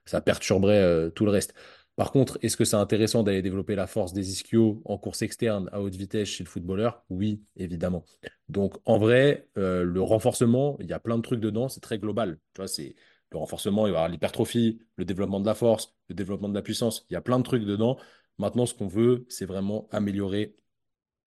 ça 0.05 0.21
perturberait 0.21 1.11
tout 1.13 1.25
le 1.25 1.31
reste. 1.31 1.55
Par 1.97 2.13
contre, 2.13 2.39
est-ce 2.43 2.57
que 2.57 2.65
c'est 2.65 2.77
intéressant 2.77 3.25
d'aller 3.25 3.43
développer 3.43 3.75
la 3.75 3.89
force 3.89 4.13
des 4.13 4.31
ischios 4.31 4.81
en 4.85 4.99
course 4.99 5.23
externe 5.23 5.69
à 5.73 5.81
haute 5.81 5.97
vitesse 5.97 6.29
chez 6.29 6.45
le 6.45 6.49
footballeur? 6.49 7.03
Oui, 7.11 7.43
évidemment. 7.57 8.05
Donc, 8.49 8.75
en 8.85 8.99
vrai, 8.99 9.49
euh, 9.59 9.83
le 9.83 10.01
renforcement, 10.01 10.77
il 10.79 10.87
y 10.87 10.93
a 10.93 11.01
plein 11.01 11.17
de 11.17 11.23
trucs 11.23 11.41
dedans, 11.41 11.69
c'est 11.69 11.81
très 11.81 11.99
global. 11.99 12.39
Tu 12.55 12.61
vois, 12.61 12.69
c'est 12.69 12.95
le 13.33 13.39
renforcement, 13.39 13.89
il 13.89 13.91
va 13.91 13.97
y 13.97 13.99
avoir 13.99 14.09
l'hypertrophie, 14.11 14.79
le 14.95 15.05
développement 15.05 15.41
de 15.41 15.47
la 15.47 15.57
force, 15.57 15.97
le 16.09 16.15
développement 16.15 16.49
de 16.49 16.55
la 16.55 16.63
puissance. 16.63 17.05
Il 17.11 17.15
y 17.15 17.17
a 17.17 17.21
plein 17.21 17.39
de 17.39 17.43
trucs 17.43 17.65
dedans. 17.65 17.99
Maintenant, 18.39 18.67
ce 18.67 18.75
qu'on 18.75 18.89
veut, 18.89 19.27
c'est 19.29 19.47
vraiment 19.47 19.89
améliorer 19.93 20.55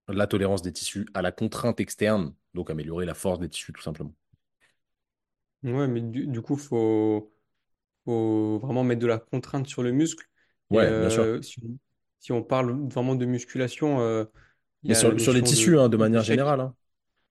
la 0.10 0.28
tolérance 0.28 0.62
des 0.64 0.74
tissus 0.74 1.08
à 1.14 1.22
la 1.24 1.32
contrainte 1.32 1.80
externe, 1.82 2.36
donc 2.56 2.70
améliorer 2.72 3.06
la 3.06 3.16
force 3.16 3.40
des 3.40 3.50
tissus, 3.50 3.74
tout 3.74 3.82
simplement. 3.84 4.14
Ouais, 5.64 5.88
mais 5.88 6.02
du, 6.02 6.26
du 6.28 6.42
coup, 6.42 6.58
faut, 6.58 7.32
faut 8.06 8.60
vraiment 8.60 8.84
mettre 8.84 9.02
de 9.02 9.08
la 9.08 9.20
contrainte 9.20 9.68
sur 9.68 9.84
le 9.84 9.92
muscle. 9.94 10.28
Ouais, 10.70 10.94
bien 10.94 11.10
sûr. 11.10 11.30
euh, 11.30 11.42
si 11.42 11.60
on, 11.66 11.78
si 12.20 12.32
on 12.34 12.44
parle 12.44 12.72
vraiment 12.90 13.16
de 13.16 13.26
musculation, 13.26 14.02
euh, 14.02 14.26
il 14.84 14.90
Mais 14.90 14.96
sur, 14.96 15.20
sur 15.20 15.34
les 15.34 15.42
notion 15.42 15.54
de 15.54 15.56
tissus, 15.56 15.78
hein, 15.80 15.90
de 15.90 15.98
manière 15.98 16.24
générale, 16.24 16.60
hein. 16.60 16.76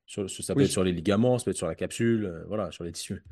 Sur- 0.07 0.31
ça 0.31 0.57
peut 0.57 0.65
être 0.65 0.73
sur 0.73 0.85
les 0.85 0.93
ligaments, 0.93 1.39
ça 1.39 1.45
peut 1.47 1.53
être 1.53 1.57
sur 1.59 1.69
la 1.69 1.75
capsule, 1.77 2.27
euh, 2.27 2.45
voilà, 2.49 2.71
sur 2.73 2.85
les 2.85 2.93
tissus. 2.93 3.25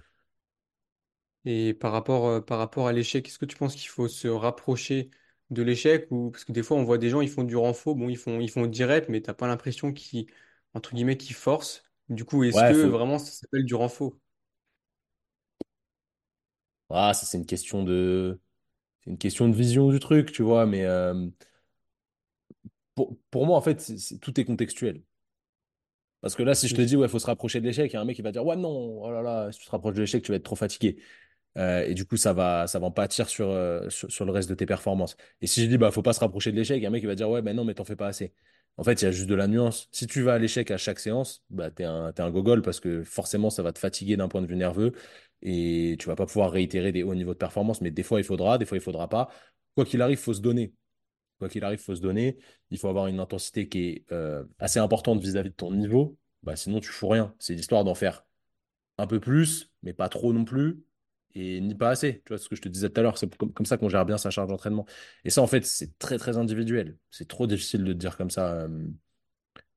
Et 1.45 1.75
par 1.75 1.93
rapport, 1.93 2.45
par 2.45 2.59
rapport 2.59 2.87
à 2.89 2.93
l'échec, 2.93 3.27
est-ce 3.29 3.39
que 3.39 3.45
tu 3.47 3.57
penses 3.57 3.75
qu'il 3.75 3.89
faut 3.89 4.09
se 4.09 4.29
rapprocher 4.29 5.11
de 5.51 5.63
l'échec 5.63 6.07
ou 6.11 6.31
parce 6.31 6.45
que 6.45 6.53
des 6.53 6.63
fois 6.63 6.77
on 6.77 6.85
voit 6.85 6.99
des 6.99 7.11
gens 7.11 7.21
ils 7.21 7.31
font 7.31 7.45
du 7.45 7.57
renfort, 7.57 7.95
bon 7.97 8.09
ils 8.09 8.17
font 8.19 8.41
ils 8.41 8.51
font 8.51 8.67
direct, 8.67 9.09
mais 9.09 9.21
t'as 9.23 9.35
pas 9.35 9.47
l'impression 9.47 9.93
qu'ils 9.93 10.27
entre 10.75 10.95
guillemets 10.95 11.17
qu'ils 11.17 11.37
forcent. 11.37 11.83
Du 12.09 12.25
coup, 12.25 12.45
est-ce 12.45 12.63
Ouais, 12.63 12.65
que 12.65 12.75
faut... 12.75 12.89
vraiment 12.89 13.19
ça 13.19 13.33
s'appelle 13.33 13.65
du 13.65 13.75
renfort? 13.75 14.15
ah, 16.91 17.13
ça, 17.15 17.27
c'est 17.27 17.39
une 17.39 17.47
question 17.47 17.83
de... 17.85 18.41
c'est 19.05 19.11
une 19.11 19.19
question 19.19 19.49
de 19.49 19.55
vision 19.57 19.91
du 19.91 20.01
truc, 20.01 20.33
tu 20.33 20.43
vois, 20.43 20.67
mais 20.67 20.85
euh, 20.85 21.29
pour, 22.95 23.17
pour 23.31 23.47
moi, 23.47 23.57
en 23.57 23.61
fait, 23.61 23.81
c'est- 23.81 23.99
c'est- 23.99 24.19
tout 24.19 24.39
est 24.41 24.45
contextuel. 24.45 25.03
Parce 26.21 26.35
que 26.35 26.43
là, 26.43 26.55
si 26.55 26.67
je 26.69 26.75
te 26.75 26.81
dis, 26.83 26.97
ouais, 26.97 27.07
il 27.07 27.11
faut 27.11 27.19
se 27.21 27.27
rapprocher 27.27 27.61
de 27.61 27.67
l'échec, 27.67 27.93
il 27.93 27.95
y 27.95 27.97
a 27.97 28.01
un 28.01 28.05
mec 28.05 28.17
qui 28.17 28.23
va 28.23 28.33
dire, 28.33 28.45
ouais, 28.45 28.57
non, 28.57 28.69
oh 29.05 29.11
là 29.13 29.23
là, 29.23 29.53
si 29.53 29.61
tu 29.61 29.67
te 29.67 29.71
rapproches 29.71 29.95
de 29.95 30.01
l'échec, 30.01 30.23
tu 30.25 30.33
vas 30.33 30.37
être 30.37 30.43
trop 30.45 30.57
fatigué. 30.57 30.99
Euh, 31.59 31.85
et 31.87 31.95
du 31.95 32.05
coup, 32.07 32.17
ça 32.17 32.33
va, 32.33 32.67
ça 32.67 32.79
va 32.79 32.87
en 32.87 32.91
pâtir 32.93 33.29
sur, 33.29 33.49
euh, 33.51 33.89
sur, 33.91 34.11
sur 34.11 34.25
le 34.25 34.33
reste 34.33 34.49
de 34.49 34.55
tes 34.55 34.67
performances. 34.67 35.17
Et 35.41 35.47
si 35.47 35.63
je 35.63 35.69
dis, 35.69 35.79
bah, 35.79 35.91
faut 35.91 36.03
pas 36.03 36.13
se 36.13 36.21
rapprocher 36.21 36.53
de 36.53 36.57
l'échec, 36.57 36.77
il 36.79 36.83
y 36.83 36.87
a 36.87 36.89
un 36.89 36.93
mec 36.93 37.01
qui 37.01 37.07
va 37.07 37.15
dire, 37.17 37.29
ouais, 37.29 37.43
mais 37.43 37.53
non, 37.55 37.65
mais 37.65 37.75
t'en 37.75 37.85
fais 37.85 37.97
pas 37.97 38.07
assez. 38.07 38.33
En 38.77 38.85
fait, 38.85 39.03
il 39.03 39.07
y 39.07 39.09
a 39.09 39.11
juste 39.11 39.29
de 39.29 39.35
la 39.35 39.49
nuance. 39.49 39.89
Si 39.91 40.07
tu 40.07 40.23
vas 40.23 40.35
à 40.35 40.39
l'échec 40.39 40.71
à 40.71 40.77
chaque 40.79 41.01
séance, 41.01 41.43
bah, 41.51 41.71
t'es 41.71 41.85
un, 41.85 42.13
t'es 42.13 42.23
un 42.23 42.31
gogol 42.31 42.63
parce 42.63 42.79
que 42.79 43.03
forcément, 43.03 43.51
ça 43.51 43.63
va 43.65 43.73
te 43.73 43.79
fatiguer 43.81 44.17
d'un 44.17 44.29
point 44.29 44.41
de 44.41 44.47
vue 44.47 44.57
nerveux 44.57 44.93
et 45.43 45.97
tu 45.99 46.07
vas 46.07 46.15
pas 46.15 46.27
pouvoir 46.27 46.53
réitérer 46.53 46.93
des 46.93 47.03
hauts 47.03 47.15
niveaux 47.15 47.33
de 47.33 47.39
performance. 47.39 47.81
Mais 47.81 47.91
des 47.91 48.05
fois, 48.05 48.21
il 48.21 48.25
faudra, 48.25 48.57
des 48.57 48.65
fois, 48.65 48.79
il 48.79 48.81
faudra 48.81 49.09
pas. 49.09 49.29
Quoi 49.75 49.85
qu'il 49.85 50.01
arrive, 50.01 50.19
faut 50.19 50.35
se 50.35 50.41
donner. 50.41 50.75
Quoi 51.39 51.49
qu'il 51.49 51.65
arrive, 51.65 51.81
faut 51.81 51.95
se 51.95 52.01
donner. 52.01 52.39
Il 52.71 52.79
faut 52.79 52.89
avoir 52.89 53.09
une 53.09 53.21
intensité 53.21 53.69
qui 53.69 53.89
est 53.89 54.13
euh, 54.13 54.45
assez 54.61 54.79
importante 54.79 55.21
vis-à-vis 55.21 55.51
de 55.51 55.55
ton 55.55 55.73
niveau. 55.73 56.17
Bah, 56.45 56.55
sinon, 56.55 56.81
tu 56.81 56.91
fous 56.91 57.09
rien. 57.09 57.35
C'est 57.41 57.55
l'histoire 57.55 57.85
d'en 57.85 57.95
faire 57.95 58.25
un 58.99 59.07
peu 59.09 59.21
plus, 59.21 59.73
mais 59.83 59.93
pas 59.93 60.09
trop 60.09 60.33
non 60.33 60.45
plus 60.45 60.85
et 61.35 61.61
ni 61.61 61.75
pas 61.75 61.91
assez. 61.91 62.23
Tu 62.25 62.29
vois 62.33 62.39
ce 62.39 62.49
que 62.49 62.57
je 62.57 62.63
te 62.63 62.69
disais 62.69 62.91
tout 62.91 63.01
à 63.01 63.03
l'heure, 63.03 63.19
c'est 63.19 63.35
comme, 63.37 63.53
comme 63.53 63.67
ça 63.67 63.77
qu'on 63.79 63.89
gère 63.89 64.05
bien 64.07 64.19
sa 64.19 64.31
charge 64.31 64.49
d'entraînement. 64.49 64.87
Et 65.25 65.31
ça, 65.31 65.43
en 65.43 65.47
fait, 65.47 65.65
c'est 65.67 65.99
très, 65.99 66.19
très 66.19 66.37
individuel. 66.39 66.99
C'est 67.11 67.29
trop 67.29 67.47
difficile 67.47 67.85
de 67.85 67.93
te 67.93 67.99
dire 67.99 68.17
comme 68.17 68.31
ça 68.31 68.53
euh, 68.55 68.69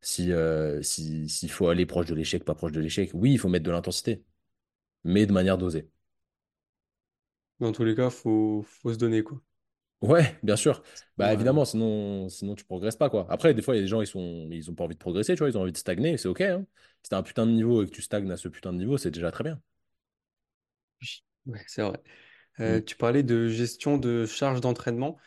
si, 0.02 0.32
euh, 0.32 0.82
si, 0.82 1.30
s'il 1.30 1.52
faut 1.52 1.68
aller 1.70 1.86
proche 1.86 2.08
de 2.08 2.16
l'échec, 2.16 2.44
pas 2.46 2.56
proche 2.56 2.72
de 2.72 2.82
l'échec. 2.82 3.12
Oui, 3.14 3.34
il 3.34 3.40
faut 3.40 3.50
mettre 3.50 3.66
de 3.66 3.72
l'intensité, 3.72 4.24
mais 5.06 5.26
de 5.28 5.34
manière 5.34 5.58
dosée. 5.60 5.90
Dans 7.62 7.72
tous 7.72 7.86
les 7.86 7.96
cas, 7.96 8.10
faut, 8.10 8.62
faut 8.68 8.92
se 8.94 8.98
donner, 8.98 9.24
quoi. 9.24 9.42
Ouais, 10.02 10.36
bien 10.42 10.56
sûr. 10.56 10.82
Bah 11.18 11.32
Ouais. 11.32 11.32
évidemment, 11.32 11.64
sinon, 11.64 12.28
sinon 12.28 12.56
tu 12.56 12.66
progresses 12.66 12.96
pas, 12.96 13.10
quoi. 13.12 13.28
Après, 13.30 13.54
des 13.54 13.62
fois, 13.62 13.76
il 13.76 13.78
y 13.78 13.82
a 13.82 13.84
des 13.84 13.88
gens, 13.88 14.02
ils 14.02 14.08
sont, 14.08 14.48
ils 14.52 14.70
ont 14.72 14.74
pas 14.74 14.84
envie 14.86 14.96
de 14.96 15.00
progresser, 15.00 15.34
tu 15.36 15.40
vois, 15.40 15.50
ils 15.50 15.58
ont 15.58 15.62
envie 15.62 15.72
de 15.72 15.78
stagner, 15.78 16.18
c'est 16.18 16.28
OK, 16.28 16.42
hein. 16.42 16.66
Si 17.04 17.10
t'as 17.12 17.18
un 17.20 17.24
putain 17.24 17.46
de 17.46 17.52
niveau 17.52 17.84
et 17.84 17.86
que 17.86 17.92
tu 17.92 18.02
stagnes 18.02 18.32
à 18.32 18.38
ce 18.38 18.48
putain 18.48 18.74
de 18.74 18.78
niveau, 18.80 18.98
c'est 18.98 19.12
déjà 19.12 19.30
très 19.32 19.44
bien. 19.44 19.62
Ouais, 21.46 21.64
c'est 21.68 21.82
vrai. 21.82 22.00
Mm. 22.68 22.78
Euh, 22.78 22.82
tu 22.82 22.96
parlais 22.98 23.24
de 23.24 23.48
gestion 23.50 23.98
de 23.98 24.26
charge 24.26 24.62
d'entraînement, 24.62 25.18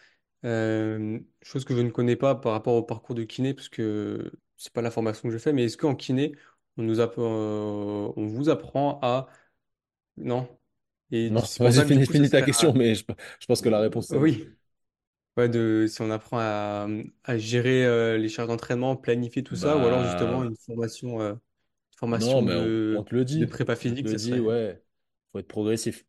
euh, 0.45 1.21
chose 1.43 1.65
que 1.65 1.77
je 1.77 1.81
ne 1.83 1.91
connais 1.91 2.17
pas 2.17 2.35
par 2.37 2.53
rapport 2.53 2.75
au 2.77 2.83
parcours 2.85 3.15
de 3.17 3.25
kiné, 3.25 3.55
parce 3.55 3.69
que 3.71 4.33
c'est 4.57 4.73
pas 4.73 4.83
la 4.83 4.91
formation 4.93 5.29
que 5.29 5.35
je 5.35 5.39
fais, 5.39 5.53
mais 5.53 5.65
est-ce 5.65 5.79
qu'en 5.79 5.95
kiné, 5.97 6.35
on 6.79 6.83
nous 6.85 7.01
apprend, 7.01 7.23
euh, 7.25 8.13
on 8.17 8.27
vous 8.29 8.51
apprend 8.51 9.01
à... 9.03 9.29
Non? 10.19 10.49
Et 11.13 11.31
Non, 11.31 11.43
c'est 11.45 11.63
pour 11.63 11.73
vas-y, 11.73 11.75
ça 11.75 11.87
que 11.87 11.91
du 11.93 12.03
finis, 12.03 12.07
coup, 12.07 12.15
ça 12.15 12.25
finis 12.25 12.31
ta 12.31 12.43
serait 12.43 12.43
question, 12.43 12.73
à... 12.73 12.75
mais 12.75 12.95
je, 12.95 13.05
je 13.41 13.47
pense 13.47 13.63
que 13.63 13.69
la 13.71 13.81
réponse, 13.81 14.09
c'est 14.09 14.19
oui. 14.19 14.45
Oui, 14.47 14.57
ouais, 15.37 15.49
de, 15.49 15.87
si 15.89 16.03
on 16.03 16.11
apprend 16.11 16.39
à, 16.41 16.89
à 17.25 17.39
gérer 17.39 17.85
euh, 17.87 18.19
les 18.19 18.29
charges 18.29 18.49
d'entraînement, 18.49 18.97
planifier 18.97 19.45
tout 19.45 19.57
ça, 19.57 19.79
ou 19.79 19.87
alors 19.87 20.05
justement 20.05 20.43
Bah, 20.43 20.45
une 20.45 20.57
formation, 20.57 21.21
euh, 21.23 21.35
non, 22.09 22.41
formation 22.41 22.43
mais 22.43 22.55
on, 22.55 22.73
on 22.95 23.03
de, 23.03 23.05
te 23.05 23.15
le 23.15 23.25
de 23.39 23.47
dit. 23.47 23.47
prépa 23.47 23.77
On 23.89 23.97
te 23.97 23.97
physique, 23.97 24.09
le 24.09 24.15
ça 24.15 24.19
dit, 24.19 24.39
serait... 24.39 24.41
ouais. 24.41 24.84
Faut 25.35 25.41
être 25.41 25.49
progressif. 25.49 26.07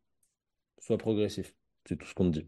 Sois 0.78 1.00
progressif. 1.00 1.56
C'est 1.86 1.96
tout 1.98 2.06
ce 2.06 2.14
qu'on 2.14 2.30
te 2.30 2.38
dit. 2.38 2.48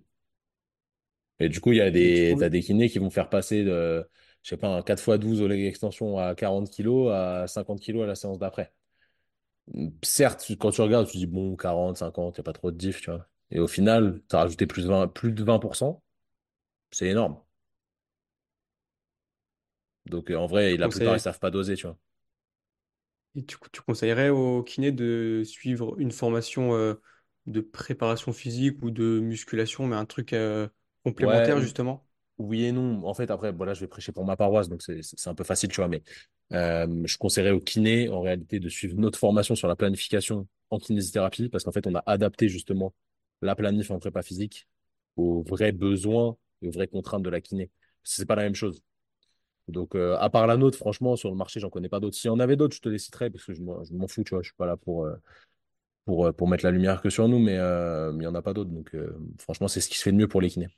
Et 1.39 1.49
du 1.49 1.59
coup, 1.59 1.71
il 1.71 1.79
y 1.79 1.81
a 1.81 1.89
des, 1.89 2.29
trouves... 2.29 2.41
t'as 2.41 2.49
des 2.49 2.61
kinés 2.61 2.87
qui 2.87 2.99
vont 2.99 3.09
faire 3.09 3.29
passer 3.29 3.63
de, 3.63 4.07
je 4.43 4.49
sais 4.49 4.57
pas, 4.57 4.67
un 4.67 4.83
4 4.83 4.99
x 4.99 5.19
12 5.19 5.41
au 5.41 5.47
leg 5.47 5.65
extension 5.65 6.19
à 6.19 6.35
40 6.35 6.69
kilos 6.69 7.11
à 7.11 7.47
50 7.47 7.79
kilos 7.79 8.03
à 8.03 8.05
la 8.05 8.13
séance 8.13 8.37
d'après. 8.37 8.71
Certes, 10.03 10.51
quand 10.59 10.69
tu 10.69 10.81
regardes, 10.81 11.07
tu 11.07 11.17
dis 11.17 11.25
bon, 11.25 11.55
40, 11.55 11.97
50, 11.97 12.37
il 12.37 12.39
n'y 12.39 12.41
a 12.41 12.43
pas 12.43 12.53
trop 12.53 12.69
de 12.69 12.77
diff, 12.77 13.01
tu 13.01 13.09
vois. 13.09 13.27
Et 13.49 13.59
au 13.59 13.67
final, 13.67 14.21
tu 14.29 14.35
as 14.35 14.41
rajouté 14.41 14.67
plus 14.67 14.83
de 14.83 14.89
20, 14.89 15.07
plus 15.07 15.31
de 15.31 15.43
20%, 15.43 15.99
c'est 16.91 17.07
énorme. 17.07 17.39
Donc, 20.05 20.29
en 20.29 20.45
vrai, 20.45 20.77
la 20.77 20.89
plupart, 20.89 21.01
ils 21.01 21.05
conseilles 21.07 21.19
savent 21.21 21.39
pas 21.39 21.49
doser, 21.49 21.75
tu 21.75 21.87
vois. 21.87 21.97
Et 23.35 23.45
tu, 23.45 23.57
tu 23.71 23.81
conseillerais 23.81 24.29
au 24.29 24.63
kiné 24.63 24.91
de 24.91 25.43
suivre 25.45 25.99
une 25.99 26.11
formation 26.11 26.73
euh, 26.75 26.95
de 27.45 27.61
préparation 27.61 28.33
physique 28.33 28.81
ou 28.81 28.91
de 28.91 29.19
musculation, 29.19 29.85
mais 29.87 29.95
un 29.95 30.05
truc 30.05 30.33
euh, 30.33 30.67
Ouais, 31.19 31.49
complémentaire 31.49 31.59
justement? 31.61 32.07
Oui 32.39 32.65
et 32.65 32.71
non. 32.71 33.05
En 33.07 33.13
fait, 33.15 33.31
après, 33.31 33.51
voilà, 33.51 33.73
je 33.73 33.81
vais 33.81 33.87
prêcher 33.87 34.11
pour 34.11 34.25
ma 34.25 34.37
paroisse, 34.37 34.69
donc 34.69 34.81
c'est 34.83 35.01
c'est 35.03 35.29
un 35.29 35.35
peu 35.35 35.43
facile, 35.43 35.69
tu 35.69 35.77
vois. 35.77 35.87
Mais 35.89 36.03
euh, 36.53 36.87
je 37.05 37.17
conseillerais 37.17 37.51
au 37.51 37.59
kiné, 37.61 38.09
en 38.09 38.21
réalité, 38.21 38.59
de 38.59 38.69
suivre 38.69 38.97
notre 38.97 39.19
formation 39.19 39.55
sur 39.55 39.67
la 39.67 39.75
planification 39.75 40.47
en 40.69 40.79
kinésithérapie, 40.79 41.49
parce 41.49 41.63
qu'en 41.63 41.71
fait, 41.71 41.87
on 41.87 41.95
a 41.95 42.03
adapté 42.07 42.49
justement 42.49 42.93
la 43.41 43.55
planif 43.55 43.91
en 43.91 43.99
prépa 43.99 44.21
physique 44.23 44.67
aux 45.17 45.43
vrais 45.43 45.71
besoins 45.73 46.37
et 46.61 46.67
aux 46.69 46.71
vraies 46.71 46.87
contraintes 46.87 47.23
de 47.23 47.29
la 47.31 47.41
kiné. 47.41 47.71
C'est 48.03 48.25
pas 48.27 48.35
la 48.35 48.43
même 48.43 48.55
chose. 48.55 48.81
Donc, 49.67 49.95
euh, 49.95 50.17
à 50.19 50.29
part 50.29 50.47
la 50.47 50.57
nôtre, 50.57 50.77
franchement, 50.77 51.15
sur 51.15 51.29
le 51.29 51.35
marché, 51.35 51.59
j'en 51.59 51.69
connais 51.69 51.89
pas 51.89 51.99
d'autres. 51.99 52.15
S'il 52.15 52.29
y 52.29 52.31
en 52.31 52.39
avait 52.39 52.55
d'autres, 52.55 52.75
je 52.75 52.81
te 52.81 52.89
les 52.89 52.99
citerais, 52.99 53.29
parce 53.29 53.45
que 53.45 53.53
je 53.53 53.61
m'en 53.61 54.07
fous, 54.07 54.23
tu 54.23 54.33
vois. 54.33 54.41
Je 54.41 54.47
suis 54.47 54.55
pas 54.55 54.65
là 54.65 54.77
pour, 54.77 55.05
euh, 55.05 55.15
pour, 56.05 56.27
euh, 56.27 56.31
pour 56.31 56.47
mettre 56.47 56.63
la 56.63 56.71
lumière 56.71 57.01
que 57.01 57.09
sur 57.09 57.27
nous, 57.27 57.39
mais 57.39 57.57
euh, 57.57 58.13
il 58.15 58.23
y 58.23 58.27
en 58.27 58.35
a 58.35 58.41
pas 58.41 58.53
d'autres. 58.53 58.71
Donc, 58.71 58.95
franchement, 59.39 59.67
c'est 59.67 59.81
ce 59.81 59.89
qui 59.89 59.97
se 59.97 60.03
fait 60.03 60.11
de 60.11 60.17
mieux 60.17 60.27
pour 60.27 60.41
les 60.41 60.49
kinés. 60.49 60.69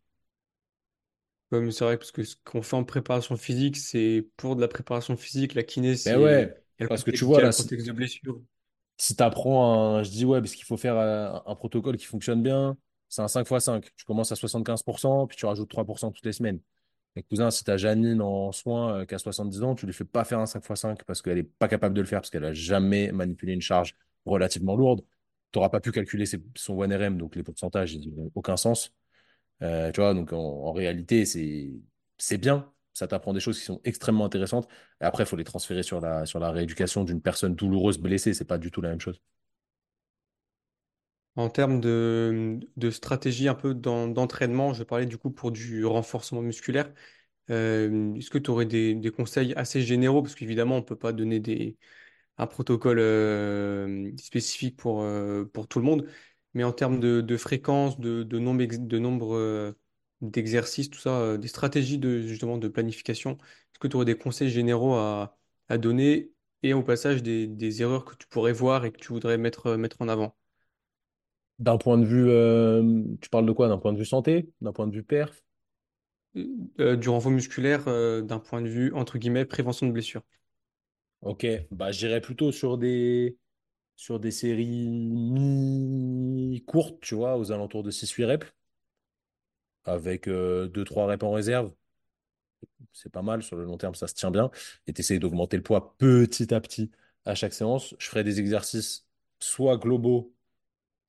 Ouais, 1.51 1.61
mais 1.61 1.71
c'est 1.71 1.83
vrai 1.83 1.97
parce 1.97 2.11
que 2.11 2.23
ce 2.23 2.35
qu'on 2.43 2.61
fait 2.61 2.75
en 2.75 2.83
préparation 2.83 3.35
physique, 3.35 3.77
c'est 3.77 4.27
pour 4.37 4.55
de 4.55 4.61
la 4.61 4.67
préparation 4.67 5.17
physique. 5.17 5.55
La 5.55 5.63
kiné, 5.63 5.91
Ben 5.91 5.97
c'est 5.97 6.15
ouais, 6.15 6.55
parce 6.87 7.03
que 7.03 7.11
tu 7.11 7.25
vois, 7.25 7.39
le 7.39 7.45
là, 7.45 7.51
si, 7.51 7.63
contexte 7.63 7.87
de 7.87 7.91
blessure. 7.91 8.41
Si 8.97 9.15
tu 9.15 9.23
apprends 9.23 9.95
un, 9.95 10.03
je 10.03 10.11
dis 10.11 10.25
ouais, 10.25 10.41
parce 10.41 10.53
qu'il 10.53 10.65
faut 10.65 10.77
faire 10.77 10.95
euh, 10.95 11.39
un, 11.45 11.55
protocole 11.55 11.97
qui 11.97 12.05
fonctionne 12.05 12.43
bien, 12.43 12.77
c'est 13.07 13.21
un 13.23 13.27
5 13.27 13.49
x 13.49 13.63
5. 13.63 13.89
Tu 13.95 14.05
commences 14.05 14.31
à 14.31 14.35
75%, 14.35 15.27
puis 15.27 15.37
tu 15.37 15.45
rajoutes 15.45 15.71
3% 15.71 16.11
toutes 16.11 16.25
les 16.25 16.33
semaines. 16.33 16.59
Et 17.15 17.23
cousin, 17.23 17.51
si 17.51 17.63
tu 17.63 17.71
as 17.71 17.77
Janine 17.77 18.21
en 18.21 18.51
soins 18.51 19.05
qui 19.05 19.15
a 19.15 19.19
70 19.19 19.63
ans, 19.63 19.75
tu 19.75 19.85
lui 19.85 19.93
fais 19.93 20.05
pas 20.05 20.23
faire 20.23 20.39
un 20.39 20.45
5 20.45 20.63
x 20.63 20.79
5 20.81 21.03
parce 21.03 21.21
qu'elle 21.21 21.37
est 21.39 21.43
pas 21.43 21.67
capable 21.67 21.95
de 21.95 22.01
le 22.01 22.07
faire, 22.07 22.21
parce 22.21 22.29
qu'elle 22.29 22.45
a 22.45 22.53
jamais 22.53 23.11
manipulé 23.11 23.53
une 23.53 23.61
charge 23.61 23.95
relativement 24.25 24.75
lourde. 24.75 25.01
Tu 25.51 25.57
n'auras 25.57 25.69
pas 25.69 25.79
pu 25.81 25.91
calculer 25.91 26.25
son 26.25 26.75
1RM, 26.77 27.17
donc 27.17 27.35
les 27.35 27.43
pourcentages, 27.43 27.97
n'ont 27.97 28.31
aucun 28.35 28.57
sens. 28.57 28.93
Euh, 29.61 29.91
tu 29.91 30.01
vois, 30.01 30.13
donc 30.13 30.33
en, 30.33 30.71
réalité, 30.73 31.25
c'est 31.25 32.37
bien. 32.37 32.71
Ça 32.93 33.07
t'apprend 33.07 33.33
des 33.33 33.39
choses 33.39 33.59
qui 33.59 33.65
sont 33.65 33.81
extrêmement 33.83 34.25
intéressantes. 34.25 34.67
Et 35.01 35.05
après, 35.05 35.23
il 35.23 35.27
faut 35.27 35.35
les 35.37 35.43
transférer 35.43 35.83
sur 35.83 36.01
la, 36.01 36.25
sur 36.25 36.39
la 36.39 36.51
rééducation 36.51 37.03
d'une 37.03 37.21
personne 37.21 37.55
douloureuse 37.55 37.97
blessée. 37.99 38.33
C'est 38.33 38.45
pas 38.45 38.57
du 38.57 38.71
tout 38.71 38.81
la 38.81 38.89
même 38.89 39.01
chose. 39.01 39.21
En 41.39 41.49
termes 41.49 41.79
de, 41.79 42.59
stratégie 42.91 43.47
un 43.47 43.55
peu 43.55 43.73
d'en- 43.73 44.07
d'entraînement, 44.09 44.73
je 44.73 44.83
parlais 44.83 45.05
du 45.05 45.17
coup 45.17 45.31
pour 45.31 45.51
du 45.51 45.85
renforcement 45.85 46.41
musculaire. 46.41 46.93
Euh, 47.51 48.13
est-ce 48.15 48.29
que 48.31 48.39
tu 48.39 48.51
aurais 48.51 48.65
des, 48.65 48.95
conseils 49.11 49.53
assez 49.55 49.81
généraux? 49.81 50.23
Parce 50.23 50.35
qu'évidemment, 50.35 50.77
on 50.77 50.83
peut 50.83 50.97
pas 50.97 51.13
donner 51.13 51.39
des 51.39 51.77
un 52.39 52.47
protocole 52.47 52.99
euh, 52.99 54.11
spécifique 54.17 54.77
pour, 54.77 55.03
euh, 55.03 55.45
pour 55.45 55.67
tout 55.67 55.79
le 55.79 55.85
monde. 55.85 56.07
Mais 56.55 56.63
en 56.65 56.73
termes 56.73 56.99
de, 56.99 57.37
fréquence, 57.37 57.99
de, 57.99 58.23
nombre, 58.39 58.65
de 58.65 58.99
nombre 58.99 59.75
d'exercices, 60.21 60.89
tout 60.91 60.99
ça, 60.99 61.37
des 61.37 61.47
stratégies 61.49 61.99
de, 61.99 62.21
justement 62.21 62.57
de 62.59 62.67
planification, 62.69 63.33
est-ce 63.39 63.79
que 63.79 63.87
tu 63.89 63.95
aurais 63.97 64.05
des 64.05 64.17
conseils 64.17 64.49
généraux 64.51 64.95
à, 64.95 65.37
à 65.69 65.77
donner? 65.79 66.31
Et 66.63 66.73
au 66.73 66.83
passage 66.83 67.23
des, 67.23 67.47
des 67.47 67.81
erreurs 67.83 68.05
que 68.05 68.15
tu 68.15 68.27
pourrais 68.27 68.53
voir 68.53 68.85
et 68.85 68.91
que 68.93 68.99
tu 68.99 69.09
voudrais 69.13 69.37
mettre, 69.39 69.75
mettre 69.77 70.01
en 70.01 70.09
avant? 70.09 70.35
D'un 71.59 71.77
point 71.77 71.97
de 71.97 72.05
vue, 72.05 72.29
euh, 72.29 73.03
tu 73.21 73.29
parles 73.29 73.45
de 73.45 73.51
quoi? 73.51 73.67
D'un 73.67 73.77
point 73.77 73.91
de 73.93 73.97
vue 73.97 74.05
santé? 74.05 74.49
D'un 74.61 74.71
point 74.73 74.87
de 74.87 74.93
vue 74.95 75.03
perf? 75.03 75.43
Euh, 76.79 76.95
du 76.95 77.09
renfort 77.09 77.31
musculaire 77.31 77.87
euh, 77.87 78.21
d'un 78.21 78.39
point 78.39 78.61
de 78.61 78.67
vue, 78.69 78.93
entre 78.93 79.17
guillemets, 79.17 79.45
prévention 79.45 79.87
de 79.87 79.91
blessures. 79.91 80.21
Ok, 81.21 81.45
bah 81.71 81.91
j'irais 81.91 82.21
plutôt 82.21 82.51
sur 82.51 82.77
des 82.77 83.37
sur 83.97 84.19
des 84.19 84.31
séries 84.31 84.87
mi-courtes, 84.89 86.99
tu 87.01 87.15
vois, 87.15 87.37
aux 87.37 87.51
alentours 87.51 87.83
de 87.83 87.91
six 87.91 88.09
huit 88.11 88.25
reps, 88.25 88.47
avec 89.85 90.27
euh, 90.29 90.67
2-3 90.69 91.05
reps 91.07 91.23
en 91.23 91.31
réserve. 91.33 91.73
C'est 92.93 93.11
pas 93.11 93.21
mal, 93.21 93.43
sur 93.43 93.55
le 93.55 93.65
long 93.65 93.77
terme, 93.77 93.95
ça 93.95 94.07
se 94.07 94.13
tient 94.13 94.31
bien. 94.31 94.51
Et 94.87 94.93
tu 94.93 95.19
d'augmenter 95.19 95.57
le 95.57 95.63
poids 95.63 95.95
petit 95.97 96.53
à 96.53 96.61
petit 96.61 96.91
à 97.25 97.35
chaque 97.35 97.53
séance. 97.53 97.95
Je 97.99 98.07
ferai 98.07 98.23
des 98.23 98.39
exercices 98.39 99.07
soit 99.39 99.77
globaux, 99.77 100.33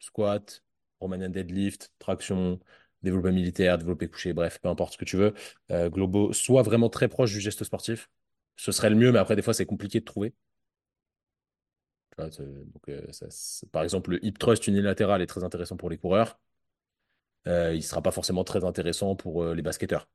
squat, 0.01 0.63
Romanian 1.01 1.31
deadlift, 1.31 1.93
traction, 1.99 2.61
développé 3.03 3.33
militaire, 3.33 3.79
développé 3.79 4.09
couché, 4.09 4.33
bref, 4.33 4.59
peu 4.61 4.69
importe 4.69 4.95
ce 4.95 4.99
que 4.99 5.05
tu 5.05 5.17
veux, 5.17 5.35
euh, 5.71 5.91
globaux, 5.91 6.33
soit 6.33 6.63
vraiment 6.63 6.91
très 6.91 7.09
proche 7.09 7.33
du 7.33 7.41
geste 7.41 7.65
sportif. 7.65 8.11
Ce 8.57 8.73
serait 8.73 8.91
le 8.91 8.97
mieux, 8.97 9.13
mais 9.13 9.19
après, 9.19 9.37
des 9.37 9.43
fois, 9.43 9.55
c'est 9.55 9.67
compliqué 9.67 10.01
de 10.01 10.05
trouver. 10.05 10.35
Euh, 12.21 12.65
par 13.73 13.83
exemple, 13.83 14.11
le 14.13 14.25
hip 14.25 14.35
thrust 14.39 14.67
unilatéral 14.67 15.23
est 15.23 15.27
très 15.27 15.45
intéressant 15.45 15.77
pour 15.77 15.91
les 15.91 15.99
coureurs. 15.99 16.39
Euh, 17.47 17.73
il 17.75 17.79
ne 17.79 17.83
sera 17.83 18.03
pas 18.03 18.11
forcément 18.13 18.45
très 18.45 18.65
intéressant 18.65 19.15
pour 19.17 19.43
euh, 19.43 19.55
les 19.55 19.63
basketteurs. 19.63 20.09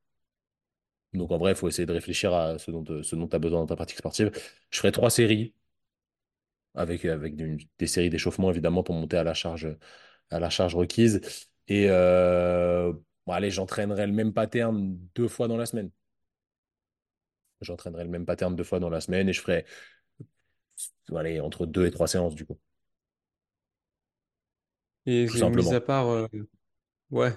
Donc, 1.13 1.32
en 1.32 1.38
vrai, 1.38 1.52
il 1.52 1.56
faut 1.56 1.67
essayer 1.69 1.86
de 1.86 1.93
réfléchir 1.93 2.34
à 2.34 2.58
ce 2.60 2.71
dont 2.71 2.84
tu 2.84 3.36
as 3.36 3.39
besoin 3.39 3.60
dans 3.62 3.65
ta 3.67 3.76
pratique 3.76 3.98
sportive. 3.98 4.32
Je 4.69 4.78
ferai 4.80 4.91
trois 4.91 5.10
séries 5.10 5.54
avec, 6.75 7.05
avec 7.05 7.35
des, 7.35 7.57
des 7.79 7.88
séries 7.88 8.09
d'échauffement, 8.09 8.51
évidemment, 8.51 8.83
pour 8.83 8.95
monter 8.95 9.17
à 9.17 9.23
la 9.23 9.33
charge, 9.33 9.67
à 10.31 10.39
la 10.39 10.49
charge 10.49 10.75
requise. 10.75 11.21
Et 11.67 11.88
euh, 11.89 12.93
bon, 13.25 13.33
allez, 13.33 13.51
j'entraînerai 13.51 14.07
le 14.07 14.13
même 14.13 14.33
pattern 14.33 14.97
deux 15.15 15.27
fois 15.27 15.47
dans 15.47 15.57
la 15.57 15.65
semaine. 15.65 15.91
J'entraînerai 17.61 18.03
le 18.03 18.09
même 18.09 18.25
pattern 18.25 18.55
deux 18.55 18.63
fois 18.63 18.79
dans 18.79 18.89
la 18.89 19.01
semaine 19.01 19.27
et 19.29 19.33
je 19.33 19.41
ferai 19.41 19.65
allez, 21.15 21.39
entre 21.39 21.65
deux 21.65 21.85
et 21.88 21.91
trois 21.91 22.07
séances, 22.07 22.35
du 22.35 22.45
coup, 22.45 22.59
Et 25.07 25.25
tout 25.25 25.38
mis 25.49 25.73
à 25.73 25.81
simplement. 25.81 25.81
part, 25.81 26.07
euh, 26.09 26.27
ouais, 27.11 27.33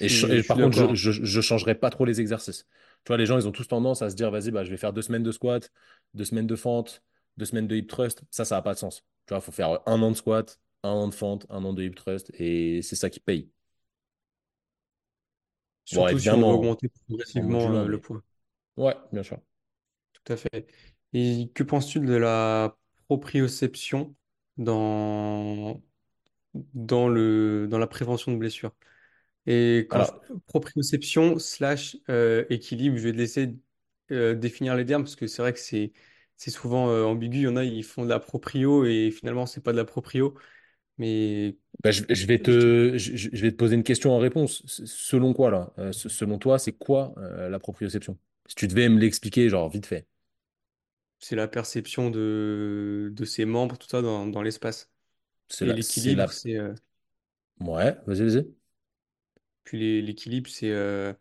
Et, 0.00 0.08
je- 0.08 0.26
et 0.26 0.42
par 0.42 0.58
contre, 0.60 0.94
je, 0.94 1.12
je 1.12 1.40
changerai 1.40 1.74
pas 1.74 1.90
trop 1.90 2.04
les 2.04 2.20
exercices. 2.20 2.66
Tu 3.04 3.08
vois, 3.10 3.16
les 3.16 3.26
gens, 3.26 3.38
ils 3.38 3.46
ont 3.48 3.52
tous 3.52 3.68
tendance 3.68 4.02
à 4.02 4.10
se 4.10 4.16
dire, 4.16 4.30
vas-y, 4.30 4.50
bah, 4.50 4.64
je 4.64 4.70
vais 4.70 4.76
faire 4.76 4.92
deux 4.92 5.02
semaines 5.02 5.22
de 5.22 5.32
squat, 5.32 5.70
deux 6.14 6.24
semaines 6.24 6.46
de 6.46 6.56
fente, 6.56 7.02
deux 7.36 7.44
semaines 7.46 7.66
de 7.68 7.76
hip 7.76 7.86
thrust. 7.86 8.22
Ça, 8.30 8.44
ça 8.44 8.56
n'a 8.56 8.62
pas 8.62 8.74
de 8.74 8.78
sens. 8.78 9.04
Tu 9.26 9.30
vois, 9.34 9.38
il 9.38 9.42
faut 9.42 9.52
faire 9.52 9.80
un 9.86 10.02
an 10.02 10.10
de 10.10 10.16
squat, 10.16 10.60
un 10.82 10.90
an 10.90 11.08
de 11.08 11.14
fente, 11.14 11.46
un 11.50 11.64
an 11.64 11.72
de 11.72 11.82
hip 11.82 11.94
thrust 11.94 12.30
et 12.34 12.82
c'est 12.82 12.96
ça 12.96 13.10
qui 13.10 13.20
paye. 13.20 13.50
Bon, 15.92 16.06
Surtout 16.06 16.18
si 16.18 16.28
on 16.30 16.42
augmenter 16.50 16.88
en 16.88 16.90
progressivement 17.08 17.70
euh, 17.72 17.86
le 17.86 17.98
poids. 18.00 18.22
ouais, 18.76 18.96
bien 19.12 19.22
sûr. 19.22 19.38
Tout 20.12 20.32
à 20.32 20.36
fait. 20.36 20.66
Et 21.12 21.50
que 21.54 21.62
penses-tu 21.62 22.00
de 22.00 22.14
la 22.14 22.76
proprioception 23.08 24.14
dans, 24.56 25.82
dans 26.74 27.08
le, 27.08 27.68
dans 27.68 27.78
la 27.78 27.86
prévention 27.86 28.32
de 28.32 28.38
blessures? 28.38 28.74
Et 29.46 29.86
quand 29.90 30.02
je, 30.02 30.12
Alors, 30.12 30.20
proprioception 30.46 31.38
slash 31.38 31.96
euh, 32.10 32.46
équilibre, 32.50 32.96
je 32.98 33.04
vais 33.04 33.12
te 33.12 33.18
laisser 33.18 33.56
euh, 34.12 34.34
définir 34.34 34.76
les 34.76 34.86
termes 34.86 35.04
parce 35.04 35.16
que 35.16 35.26
c'est 35.26 35.42
vrai 35.42 35.52
que 35.52 35.60
c'est 35.60 35.92
c'est 36.36 36.50
souvent 36.50 36.88
euh, 36.90 37.04
ambigu. 37.04 37.38
Il 37.38 37.42
y 37.44 37.48
en 37.48 37.56
a, 37.56 37.64
ils 37.64 37.84
font 37.84 38.04
de 38.04 38.08
la 38.10 38.20
proprio 38.20 38.84
et 38.86 39.10
finalement, 39.10 39.46
c'est 39.46 39.62
pas 39.62 39.72
de 39.72 39.76
la 39.78 39.84
proprio. 39.84 40.34
Mais 40.98 41.58
bah, 41.82 41.90
je, 41.90 42.02
je 42.08 42.26
vais 42.26 42.40
je 42.46 42.56
te- 42.58 42.58
te, 42.58 42.96
je, 42.96 43.16
je 43.16 43.42
vais 43.42 43.50
te 43.52 43.56
poser 43.56 43.74
une 43.74 43.82
question 43.82 44.12
en 44.12 44.18
réponse. 44.18 44.62
Selon 44.86 45.34
quoi, 45.34 45.50
là? 45.50 45.72
Euh, 45.78 45.92
selon 45.92 46.38
toi, 46.38 46.58
c'est 46.58 46.72
quoi 46.72 47.14
euh, 47.18 47.48
la 47.48 47.58
proprioception? 47.58 48.18
Si 48.46 48.54
tu 48.54 48.68
devais 48.68 48.88
me 48.88 48.98
l'expliquer, 49.00 49.48
genre, 49.48 49.68
vite 49.70 49.86
fait. 49.86 50.06
c'est 51.18 51.36
la 51.36 51.48
perception 51.48 52.10
de, 52.10 53.10
de 53.14 53.24
ses 53.24 53.44
membres, 53.44 53.78
tout 53.78 53.88
ça 53.88 54.02
dans, 54.02 54.26
dans 54.26 54.42
l'espace. 54.42 54.90
C'est 55.48 55.64
Et 55.64 55.66
la, 55.66 55.78
c'est 55.80 56.12
l'équilibre, 56.12 56.14
la... 56.14 56.32
c'est 56.32 56.56
euh, 56.58 56.74
Ouais, 57.60 57.96
vas-y, 58.06 58.22
vas-y. 58.24 58.54
puis 59.64 59.78
les- 59.78 60.02
l'équilibre, 60.02 60.50
c'est 60.50 60.70
euh, 60.70 61.12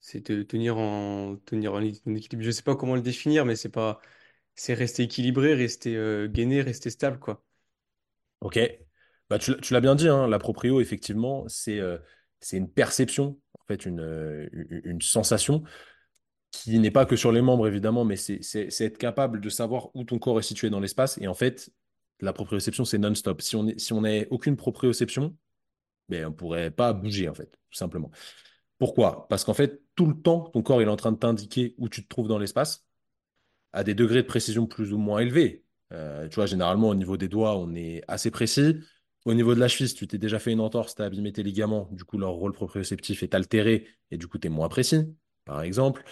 c'est 0.00 0.30
de 0.30 0.42
tenir 0.42 0.78
en 0.78 1.36
tenir 1.38 1.74
en, 1.74 1.78
en 1.78 1.82
équilibre. 1.82 2.42
Je 2.44 2.50
sais 2.52 2.62
pas 2.62 2.76
comment 2.76 2.94
le 2.96 3.02
définir, 3.02 3.46
mais 3.46 3.56
c'est 3.56 3.70
pas 3.70 4.00
c'est 4.54 4.74
rester 4.74 5.04
équilibré, 5.04 5.54
rester 5.54 5.96
euh, 5.96 6.28
gainé, 6.28 6.60
rester 6.60 6.90
stable, 6.90 7.18
quoi. 7.18 7.42
Ok. 8.40 8.58
Bah, 9.30 9.38
tu, 9.38 9.54
l'as 9.72 9.80
bien 9.80 9.94
dit, 9.94 10.08
hein, 10.08 10.28
la 10.28 10.38
proprio, 10.38 10.80
effectivement, 10.80 11.44
c'est 11.48 11.78
euh, 11.78 11.98
une 12.52 12.68
perception, 12.68 13.38
en 13.58 13.64
fait, 13.66 13.86
une, 13.86 14.00
euh, 14.00 14.48
une 14.84 15.00
sensation 15.00 15.62
qui 16.50 16.78
n'est 16.78 16.90
pas 16.90 17.06
que 17.06 17.16
sur 17.16 17.32
les 17.32 17.40
membres, 17.40 17.66
évidemment, 17.66 18.04
mais 18.04 18.16
c'est 18.16 18.40
être 18.80 18.98
capable 18.98 19.40
de 19.40 19.48
savoir 19.48 19.88
où 19.94 20.04
ton 20.04 20.18
corps 20.18 20.38
est 20.38 20.42
situé 20.42 20.68
dans 20.68 20.80
l'espace. 20.80 21.16
Et 21.18 21.26
en 21.26 21.34
fait, 21.34 21.70
la 22.20 22.34
proprioception, 22.34 22.84
c'est 22.84 22.98
non-stop. 22.98 23.40
Si 23.40 23.56
on 23.56 23.68
est, 23.68 23.78
si 23.80 23.94
n'a 23.94 24.24
aucune 24.30 24.56
proprioception, 24.56 25.34
ben, 26.10 26.26
on 26.26 26.30
ne 26.30 26.34
pourrait 26.34 26.70
pas 26.70 26.92
bouger, 26.92 27.28
en 27.28 27.34
fait, 27.34 27.50
tout 27.70 27.78
simplement. 27.78 28.10
Pourquoi? 28.78 29.28
Parce 29.28 29.44
qu'en 29.44 29.54
fait, 29.54 29.80
tout 29.94 30.06
le 30.06 30.20
temps, 30.20 30.40
ton 30.40 30.62
corps 30.62 30.82
il 30.82 30.88
est 30.88 30.90
en 30.90 30.96
train 30.96 31.12
de 31.12 31.16
t'indiquer 31.16 31.74
où 31.78 31.88
tu 31.88 32.02
te 32.02 32.08
trouves 32.08 32.28
dans 32.28 32.38
l'espace, 32.38 32.86
à 33.72 33.84
des 33.84 33.94
degrés 33.94 34.22
de 34.22 34.26
précision 34.26 34.66
plus 34.66 34.92
ou 34.92 34.98
moins 34.98 35.20
élevés. 35.20 35.64
Euh, 35.92 36.28
tu 36.28 36.36
vois, 36.36 36.46
généralement, 36.46 36.88
au 36.88 36.94
niveau 36.94 37.16
des 37.16 37.28
doigts, 37.28 37.56
on 37.58 37.74
est 37.74 38.02
assez 38.08 38.30
précis. 38.30 38.76
Au 39.24 39.34
niveau 39.34 39.54
de 39.54 39.60
la 39.60 39.68
cheville, 39.68 39.88
si 39.88 39.94
tu 39.94 40.06
t'es 40.08 40.18
déjà 40.18 40.38
fait 40.38 40.52
une 40.52 40.60
entorse, 40.60 40.94
tu 40.94 41.02
as 41.02 41.04
abîmé 41.04 41.32
tes 41.32 41.42
ligaments, 41.42 41.88
du 41.92 42.04
coup, 42.04 42.18
leur 42.18 42.30
rôle 42.32 42.52
proprioceptif 42.52 43.22
est 43.22 43.34
altéré 43.34 43.86
et 44.10 44.16
du 44.18 44.26
coup, 44.26 44.38
tu 44.38 44.48
es 44.48 44.50
moins 44.50 44.68
précis, 44.68 45.14
par 45.44 45.62
exemple. 45.62 46.02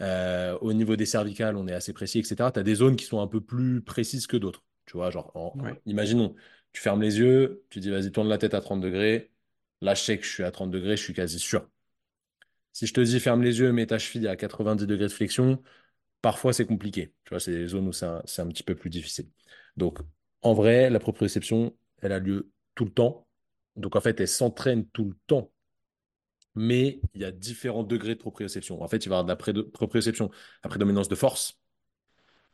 Euh, 0.00 0.58
au 0.60 0.72
niveau 0.72 0.96
des 0.96 1.06
cervicales, 1.06 1.56
on 1.56 1.66
est 1.68 1.72
assez 1.72 1.92
précis, 1.92 2.20
etc. 2.20 2.50
Tu 2.52 2.58
as 2.60 2.62
des 2.62 2.74
zones 2.76 2.96
qui 2.96 3.04
sont 3.04 3.20
un 3.20 3.26
peu 3.28 3.40
plus 3.40 3.82
précises 3.82 4.26
que 4.26 4.36
d'autres. 4.36 4.64
Tu 4.86 4.96
vois, 4.96 5.10
genre, 5.10 5.30
en- 5.36 5.56
en- 5.60 5.64
Ouais. 5.64 5.80
imaginons, 5.86 6.34
tu 6.72 6.80
fermes 6.80 7.02
les 7.02 7.18
yeux, 7.18 7.64
tu 7.70 7.80
dis, 7.80 7.90
vas-y, 7.90 8.10
tourne 8.12 8.28
la 8.28 8.38
tête 8.38 8.54
à 8.54 8.60
30 8.60 8.80
degrés. 8.80 9.30
Là, 9.80 9.94
je 9.94 10.02
sais 10.02 10.18
que 10.18 10.24
je 10.24 10.30
suis 10.30 10.44
à 10.44 10.50
30 10.50 10.70
degrés, 10.70 10.96
je 10.96 11.02
suis 11.02 11.14
quasi 11.14 11.38
sûr. 11.38 11.68
Si 12.72 12.86
je 12.86 12.94
te 12.94 13.00
dis, 13.00 13.20
ferme 13.20 13.42
les 13.42 13.58
yeux, 13.60 13.72
mets 13.72 13.86
ta 13.86 13.98
cheville 13.98 14.28
à 14.28 14.36
90 14.36 14.86
degrés 14.86 15.06
de 15.08 15.12
flexion, 15.12 15.62
parfois 16.22 16.52
c'est 16.52 16.66
compliqué. 16.66 17.14
Tu 17.24 17.30
vois, 17.30 17.40
c'est 17.40 17.52
des 17.52 17.68
zones 17.68 17.88
où 17.88 17.92
c'est 17.92 18.06
un, 18.06 18.48
petit 18.48 18.62
peu 18.62 18.74
plus 18.74 18.90
difficile. 18.90 19.28
Donc, 19.76 19.98
en 20.42 20.54
vrai, 20.54 20.90
la 20.90 21.00
proprioception, 21.00 21.76
elle 22.00 22.12
a 22.12 22.18
lieu 22.18 22.50
tout 22.74 22.84
le 22.84 22.92
temps. 22.92 23.26
Donc, 23.76 23.96
en 23.96 24.00
fait, 24.00 24.20
elle 24.20 24.28
s'entraîne 24.28 24.86
tout 24.88 25.04
le 25.04 25.16
temps 25.26 25.52
mais 26.54 27.00
il 27.14 27.22
y 27.22 27.24
a 27.24 27.30
différents 27.30 27.82
degrés 27.82 28.14
de 28.14 28.20
proprioception. 28.20 28.82
En 28.82 28.88
fait, 28.88 29.04
il 29.06 29.08
va 29.08 29.16
y 29.16 29.18
avoir 29.18 29.36
de 29.36 29.58
la 29.58 29.64
proprioception 29.72 30.30
à 30.62 30.68
prédominance 30.68 31.08
de 31.08 31.14
force. 31.14 31.58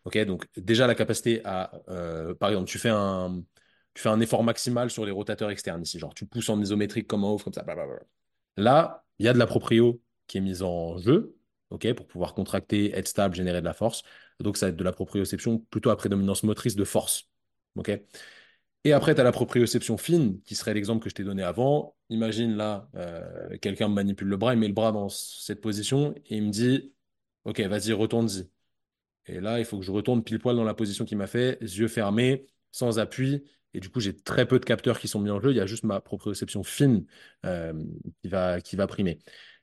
Ok, 0.05 0.17
donc 0.25 0.47
déjà 0.57 0.87
la 0.87 0.95
capacité 0.95 1.43
à, 1.45 1.73
euh, 1.89 2.35
par 2.35 2.51
exemple, 2.51 2.69
tu 2.69 2.79
fais 2.79 2.89
un, 2.89 3.43
tu 3.95 4.03
fais 4.03 4.09
un 4.09 4.21
effort 4.21 4.45
maximal 4.45 4.91
sur 4.91 5.05
les 5.05 5.11
rotateurs 5.11 5.51
externes 5.51 5.83
ici, 5.83 5.99
genre 5.99 6.15
tu 6.15 6.25
pousses 6.25 6.49
en 6.49 6.61
isométrique 6.61 7.07
comme 7.07 7.25
en 7.25 7.35
off, 7.35 7.45
comme 7.45 7.53
ça. 7.53 7.65
Là, 8.57 9.05
il 9.19 9.27
y 9.27 9.29
a 9.29 9.33
de 9.33 9.39
la 9.39 9.47
proprio 9.47 10.01
qui 10.27 10.39
est 10.39 10.41
mise 10.41 10.63
en 10.63 10.99
jeu, 10.99 11.37
ok, 11.71 11.93
pour 11.95 12.07
pouvoir 12.07 12.35
contracter, 12.35 12.97
être 12.97 13.09
stable, 13.09 13.35
générer 13.35 13.61
de 13.61 13.67
la 13.67 13.75
force. 13.75 14.03
Donc 14.41 14.57
ça 14.57 14.67
va 14.67 14.71
être 14.71 14.77
de 14.77 14.85
la 14.85 14.93
proprioception 14.93 15.59
plutôt 15.71 15.91
à 15.91 15.97
prédominance 15.97 16.43
motrice 16.43 16.77
de 16.77 16.85
force. 16.85 17.29
Ok. 17.77 17.91
Et 18.85 18.93
après, 18.93 19.15
tu 19.15 19.21
as 19.21 19.25
la 19.25 19.33
proprioception 19.33 19.99
fine, 19.99 20.41
qui 20.43 20.55
serait 20.55 20.73
l'exemple 20.75 21.03
que 21.03 21.11
je 21.11 21.15
t'ai 21.15 21.25
donné 21.25 21.43
avant. 21.43 21.97
Imagine 22.11 22.57
là, 22.57 22.89
euh, 22.95 23.59
quelqu'un 23.59 23.89
me 23.89 23.95
manipule 23.95 24.29
le 24.29 24.37
bras, 24.37 24.55
il 24.55 24.61
met 24.61 24.69
le 24.69 24.73
bras 24.73 24.93
dans 24.93 25.09
cette 25.09 25.61
position 25.61 26.15
et 26.27 26.37
il 26.37 26.45
me 26.45 26.51
dit, 26.51 26.93
OK, 27.45 27.61
vas-y, 27.61 27.93
retourne-y. 27.93 28.49
Et 29.27 29.41
là, 29.41 29.59
il 29.59 29.65
faut 29.65 29.79
que 29.79 29.85
je 29.85 29.91
retourne 29.91 30.25
pile 30.25 30.39
poil 30.39 30.57
dans 30.57 30.65
la 30.65 30.75
position 30.75 31.05
qu'il 31.05 31.19
m'a 31.19 31.27
fait, 31.27 31.59
yeux 31.61 31.89
fermés, 31.89 32.47
sans 32.73 32.99
appui. 32.99 33.45
Et 33.75 33.81
du 33.81 33.91
coup, 33.91 34.01
j'ai 34.01 34.17
très 34.17 34.47
peu 34.47 34.59
de 34.59 34.65
capteurs 34.65 34.99
qui 34.99 35.09
sont 35.09 35.21
mis 35.21 35.31
en 35.31 35.41
jeu. 35.41 35.51
Il 35.51 35.57
y 35.57 35.61
a 35.61 35.67
juste 35.67 35.85
ma 35.85 36.01
proprioception 36.01 36.63
fine 36.63 37.05
euh, 37.45 37.75
qui 38.23 38.29
va, 38.29 38.61
qui 38.61 38.77
va 38.77 38.87
primer. 38.87 39.19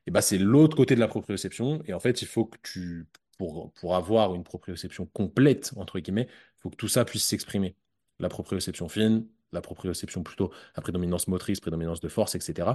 Et 0.07 0.11
bah, 0.11 0.21
c'est 0.21 0.37
l'autre 0.37 0.75
côté 0.77 0.95
de 0.95 0.99
la 0.99 1.07
proprioception. 1.07 1.81
Et 1.85 1.93
en 1.93 1.99
fait, 1.99 2.21
il 2.21 2.27
faut 2.27 2.45
que 2.45 2.57
tu, 2.63 3.07
pour, 3.37 3.71
pour 3.73 3.95
avoir 3.95 4.35
une 4.35 4.43
proprioception 4.43 5.05
complète, 5.07 5.73
entre 5.77 5.99
guillemets, 5.99 6.27
il 6.29 6.61
faut 6.61 6.69
que 6.69 6.75
tout 6.75 6.87
ça 6.87 7.05
puisse 7.05 7.25
s'exprimer. 7.25 7.75
La 8.19 8.29
proprioception 8.29 8.87
fine, 8.87 9.27
la 9.51 9.61
proprioception 9.61 10.23
plutôt 10.23 10.51
à 10.75 10.81
prédominance 10.81 11.27
motrice, 11.27 11.59
prédominance 11.59 11.99
de 11.99 12.07
force, 12.07 12.35
etc. 12.35 12.69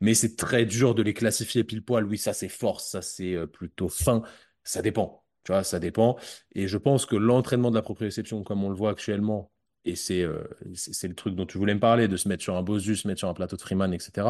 Mais 0.00 0.14
c'est 0.14 0.36
très 0.36 0.64
dur 0.66 0.94
de 0.94 1.02
les 1.02 1.14
classifier 1.14 1.64
pile 1.64 1.84
poil. 1.84 2.04
Oui, 2.04 2.18
ça 2.18 2.32
c'est 2.32 2.48
force, 2.48 2.88
ça 2.88 3.02
c'est 3.02 3.34
euh, 3.34 3.46
plutôt 3.46 3.88
fin. 3.88 4.22
Ça 4.64 4.82
dépend. 4.82 5.24
Tu 5.44 5.52
vois, 5.52 5.64
ça 5.64 5.78
dépend. 5.80 6.18
Et 6.54 6.68
je 6.68 6.78
pense 6.78 7.06
que 7.06 7.16
l'entraînement 7.16 7.70
de 7.70 7.76
la 7.76 7.82
proprioception, 7.82 8.44
comme 8.44 8.62
on 8.64 8.68
le 8.68 8.76
voit 8.76 8.90
actuellement, 8.90 9.50
et 9.84 9.96
c'est 9.96 10.22
euh, 10.22 10.44
le 10.64 11.14
truc 11.14 11.34
dont 11.34 11.46
tu 11.46 11.58
voulais 11.58 11.74
me 11.74 11.80
parler, 11.80 12.06
de 12.06 12.16
se 12.16 12.28
mettre 12.28 12.42
sur 12.42 12.56
un 12.56 12.62
Bosus, 12.62 12.96
se 12.96 13.08
mettre 13.08 13.18
sur 13.18 13.28
un 13.28 13.34
plateau 13.34 13.56
de 13.56 13.62
Freeman, 13.62 13.92
etc. 13.92 14.28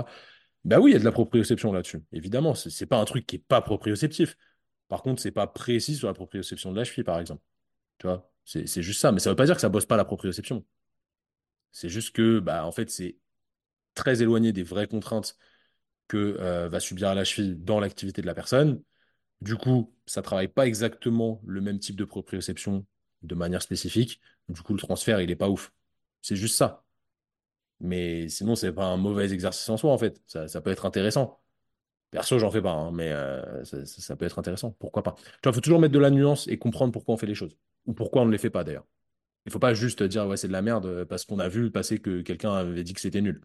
Bah 0.65 0.79
oui, 0.81 0.91
il 0.93 0.95
y 0.95 0.97
a 0.97 1.01
de 1.01 1.05
la 1.05 1.13
proprioception 1.13 1.73
là-dessus. 1.73 2.03
Évidemment, 2.13 2.55
c'est 2.55 2.71
c'est 2.71 2.87
pas 2.87 2.99
un 2.99 3.05
truc 3.05 3.27
qui 3.27 3.37
est 3.37 3.39
pas 3.41 3.61
proprioceptif. 3.63 4.37
Par 4.89 5.03
contre, 5.03 5.21
c'est 5.23 5.33
pas 5.33 5.47
précis 5.47 5.97
sur 5.97 6.07
la 6.09 6.15
proprioception 6.15 6.73
de 6.73 6.77
la 6.79 6.85
cheville, 6.85 7.05
par 7.05 7.19
exemple. 7.21 7.43
Tu 7.99 8.07
vois, 8.07 8.33
c'est 8.45 8.83
juste 8.83 9.01
ça. 9.01 9.13
Mais 9.13 9.21
ça 9.21 9.31
veut 9.31 9.37
pas 9.37 9.47
dire 9.47 9.57
que 9.57 9.61
ça 9.63 9.69
bosse 9.71 9.87
pas 9.87 9.97
la 9.97 10.05
proprioception. 10.05 10.65
C'est 11.73 11.89
juste 11.89 12.15
que, 12.15 12.39
bah, 12.41 12.67
en 12.67 12.73
fait, 12.73 12.91
c'est 12.91 13.17
très 13.95 14.23
éloigné 14.23 14.53
des 14.53 14.63
vraies 14.65 14.89
contraintes 14.89 15.37
que 16.09 16.39
euh, 16.41 16.69
va 16.69 16.81
subir 16.81 17.15
la 17.15 17.25
cheville 17.25 17.57
dans 17.57 17.81
l'activité 17.81 18.23
de 18.23 18.29
la 18.29 18.35
personne. 18.35 18.83
Du 19.43 19.57
coup, 19.57 19.95
ça 20.07 20.23
travaille 20.23 20.49
pas 20.49 20.67
exactement 20.67 21.43
le 21.47 21.61
même 21.63 21.79
type 21.81 21.97
de 21.97 22.05
proprioception 22.05 22.87
de 23.23 23.35
manière 23.35 23.63
spécifique. 23.63 24.21
Du 24.49 24.63
coup, 24.63 24.75
le 24.75 24.81
transfert, 24.81 25.21
il 25.21 25.31
est 25.31 25.37
pas 25.37 25.51
ouf. 25.51 25.73
C'est 26.23 26.37
juste 26.37 26.57
ça. 26.57 26.82
Mais 27.83 28.29
sinon, 28.31 28.57
c'est 28.57 28.73
pas 28.73 28.87
un 28.87 28.99
mauvais 28.99 29.33
exercice 29.33 29.69
en 29.71 29.79
soi, 29.79 29.93
en 29.93 29.99
fait. 29.99 30.23
Ça, 30.27 30.49
ça 30.49 30.63
peut 30.63 30.71
être 30.71 30.87
intéressant. 30.87 31.41
Perso, 32.11 32.39
j'en 32.39 32.51
fais 32.51 32.63
pas, 32.63 32.73
hein, 32.73 32.93
mais 32.93 33.13
euh, 33.13 33.65
ça, 33.65 33.85
ça- 33.87 34.03
ça 34.03 34.17
peut 34.17 34.27
être 34.27 34.39
intéressant. 34.39 34.73
Pourquoi 34.73 35.03
pas? 35.03 35.15
Tu 35.17 35.25
vois, 35.45 35.53
il 35.53 35.55
faut 35.55 35.61
toujours 35.63 35.81
mettre 35.81 35.95
de 35.95 35.99
la 36.01 36.11
nuance 36.11 36.49
et 36.49 36.59
comprendre 36.59 36.93
pourquoi 36.93 37.15
on 37.15 37.19
fait 37.19 37.27
les 37.27 37.35
choses. 37.37 37.57
Ou 37.87 37.95
pourquoi 37.95 38.23
on 38.23 38.27
ne 38.27 38.33
les 38.33 38.39
fait 38.39 38.51
pas, 38.51 38.65
d'ailleurs. 38.65 38.87
Il 39.47 39.53
faut 39.53 39.61
pas 39.61 39.75
juste 39.75 40.03
dire, 40.05 40.27
ouais, 40.29 40.37
c'est 40.39 40.49
de 40.49 40.53
la 40.55 40.63
merde 40.63 40.87
euh, 40.87 41.05
parce 41.07 41.25
qu'on 41.27 41.39
a 41.41 41.49
vu 41.49 41.71
passer 41.73 41.99
que 42.01 42.23
quelqu'un 42.23 42.53
avait 42.55 42.85
dit 42.85 42.95
que 42.95 43.01
c'était 43.01 43.23
nul. 43.23 43.43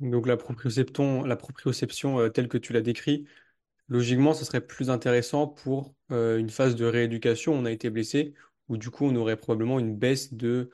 Donc 0.00 0.26
la 0.26 0.36
proprioception, 0.36 1.24
la 1.24 1.36
proprioception 1.36 2.18
euh, 2.20 2.28
telle 2.28 2.48
que 2.48 2.58
tu 2.58 2.72
l'as 2.72 2.80
décrit, 2.80 3.26
logiquement, 3.88 4.34
ce 4.34 4.44
serait 4.44 4.60
plus 4.66 4.90
intéressant 4.90 5.46
pour 5.48 5.94
une 6.10 6.50
phase 6.50 6.76
de 6.76 6.86
rééducation. 6.86 7.54
On 7.54 7.64
a 7.66 7.72
été 7.72 7.90
blessé, 7.90 8.34
où 8.68 8.76
du 8.78 8.90
coup, 8.90 9.06
on 9.06 9.16
aurait 9.16 9.36
probablement 9.38 9.78
une 9.80 9.96
baisse 9.96 10.34
de 10.34 10.70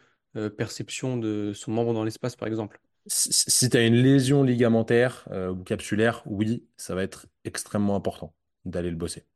perception 0.57 1.17
de 1.17 1.53
son 1.55 1.73
membre 1.73 1.95
dans 1.95 2.05
l'espace, 2.05 2.37
par 2.37 2.49
exemple. 2.49 2.81
Si, 3.07 3.71
tu 3.71 3.77
as 3.77 3.87
une 3.87 3.95
lésion 3.97 4.43
ligamentaire 4.45 5.27
euh, 5.33 5.51
ou 5.51 5.63
capsulaire, 5.65 6.23
oui, 6.27 6.67
ça 6.77 6.95
va 6.95 7.03
être 7.03 7.27
extrêmement 7.45 7.97
important 7.97 8.35
d'aller 8.65 8.91
le 8.91 8.97
bosser. 8.97 9.27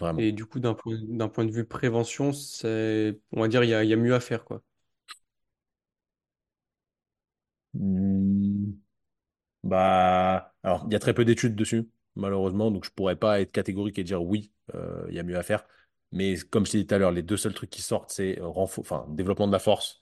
Vraiment. 0.00 0.20
Et 0.20 0.32
du 0.32 0.46
coup, 0.46 0.58
d'un 0.60 0.74
point, 0.74 0.96
d'un 1.02 1.28
point 1.28 1.44
de 1.44 1.50
vue 1.50 1.64
prévention, 1.66 2.32
c'est, 2.32 3.18
on 3.32 3.40
va 3.40 3.48
dire, 3.48 3.64
il 3.64 3.70
y 3.70 3.74
a, 3.74 3.84
il 3.84 3.90
y 3.90 3.92
a 3.92 3.96
mieux 3.96 4.14
à 4.14 4.20
faire, 4.20 4.44
quoi. 4.44 4.62
Hmm, 7.74 8.72
Bah, 9.64 10.54
alors, 10.62 10.84
il 10.88 10.92
y 10.92 10.96
a 10.96 11.00
très 11.00 11.14
peu 11.14 11.24
d'études 11.24 11.56
dessus, 11.56 11.88
malheureusement, 12.16 12.70
donc 12.70 12.84
je 12.86 12.90
pourrais 12.90 13.16
pas 13.16 13.40
être 13.40 13.52
catégorique 13.52 13.98
et 13.98 14.04
dire 14.04 14.22
oui, 14.22 14.52
euh, 14.74 15.06
il 15.08 15.14
y 15.14 15.20
a 15.20 15.22
mieux 15.24 15.38
à 15.38 15.42
faire. 15.44 15.66
Mais 16.12 16.36
comme 16.50 16.66
je 16.66 16.72
t'ai 16.72 16.78
dit 16.78 16.86
tout 16.86 16.94
à 16.94 16.98
l'heure, 16.98 17.12
les 17.12 17.22
deux 17.22 17.36
seuls 17.36 17.54
trucs 17.54 17.70
qui 17.70 17.82
sortent, 17.82 18.10
c'est 18.10 18.40
euh, 18.40 18.46
enfin, 18.54 19.06
développement 19.10 19.46
de 19.46 19.52
la 19.52 19.58
force 19.58 20.00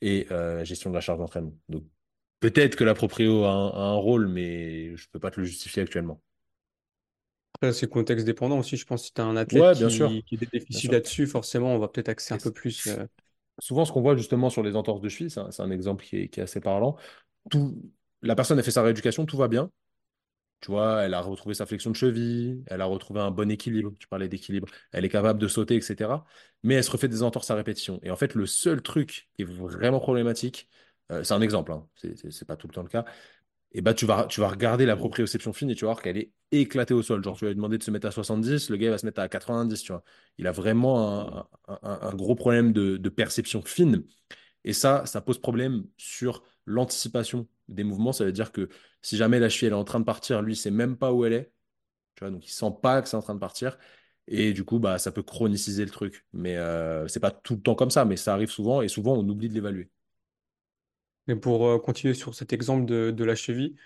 et 0.00 0.26
euh, 0.32 0.64
gestion 0.64 0.90
de 0.90 0.94
la 0.96 1.00
charge 1.02 1.18
d'entraînement. 1.20 1.54
Donc, 1.68 1.84
peut-être 2.40 2.76
que 2.76 2.84
la 2.84 2.94
proprio 2.94 3.44
a 3.44 3.50
un, 3.52 3.68
a 3.70 3.80
un 3.92 3.94
rôle, 3.96 4.28
mais 4.28 4.96
je 4.96 5.08
peux 5.10 5.20
pas 5.20 5.30
te 5.32 5.40
le 5.40 5.46
justifier 5.46 5.82
actuellement. 5.82 6.22
Après, 7.54 7.72
c'est 7.72 7.88
contexte 7.88 8.24
dépendant 8.26 8.58
aussi. 8.58 8.76
Je 8.76 8.84
pense 8.86 9.02
que 9.02 9.06
si 9.08 9.12
tu 9.14 9.20
as 9.20 9.24
un 9.24 9.36
athlète 9.36 9.70
Ouais, 9.70 9.74
bien 9.76 9.88
sûr, 9.90 10.12
qui, 10.12 10.24
qui 10.24 10.34
a 10.36 10.38
des 10.38 10.46
bien 10.70 10.80
déficits 10.86 10.88
sûr. 10.88 10.96
là-dessus, 10.96 11.26
forcément, 11.26 11.74
on 11.74 11.78
va 11.78 11.88
peut-être 11.88 12.08
axer 12.08 12.34
un 12.34 12.38
peu 12.38 12.50
plus. 12.52 12.86
euh, 12.88 13.06
souvent, 13.58 13.84
ce 13.84 13.92
qu'on 13.92 14.02
voit 14.02 14.16
justement 14.16 14.50
sur 14.50 14.62
les 14.62 14.76
entorses 14.76 15.00
de 15.00 15.08
cheville, 15.08 15.30
c'est 15.30 15.40
un, 15.40 15.50
c'est 15.50 15.62
un 15.62 15.70
exemple 15.70 16.04
qui 16.04 16.16
est, 16.18 16.28
qui 16.28 16.40
est 16.40 16.44
assez 16.44 16.60
parlant. 16.60 16.96
Tout, 17.50 17.76
la 18.22 18.34
personne 18.36 18.58
a 18.58 18.62
fait 18.62 18.70
sa 18.72 18.82
rééducation, 18.82 19.26
tout 19.26 19.36
va 19.36 19.48
bien. 19.48 19.70
Tu 20.60 20.70
vois, 20.70 21.02
elle 21.02 21.14
a 21.14 21.20
retrouvé 21.20 21.54
sa 21.54 21.64
flexion 21.66 21.90
de 21.90 21.96
cheville, 21.96 22.62
elle 22.66 22.82
a 22.82 22.84
retrouvé 22.84 23.20
un 23.20 23.30
bon 23.30 23.50
équilibre. 23.50 23.92
Tu 23.98 24.06
parlais 24.08 24.28
d'équilibre. 24.28 24.68
Elle 24.92 25.04
est 25.04 25.08
capable 25.08 25.38
de 25.38 25.48
sauter, 25.48 25.74
etc. 25.76 26.24
Mais 26.62 26.74
elle 26.74 26.84
se 26.84 26.90
refait 26.90 27.08
des 27.08 27.22
entorses 27.22 27.50
à 27.50 27.54
répétition. 27.54 27.98
Et 28.02 28.10
en 28.10 28.16
fait, 28.16 28.34
le 28.34 28.46
seul 28.46 28.82
truc 28.82 29.30
qui 29.34 29.42
est 29.42 29.44
vraiment 29.46 30.00
problématique, 30.00 30.68
euh, 31.10 31.24
c'est 31.24 31.34
un 31.34 31.40
exemple, 31.40 31.72
hein, 31.72 31.86
c'est 31.96 32.44
pas 32.46 32.56
tout 32.56 32.68
le 32.68 32.74
temps 32.74 32.82
le 32.82 32.88
cas, 32.88 33.04
et 33.72 33.80
bah 33.82 33.94
tu 33.94 34.04
vas, 34.06 34.26
tu 34.26 34.40
vas 34.40 34.48
regarder 34.48 34.84
la 34.86 34.96
proprioception 34.96 35.52
fine 35.52 35.70
et 35.70 35.74
tu 35.74 35.84
vas 35.84 35.92
voir 35.92 36.02
qu'elle 36.02 36.16
est 36.18 36.32
éclatée 36.50 36.94
au 36.94 37.02
sol. 37.02 37.22
Genre, 37.22 37.36
tu 37.36 37.44
vas 37.44 37.50
lui 37.50 37.56
demander 37.56 37.78
de 37.78 37.82
se 37.82 37.90
mettre 37.90 38.06
à 38.08 38.10
70, 38.10 38.70
le 38.70 38.76
gars 38.76 38.90
va 38.90 38.98
se 38.98 39.06
mettre 39.06 39.20
à 39.20 39.28
90, 39.28 39.82
tu 39.82 39.92
vois. 39.92 40.02
Il 40.38 40.46
a 40.46 40.52
vraiment 40.52 41.48
un, 41.82 42.14
gros 42.14 42.34
problème 42.34 42.72
de 42.72 43.08
perception 43.08 43.62
fine. 43.62 44.04
Et 44.64 44.72
ça, 44.72 45.06
ça 45.06 45.20
pose 45.20 45.38
problème 45.40 45.86
sur 45.96 46.42
l'anticipation 46.66 47.48
des 47.74 47.84
mouvements. 47.84 48.12
Ça 48.12 48.24
veut 48.24 48.32
dire 48.32 48.52
que 48.52 48.68
si 49.02 49.16
jamais 49.16 49.38
la 49.40 49.48
cheville 49.48 49.68
elle 49.68 49.72
est 49.74 49.76
en 49.76 49.84
train 49.84 50.00
de 50.00 50.04
partir, 50.04 50.42
lui, 50.42 50.54
il 50.54 50.56
sait 50.56 50.70
même 50.70 50.96
pas 50.96 51.12
où 51.12 51.24
elle 51.24 51.32
est. 51.34 51.52
Tu 52.16 52.20
vois, 52.24 52.30
donc 52.30 52.46
il 52.46 52.50
sent 52.52 52.72
pas 52.82 53.02
que 53.02 53.08
c'est 53.08 53.16
en 53.16 53.22
train 53.22 53.34
de 53.34 53.40
partir. 53.40 53.78
Et 54.28 54.52
du 54.52 54.64
coup, 54.64 54.78
bah, 54.80 54.98
ça 54.98 55.12
peut 55.12 55.22
chroniciser 55.22 55.84
le 55.84 55.90
truc. 55.90 56.26
Mais 56.32 56.56
euh, 56.56 57.08
c'est 57.08 57.20
pas 57.20 57.30
tout 57.32 57.56
le 57.56 57.62
temps 57.62 57.74
comme 57.76 57.90
ça, 57.90 58.04
mais 58.04 58.16
ça 58.16 58.34
arrive 58.34 58.50
souvent 58.50 58.82
et 58.82 58.88
souvent 58.88 59.14
on 59.16 59.28
oublie 59.28 59.48
de 59.48 59.54
l'évaluer. 59.54 59.90
Et 61.28 61.36
pour 61.36 61.66
euh, 61.66 61.78
continuer 61.78 62.14
sur 62.14 62.34
cet 62.34 62.52
exemple 62.52 62.86
de, 62.86 63.10
de 63.10 63.24
la 63.24 63.34
cheville, 63.34 63.76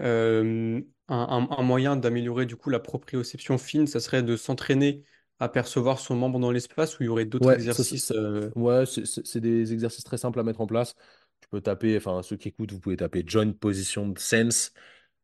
euh, 0.00 0.80
un, 1.08 1.16
un- 1.50 1.58
un 1.58 1.62
moyen 1.62 1.96
d'améliorer 1.96 2.46
du 2.46 2.56
coup 2.56 2.70
la 2.70 2.80
proprioception 2.80 3.58
fine, 3.58 3.86
ça 3.86 4.00
serait 4.00 4.22
de 4.22 4.36
s'entraîner 4.36 5.04
à 5.40 5.48
percevoir 5.48 5.98
son 6.00 6.16
membre 6.16 6.38
dans 6.40 6.50
l'espace 6.52 6.98
où 6.98 7.02
il 7.02 7.06
y 7.06 7.08
aurait 7.08 7.24
d'autres 7.26 7.48
Ouais, 7.48 7.58
ça, 7.70 7.84
ça- 7.84 7.96
exercices. 7.96 8.12
ça- 8.12 8.14
euh, 8.14 8.50
ouais, 8.54 8.84
c'est 8.86 9.40
des 9.40 9.72
exercices 9.72 10.04
très 10.04 10.18
simples 10.18 10.38
à 10.40 10.42
mettre 10.42 10.60
en 10.60 10.66
place. 10.66 10.94
Tu 11.40 11.48
peux 11.48 11.60
taper, 11.60 11.96
enfin, 11.96 12.22
ceux 12.22 12.36
qui 12.36 12.48
écoutent, 12.48 12.72
vous 12.72 12.80
pouvez 12.80 12.96
taper 12.96 13.24
Joint 13.26 13.52
Position 13.52 14.12
Sense 14.16 14.72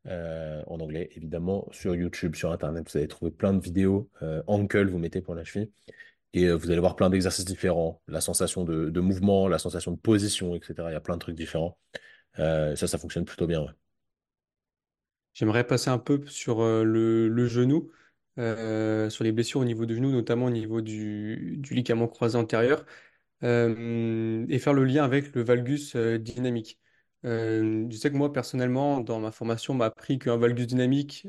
euh, 0.08 0.62
en 0.66 0.78
anglais, 0.80 1.10
évidemment, 1.16 1.68
sur 1.72 1.94
YouTube, 1.94 2.36
sur 2.36 2.52
Internet. 2.52 2.90
Vous 2.90 2.96
allez 2.96 3.08
trouver 3.08 3.30
plein 3.30 3.52
de 3.52 3.60
vidéos. 3.60 4.08
Euh, 4.22 4.42
ankle, 4.46 4.88
vous 4.88 4.98
mettez 4.98 5.20
pour 5.20 5.34
la 5.34 5.44
cheville. 5.44 5.70
Et 6.32 6.44
euh, 6.44 6.54
vous 6.54 6.70
allez 6.70 6.80
voir 6.80 6.96
plein 6.96 7.10
d'exercices 7.10 7.44
différents. 7.44 8.02
La 8.06 8.20
sensation 8.20 8.64
de, 8.64 9.00
mouvement, 9.00 9.48
la 9.48 9.58
sensation 9.58 9.92
de 9.92 9.96
position, 9.98 10.54
etc. 10.54 10.74
Il 10.88 10.92
y 10.92 10.96
a 10.96 11.00
plein 11.00 11.14
de 11.14 11.20
trucs 11.20 11.36
différents. 11.36 11.78
Euh, 12.38 12.76
ça, 12.76 12.86
ça 12.86 12.98
fonctionne 12.98 13.24
plutôt 13.24 13.46
bien. 13.46 13.66
J'aimerais 15.34 15.66
passer 15.66 15.90
un 15.90 15.98
peu 15.98 16.24
sur 16.26 16.62
le, 16.62 17.46
genou, 17.46 17.90
sur 18.36 19.24
les 19.24 19.32
blessures 19.32 19.60
au 19.60 19.64
niveau 19.64 19.86
du 19.86 19.96
genou, 19.96 20.10
notamment 20.10 20.46
au 20.46 20.50
niveau 20.50 20.80
du 20.80 21.60
ligament 21.70 22.08
croisé 22.08 22.38
antérieur. 22.38 22.86
Euh, 23.42 24.46
et 24.48 24.58
faire 24.58 24.72
le 24.72 24.84
lien 24.84 25.04
avec 25.04 25.34
le 25.34 25.42
valgus 25.42 25.94
euh, 25.96 26.18
dynamique. 26.18 26.78
Euh, 27.24 27.86
je 27.90 27.96
sais 27.96 28.10
que 28.10 28.16
moi, 28.16 28.32
personnellement, 28.32 29.00
dans 29.00 29.20
ma 29.20 29.32
formation, 29.32 29.74
on 29.74 29.76
m'a 29.76 29.86
appris 29.86 30.18
qu'un 30.18 30.36
valgus 30.36 30.66
dynamique 30.66 31.28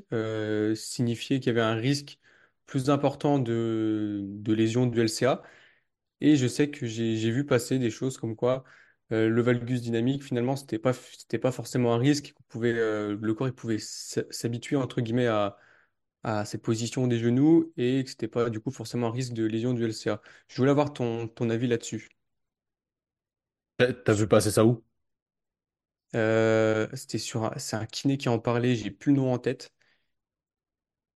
signifiait 0.76 1.40
qu'il 1.40 1.48
y 1.48 1.50
avait 1.50 1.62
un 1.62 1.76
risque 1.76 2.20
plus 2.66 2.90
important 2.90 3.40
de, 3.40 4.24
de 4.26 4.54
lésion 4.54 4.86
du 4.86 5.02
LCA. 5.02 5.44
Et 6.22 6.36
je 6.36 6.48
sais 6.48 6.70
que 6.72 6.86
j'ai 6.88 7.32
vu 7.32 7.46
passer 7.46 7.80
des 7.80 7.90
choses 7.92 8.18
comme 8.18 8.36
quoi 8.36 8.64
le 9.10 9.42
valgus 9.42 9.82
dynamique, 9.82 10.24
finalement, 10.24 10.56
c'était 10.58 10.80
pas, 10.80 10.94
c'était 10.94 11.40
pas 11.40 11.52
forcément 11.52 11.94
un 11.94 11.98
risque. 11.98 12.34
pouvait, 12.50 12.74
le 12.74 13.34
corps 13.34 13.48
il 13.48 13.54
pouvait 13.54 13.78
s'habituer, 13.80 14.76
entre 14.76 15.02
guillemets, 15.02 15.28
à, 15.28 15.58
à 16.28 16.46
ces 16.46 16.58
positions 16.60 17.08
des 17.08 17.20
genoux 17.20 17.72
et 17.78 18.04
que 18.04 18.10
c'était 18.10 18.28
pas 18.28 18.50
du 18.50 18.60
coup 18.60 18.72
forcément 18.72 19.08
un 19.08 19.12
risque 19.12 19.34
de 19.34 19.46
lésion 19.46 19.74
du 19.74 19.86
LCA. 19.86 20.22
Je 20.48 20.58
voulais 20.58 20.72
avoir 20.72 20.94
ton, 20.94 21.28
ton 21.28 21.50
avis 21.50 21.68
là-dessus. 21.68 22.10
T'as 24.06 24.14
vu 24.14 24.28
passer 24.28 24.52
ça 24.52 24.66
où? 24.66 24.84
Euh, 26.16 26.88
c'était 26.94 27.18
sur 27.18 27.44
un, 27.46 27.58
c'est 27.58 27.76
un 27.76 27.86
kiné 27.86 28.18
qui 28.18 28.30
en 28.30 28.40
parlait, 28.40 28.76
j'ai 28.76 28.92
plus 28.92 29.12
le 29.14 29.18
nom 29.20 29.34
en 29.34 29.40
tête, 29.40 29.72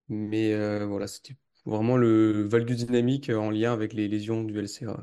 mais 0.09 0.53
euh, 0.53 0.87
voilà, 0.87 1.07
c'était 1.07 1.37
vraiment 1.65 1.97
le 1.97 2.43
valgus 2.49 2.77
dynamique 2.85 3.31
euh, 3.31 3.37
en 3.39 3.51
lien 3.51 3.73
avec 3.73 3.93
les 3.95 4.09
lésions 4.09 4.45
du 4.45 4.59
LCA. 4.59 4.97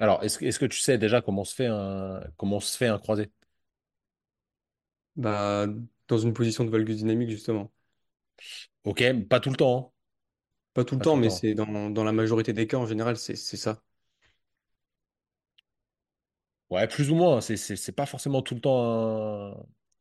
Alors, 0.00 0.22
est-ce, 0.24 0.38
que- 0.38 0.44
est-ce 0.44 0.58
que 0.58 0.64
tu 0.66 0.78
sais 0.78 0.98
déjà 0.98 1.20
comment 1.22 1.44
se 1.44 1.54
fait 1.54 1.66
un, 1.66 2.20
comment 2.36 2.60
se 2.60 2.76
fait 2.76 2.86
un 2.88 2.98
croisé? 2.98 3.30
Bah, 5.16 5.66
dans 6.08 6.18
une 6.18 6.32
position 6.32 6.64
de 6.64 6.70
valgus 6.70 6.96
dynamique, 6.98 7.30
justement. 7.30 7.70
Ok, 8.84 9.02
pas 9.28 9.40
tout 9.40 9.50
le 9.50 9.56
temps. 9.56 9.92
hein. 9.92 9.92
Pas 10.74 10.84
tout 10.84 10.94
le 10.96 11.00
Pas 11.00 11.06
tout 11.06 11.10
temps, 11.10 11.16
le 11.16 11.18
mais 11.18 11.28
temps. 11.28 11.30
c'est 11.30 11.54
dans, 11.54 11.90
dans 11.90 12.04
la 12.04 12.12
majorité 12.12 12.52
des 12.54 12.66
cas, 12.66 12.76
en 12.78 12.86
général, 12.86 13.16
c'est 13.18 13.36
c'est 13.36 13.56
ça. 13.58 13.82
Ouais, 16.70 16.86
plus 16.86 17.10
ou 17.10 17.14
moins. 17.14 17.40
C'est, 17.40 17.56
c'est, 17.56 17.76
c'est 17.76 17.92
pas 17.92 18.04
forcément 18.06 18.42
tout 18.42 18.54
le 18.54 18.60
temps 18.60 18.78
un- 18.86 19.56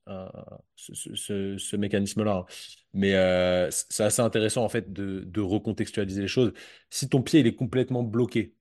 un- 0.08 0.32
ce, 0.76 0.94
ce- 0.94 1.16
ce- 1.16 1.58
ce 1.58 1.76
mécanisme-là. 1.78 2.32
hein. 2.40 2.46
Mais 2.94 3.16
euh, 3.16 3.72
c- 3.72 3.86
c'est 3.90 4.04
assez 4.04 4.22
intéressant 4.22 4.64
en 4.66 4.70
fait 4.70 4.92
de, 4.92 5.22
de 5.26 5.42
recontextualiser 5.42 6.22
les 6.22 6.28
choses. 6.28 6.54
Si 6.90 7.08
ton 7.10 7.22
pied 7.22 7.40
il 7.40 7.48
est 7.48 7.56
complètement 7.56 8.04
bloqué, 8.04 8.54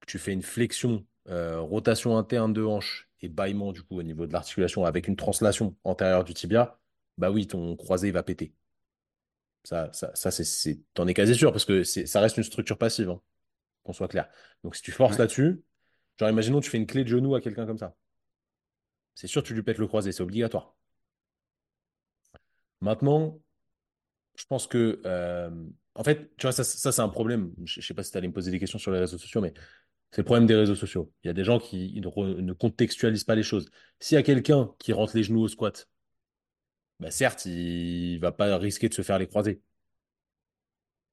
que 0.00 0.06
tu 0.06 0.18
fais 0.18 0.32
une 0.32 0.42
flexion, 0.42 1.04
euh, 1.28 1.60
rotation 1.60 2.16
interne 2.16 2.52
de 2.52 2.62
hanche 2.62 3.08
et 3.20 3.28
bâillement 3.28 3.72
du 3.72 3.82
coup 3.82 3.98
au 3.98 4.02
niveau 4.02 4.26
de 4.26 4.32
l'articulation 4.32 4.84
avec 4.84 5.08
une 5.08 5.16
translation 5.16 5.76
antérieure 5.84 6.24
du 6.24 6.34
tibia, 6.34 6.78
bah 7.18 7.30
oui, 7.30 7.46
ton 7.46 7.76
croisé 7.76 8.10
va 8.10 8.22
péter. 8.22 8.54
Ça, 9.64 9.90
ça, 9.92 10.14
ça 10.14 10.30
c'est, 10.30 10.80
t'en 10.94 11.06
es 11.08 11.14
quasi 11.14 11.34
sûr 11.34 11.50
parce 11.52 11.64
que 11.64 11.82
ça 11.82 12.20
reste 12.20 12.36
une 12.36 12.44
structure 12.44 12.78
passive, 12.78 13.10
hein, 13.10 13.20
qu'on 13.84 13.92
soit 13.94 14.08
clair. 14.08 14.28
Donc 14.64 14.76
si 14.76 14.82
tu 14.82 14.92
forces 14.92 15.18
Ouais. 15.18 15.20
là-dessus, 15.20 15.62
genre 16.20 16.30
imaginons 16.30 16.60
tu 16.60 16.70
fais 16.70 16.78
une 16.78 16.86
clé 16.86 17.04
de 17.04 17.08
genou 17.10 17.34
à 17.36 17.40
quelqu'un 17.42 17.66
comme 17.66 17.78
ça. 17.78 17.96
C'est 19.16 19.26
sûr, 19.26 19.42
tu 19.42 19.52
lui 19.52 19.64
pètes 19.64 19.78
le 19.78 19.88
croisé, 19.88 20.12
c'est 20.12 20.22
obligatoire. 20.22 20.76
Maintenant, 22.80 23.40
je 24.36 24.44
pense 24.46 24.66
que, 24.66 25.00
euh, 25.06 25.50
en 25.94 26.04
fait, 26.04 26.30
tu 26.36 26.44
vois, 26.46 26.52
ça, 26.52 26.64
ça 26.64 26.92
c'est 26.92 27.02
un 27.02 27.08
problème. 27.08 27.52
Je, 27.64 27.80
je 27.80 27.86
sais 27.86 27.94
pas 27.94 28.02
si 28.02 28.12
tu 28.12 28.18
allais 28.18 28.28
me 28.28 28.32
poser 28.34 28.50
des 28.50 28.60
questions 28.60 28.78
sur 28.78 28.92
les 28.92 29.00
réseaux 29.00 29.18
sociaux, 29.18 29.40
mais 29.40 29.54
c'est 30.12 30.22
le 30.22 30.26
problème 30.26 30.46
des 30.46 30.56
réseaux 30.56 30.74
sociaux. 30.76 31.12
Il 31.24 31.28
y 31.28 31.30
a 31.30 31.34
des 31.34 31.44
gens 31.44 31.60
qui 31.60 32.00
ne, 32.00 32.40
ne 32.42 32.54
contextualisent 32.54 33.24
pas 33.24 33.36
les 33.36 33.42
choses. 33.44 33.70
S'il 34.00 34.16
y 34.16 34.18
a 34.18 34.24
quelqu'un 34.24 34.72
qui 34.78 34.92
rentre 34.92 35.16
les 35.16 35.24
genoux 35.24 35.42
au 35.42 35.48
squat, 35.48 35.88
bah 37.00 37.10
certes, 37.10 37.44
il 37.46 38.18
va 38.18 38.32
pas 38.32 38.56
risquer 38.58 38.88
de 38.88 38.94
se 38.94 39.02
faire 39.02 39.18
les 39.18 39.26
croisés. 39.26 39.60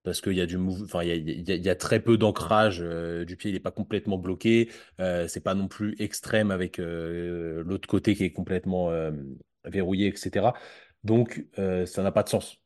Parce 0.03 0.19
qu'il 0.19 0.33
y 0.33 0.41
a 0.41 0.45
du 0.45 0.57
enfin, 0.57 1.01
il 1.03 1.09
y 1.09 1.51
a, 1.51 1.55
y 1.55 1.61
y 1.61 1.69
a 1.69 1.75
très 1.77 2.01
peu 2.01 2.17
d'ancrage 2.17 2.79
euh, 2.81 3.23
du 3.23 3.37
pied, 3.37 3.51
il 3.51 3.53
n'est 3.53 3.59
pas 3.61 3.71
complètement 3.71 4.17
bloqué. 4.17 4.69
Euh, 4.99 5.27
c'est 5.29 5.39
pas 5.39 5.53
non 5.55 5.67
plus 5.69 5.95
extrême 5.99 6.51
avec 6.51 6.79
euh, 6.79 7.63
l'autre 7.65 7.87
côté 7.87 8.13
qui 8.15 8.25
est 8.25 8.33
complètement 8.33 8.89
euh, 8.91 9.11
verrouillé, 9.65 10.07
etc. 10.07 10.53
Donc, 11.05 11.45
ça 11.55 12.03
n'a 12.03 12.11
pas 12.11 12.23
de 12.23 12.29
sens. 12.29 12.57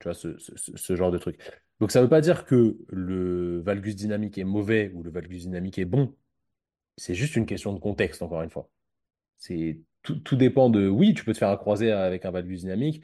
Tu 0.00 0.04
vois, 0.08 0.14
ce- 0.14 0.38
ce- 0.38 0.76
ce 0.76 0.96
genre 0.96 1.12
de 1.12 1.18
truc. 1.18 1.40
Donc, 1.80 1.92
ça 1.92 2.00
ne 2.00 2.04
veut 2.06 2.10
pas 2.10 2.20
dire 2.22 2.44
que 2.46 2.76
le 2.90 3.60
valgus 3.62 3.96
dynamique 3.96 4.38
est 4.38 4.44
mauvais 4.44 4.90
ou 4.94 5.02
le 5.04 5.10
valgus 5.10 5.42
dynamique 5.44 5.78
est 5.78 5.84
bon. 5.86 6.16
C'est 6.98 7.14
juste 7.14 7.36
une 7.36 7.46
question 7.46 7.72
de 7.74 7.80
contexte, 7.80 8.22
encore 8.22 8.42
une 8.42 8.50
fois. 8.50 8.70
C'est 9.38 9.80
tout, 10.04 10.36
dépend 10.36 10.70
de. 10.70 10.88
Oui, 10.88 11.14
tu 11.14 11.24
peux 11.24 11.32
te 11.32 11.38
faire 11.38 11.48
un 11.48 11.56
croisé 11.56 11.90
avec 11.90 12.24
un 12.24 12.30
valgus 12.30 12.60
dynamique. 12.60 13.02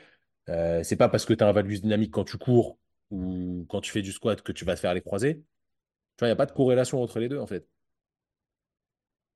Euh, 0.49 0.83
c'est 0.83 0.97
pas 0.97 1.09
parce 1.09 1.25
que 1.25 1.35
tu 1.35 1.43
as 1.43 1.49
un 1.49 1.53
valgus 1.53 1.83
dynamique 1.83 2.13
quand 2.13 2.25
tu 2.25 2.39
cours 2.39 2.79
ou 3.11 3.67
quand 3.69 3.81
tu 3.81 3.91
fais 3.91 4.03
du 4.03 4.13
squat 4.13 4.43
que 4.43 4.53
tu 4.53 4.65
vas 4.65 4.75
te 4.75 4.81
faire 4.81 4.95
les 4.95 5.01
croisés. 5.01 5.43
Tu 6.19 6.25
il 6.25 6.29
n'y 6.29 6.33
a 6.33 6.37
pas 6.37 6.47
de 6.47 6.53
corrélation 6.53 7.03
entre 7.03 7.19
les 7.19 7.29
deux, 7.29 7.39
en 7.39 7.47
fait. 7.47 7.67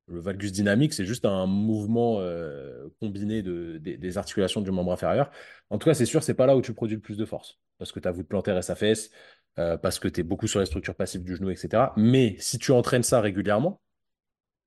Le 0.06 0.20
valgus 0.20 0.52
dynamique, 0.52 0.92
c'est 0.92 1.06
juste 1.06 1.24
un 1.24 1.46
mouvement 1.46 2.20
euh, 2.20 2.88
combiné 3.00 3.42
de, 3.42 3.78
des, 3.78 4.18
articulations 4.18 4.60
du 4.60 4.70
membre 4.70 4.92
inférieur. 4.92 5.30
En 5.70 5.78
tout 5.78 5.86
cas, 5.88 5.94
c'est 5.94 6.04
sûr, 6.04 6.22
c'est 6.22 6.34
pas 6.34 6.44
là 6.46 6.56
où 6.56 6.62
tu 6.62 6.74
produis 6.74 6.96
le 6.96 7.00
plus 7.00 7.16
de 7.16 7.24
force. 7.24 7.58
Parce 7.78 7.90
que 7.90 8.00
ta 8.00 8.10
voûte 8.10 8.28
plantaire 8.28 8.58
et 8.58 8.62
sa 8.62 8.74
fesse, 8.74 9.10
euh, 9.58 9.78
parce 9.78 9.98
que 9.98 10.08
tu 10.08 10.20
es 10.20 10.22
beaucoup 10.22 10.46
sur 10.46 10.60
les 10.60 10.66
structures 10.66 10.94
passives 10.94 11.24
du 11.24 11.36
genou, 11.36 11.48
etc. 11.50 11.94
Mais 11.96 12.36
si 12.38 12.58
tu 12.58 12.70
entraînes 12.72 13.02
ça 13.02 13.22
régulièrement, 13.22 13.80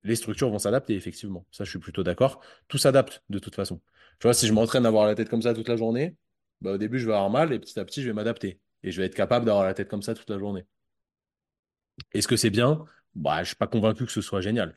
les 0.04 0.16
structures 0.16 0.50
vont 0.50 0.58
s'adapter, 0.58 0.94
effectivement. 0.94 1.46
Ça, 1.50 1.64
je 1.64 1.70
suis 1.70 1.78
plutôt 1.78 2.02
d'accord. 2.02 2.40
Tout 2.68 2.78
s'adapte 2.78 3.22
de 3.28 3.38
toute 3.38 3.54
façon. 3.54 3.80
Tu 4.18 4.26
vois, 4.26 4.34
si 4.34 4.46
je 4.46 4.52
m'entraîne 4.52 4.84
à 4.86 4.88
avoir 4.88 5.06
la 5.06 5.14
tête 5.14 5.28
comme 5.28 5.42
ça 5.42 5.54
toute 5.54 5.68
la 5.68 5.76
journée, 5.76 6.16
bah, 6.60 6.72
au 6.72 6.78
début, 6.78 6.98
je 6.98 7.06
vais 7.06 7.12
avoir 7.12 7.30
mal 7.30 7.52
et 7.52 7.58
petit 7.58 7.78
à 7.78 7.84
petit, 7.84 8.02
je 8.02 8.08
vais 8.08 8.12
m'adapter. 8.14 8.60
Et 8.82 8.90
je 8.92 9.00
vais 9.00 9.06
être 9.06 9.14
capable 9.14 9.46
d'avoir 9.46 9.64
la 9.64 9.74
tête 9.74 9.88
comme 9.88 10.02
ça 10.02 10.14
toute 10.14 10.30
la 10.30 10.38
journée. 10.38 10.64
Est-ce 12.12 12.28
que 12.28 12.36
c'est 12.36 12.50
bien? 12.50 12.84
Bah, 13.14 13.42
je 13.42 13.48
suis 13.48 13.56
pas 13.56 13.66
convaincu 13.66 14.06
que 14.06 14.12
ce 14.12 14.20
soit 14.20 14.40
génial. 14.40 14.74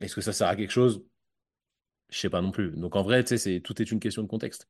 Est-ce 0.00 0.14
que 0.14 0.20
ça 0.20 0.32
sert 0.32 0.48
à 0.48 0.56
quelque 0.56 0.70
chose? 0.70 1.04
Je 2.08 2.18
sais 2.18 2.30
pas 2.30 2.40
non 2.40 2.50
plus. 2.50 2.70
Donc 2.72 2.96
en 2.96 3.02
vrai, 3.02 3.24
c'est 3.26 3.60
tout 3.60 3.80
est 3.82 3.90
une 3.90 4.00
question 4.00 4.22
de 4.22 4.28
contexte. 4.28 4.68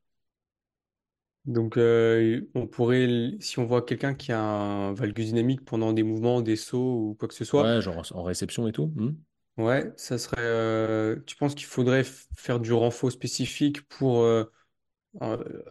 Donc, 1.47 1.77
euh, 1.77 2.41
on 2.55 2.67
pourrait, 2.67 3.37
si 3.41 3.59
on 3.61 3.67
voit 3.67 3.83
quelqu'un 3.85 4.15
qui 4.15 4.33
a 4.33 4.41
un 4.41 4.93
valgus 4.95 5.27
dynamique 5.27 5.65
pendant 5.65 5.93
des 5.93 6.03
mouvements, 6.03 6.41
des 6.43 6.57
sauts 6.57 7.11
ou 7.11 7.15
quoi 7.15 7.29
que 7.29 7.35
ce 7.35 7.45
soit, 7.45 7.71
Ouais, 7.71 7.81
genre 7.83 8.05
en 8.13 8.23
réception 8.23 8.69
et 8.69 8.73
tout. 8.73 8.93
hmm. 8.95 9.11
ouais, 9.57 9.93
ça 9.97 10.19
serait. 10.19 10.37
euh, 10.41 11.17
tu 11.27 11.37
penses 11.37 11.55
qu'il 11.55 11.67
faudrait 11.67 12.03
f- 12.03 12.27
faire 12.37 12.61
du 12.61 12.73
renfort 12.73 13.11
spécifique 13.13 13.87
pour, 13.89 14.21
euh, 14.23 14.45
euh, 15.23 15.63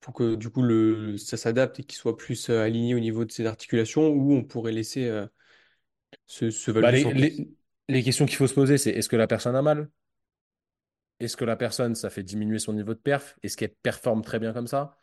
pour 0.00 0.14
que 0.14 0.34
du 0.36 0.50
coup 0.50 0.62
le, 0.62 1.18
ça 1.18 1.36
s'adapte 1.36 1.80
et 1.80 1.84
qu'il 1.84 1.96
soit 1.98 2.16
plus 2.18 2.50
euh, 2.50 2.62
aligné 2.64 2.94
au 2.94 3.00
niveau 3.00 3.24
de 3.24 3.32
ses 3.32 3.46
articulations, 3.46 4.08
ou 4.10 4.34
on 4.34 4.44
pourrait 4.44 4.72
laisser 4.72 5.06
euh, 5.06 5.26
ce, 6.26 6.50
ce 6.50 6.70
Bah, 6.78 6.90
valgus 6.90 6.92
les, 6.92 7.04
en 7.06 7.12
place? 7.12 7.28
les, 7.28 7.50
les 7.88 8.02
questions 8.02 8.26
qu'il 8.26 8.36
faut 8.36 8.46
se 8.46 8.54
poser, 8.54 8.78
c'est 8.78 8.90
est-ce 8.90 9.08
que 9.08 9.16
la 9.16 9.26
personne 9.26 9.56
a 9.56 9.62
mal? 9.62 9.90
est-ce 11.20 11.36
que 11.36 11.44
la 11.44 11.56
personne, 11.56 11.94
ça 11.94 12.08
fait 12.10 12.22
diminuer 12.22 12.58
son 12.58 12.72
niveau 12.72 12.94
de 12.94 12.98
perf? 12.98 13.38
Est-ce 13.42 13.56
qu'elle 13.58 13.74
performe 13.74 14.22
très 14.22 14.38
bien 14.38 14.52
comme 14.54 14.66
ça? 14.66 14.96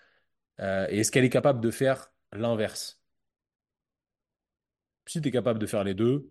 Euh, 0.60 0.88
et 0.90 1.00
est-ce 1.00 1.12
qu'elle 1.12 1.26
est 1.26 1.30
capable 1.30 1.62
de 1.62 1.72
faire 1.72 2.12
l'inverse? 2.32 3.02
Si 5.08 5.22
tu 5.22 5.30
es 5.30 5.32
capable 5.32 5.60
de 5.60 5.66
faire 5.66 5.86
les 5.86 5.94
deux 5.94 6.30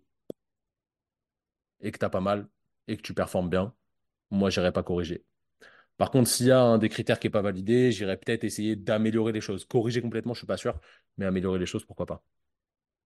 et 1.81 1.93
que 1.93 1.99
tu 1.99 2.09
pas 2.11 2.21
mal 2.21 2.49
et 2.89 2.97
que 2.97 3.03
tu 3.03 3.15
performes 3.15 3.49
bien, 3.51 3.75
moi, 4.31 4.51
j'irai 4.51 4.73
pas 4.73 4.83
corriger. 4.83 5.25
Par 5.99 6.11
contre, 6.11 6.29
s'il 6.31 6.47
y 6.47 6.51
a 6.53 6.61
un 6.63 6.79
des 6.79 6.89
critères 6.91 7.21
qui 7.21 7.29
n'est 7.29 7.33
pas 7.33 7.43
validé, 7.43 7.93
j'irai 7.93 8.17
peut-être 8.19 8.45
essayer 8.45 8.77
d'améliorer 8.77 9.33
les 9.33 9.41
choses. 9.43 9.67
Corriger 9.67 10.03
complètement, 10.03 10.35
je 10.35 10.41
suis 10.41 10.47
pas 10.47 10.59
sûr, 10.59 10.81
mais 11.19 11.27
améliorer 11.27 11.59
les 11.61 11.67
choses, 11.67 11.85
pourquoi 11.87 12.07
pas. 12.07 12.23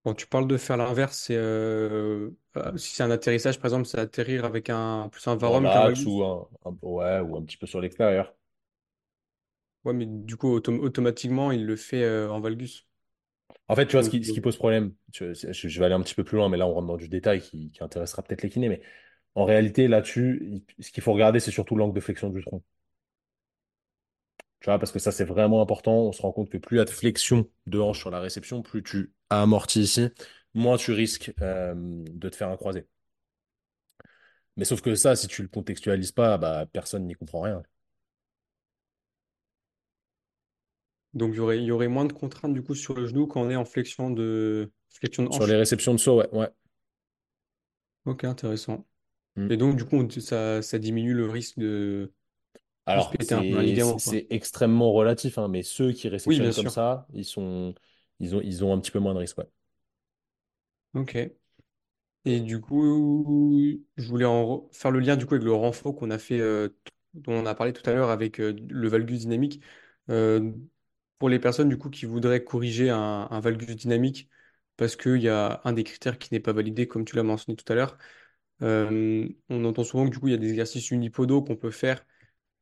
Quand 0.05 0.15
tu 0.15 0.27
parles 0.29 0.49
de 0.49 0.57
faire 0.57 0.77
l'inverse, 0.79 1.19
c'est 1.19 1.37
euh, 1.37 2.31
euh, 2.57 2.77
si 2.79 2.95
c'est 2.95 3.03
un 3.05 3.11
atterrissage, 3.11 3.59
par 3.59 3.67
exemple, 3.67 3.87
c'est 3.87 3.99
atterrir 3.99 4.45
avec 4.45 4.71
un 4.71 5.09
plus 5.11 5.27
un 5.29 5.37
un- 6.67 6.79
ouais, 6.83 7.21
ou 7.21 7.37
un 7.37 7.45
petit 7.45 7.57
peu 7.57 7.67
sur 7.67 7.81
l'extérieur. 7.81 8.35
Ouais, 9.87 9.95
mais 9.95 10.05
du 10.07 10.37
coup, 10.37 10.55
autom- 10.59 10.81
automatiquement, 10.81 11.51
il 11.53 11.65
le 11.67 11.77
fait 11.77 12.03
euh, 12.05 12.31
en 12.31 12.41
Valgus. 12.41 12.87
En 13.69 13.77
fait, 13.77 13.87
tu 13.87 13.93
vois, 13.93 14.03
ce 14.03 14.11
qui, 14.11 14.25
ce 14.25 14.33
qui 14.33 14.41
pose 14.41 14.57
problème, 14.57 14.95
je, 15.13 15.33
je- 15.35 15.69
je 15.69 15.79
vais 15.79 15.85
aller 15.87 15.95
un 15.95 16.03
petit 16.03 16.15
peu 16.15 16.25
plus 16.25 16.37
loin, 16.37 16.49
mais 16.49 16.57
là, 16.57 16.67
on 16.67 16.75
rentre 16.75 16.87
dans 16.89 16.97
du 16.97 17.09
détail 17.09 17.41
qui, 17.41 17.71
qui 17.73 17.83
intéressera 17.83 18.23
peut-être 18.23 18.43
les 18.43 18.49
kinés. 18.51 18.69
Mais 18.69 18.81
en 19.37 19.45
réalité, 19.45 19.89
là-dessus, 19.89 20.65
ce 20.81 20.91
qu'il 20.93 21.03
faut 21.05 21.13
regarder, 21.15 21.41
c'est 21.41 21.51
surtout 21.53 21.77
l'angle 21.77 21.95
de 21.95 22.01
flexion 22.01 22.31
du 22.31 22.43
tronc. 22.45 22.63
Tu 24.61 24.67
vois, 24.71 24.79
parce 24.79 24.93
que 24.93 24.99
ça, 24.99 25.13
c'est 25.13 25.25
vraiment 25.25 25.63
important. 25.63 25.93
On 25.95 26.13
se 26.13 26.23
rend 26.23 26.33
compte 26.33 26.51
que 26.51 26.59
plus 26.59 26.77
il 26.77 26.79
y 26.79 26.83
a 26.83 26.85
de 26.85 26.91
flexion 26.91 27.49
de 27.67 27.79
hanche 27.79 27.99
sur 28.01 28.11
la 28.11 28.21
réception, 28.21 28.63
plus 28.63 28.83
tu 28.83 29.13
amortis 29.31 29.81
ici, 29.83 30.09
moins 30.55 30.77
tu 30.77 30.93
risques 30.93 31.33
euh, 31.43 31.75
de 31.77 32.29
te 32.29 32.37
faire 32.37 32.49
un 32.49 32.57
croisé. 32.57 32.87
Mais 34.57 34.65
sauf 34.65 34.81
que 34.83 34.95
ça, 34.95 35.17
si 35.17 35.29
tu 35.29 35.43
le 35.43 35.49
contextualises 35.49 36.13
pas, 36.13 36.39
bah, 36.39 36.67
personne 36.73 37.07
n'y 37.07 37.15
comprend 37.15 37.41
rien. 37.43 37.63
Donc 41.17 41.33
il 41.35 41.39
y 41.39 41.41
aurait, 41.41 41.59
il 41.59 41.65
y 41.65 41.73
aurait 41.73 41.89
moins 41.89 42.05
de 42.07 42.13
contraintes 42.13 42.55
du 42.55 42.63
coup 42.63 42.75
sur 42.77 42.95
le 42.95 43.07
genou 43.07 43.27
quand 43.27 43.43
on 43.43 43.51
est 43.51 43.57
en 43.57 43.65
flexion 43.65 44.11
de 44.11 44.73
flexion 44.91 45.25
de 45.25 45.31
Sur 45.33 45.47
les 45.47 45.55
réceptions 45.57 45.93
de 45.95 45.99
saut, 45.99 46.19
ouais. 46.19 46.29
ouais. 46.33 46.49
Ok, 48.05 48.25
intéressant. 48.25 48.87
Mm. 49.37 49.51
Et 49.51 49.57
donc, 49.57 49.77
du 49.77 49.85
coup, 49.85 50.09
ça, 50.21 50.63
ça 50.63 50.79
diminue 50.79 51.15
le 51.15 51.29
risque 51.31 51.59
de, 51.59 52.13
Alors, 52.87 53.13
un 53.33 53.99
c'est 53.99 54.27
extrêmement 54.31 54.93
relatif, 54.93 55.39
hein, 55.39 55.49
mais 55.49 55.63
ceux 55.63 55.93
qui 55.93 56.09
Oui, 56.27 56.37
réceptionnent 56.39 56.55
comme 56.55 56.63
sûr. 56.63 56.73
ça, 56.73 57.07
ils 57.15 57.25
sont, 57.25 57.75
ils 58.21 58.35
ont, 58.37 58.41
ils 58.43 58.65
ont 58.65 58.73
un 58.73 58.79
petit 58.81 58.91
peu 58.93 58.99
moins 59.01 59.15
de 59.15 59.19
risque, 59.19 59.39
ouais. 59.39 59.49
Ok. 60.95 61.37
Et 62.25 62.41
du 62.41 62.61
coup, 62.61 63.85
je 63.97 64.09
voulais 64.09 64.25
en 64.25 64.69
faire 64.73 64.91
le 64.91 64.99
lien 65.01 65.17
du 65.17 65.27
coup 65.27 65.35
avec 65.35 65.45
le 65.45 65.53
renfort 65.53 65.95
qu'on 65.95 66.11
a 66.11 66.19
fait, 66.19 66.41
euh, 66.41 66.69
dont 67.15 67.33
on 67.35 67.47
a 67.47 67.55
parlé 67.55 67.73
tout 67.73 67.89
à 67.89 67.93
l'heure 67.93 68.11
avec 68.11 68.41
euh, 68.41 68.53
le 68.69 68.89
valgus 68.89 69.21
dynamique. 69.21 69.63
Euh, 70.11 70.53
pour 71.19 71.29
les 71.29 71.39
personnes 71.39 71.69
du 71.69 71.79
coup 71.79 71.91
qui 71.91 72.07
voudraient 72.07 72.45
corriger 72.45 72.91
un, 72.91 73.41
valgus 73.41 73.77
dynamique 73.77 74.29
parce 74.77 74.97
qu'il 74.97 75.23
y 75.23 75.29
a 75.29 75.61
un 75.65 75.73
des 75.73 75.85
critères 75.85 76.19
qui 76.19 76.33
n'est 76.35 76.41
pas 76.41 76.53
validé, 76.53 76.87
comme 76.87 77.05
tu 77.05 77.17
l'as 77.17 77.23
mentionné 77.23 77.57
tout 77.57 77.71
à 77.73 77.77
l'heure. 77.77 77.97
Euh, 78.63 79.29
on 79.49 79.65
entend 79.65 79.85
souvent 79.85 80.07
que 80.07 80.11
du 80.11 80.19
coup 80.19 80.29
il 80.29 80.33
y 80.33 80.35
a 80.35 80.39
des 80.39 80.51
exercices 80.51 80.91
unipodaux 80.91 81.43
qu'on 81.43 81.57
peut 81.57 81.71
faire 81.71 82.05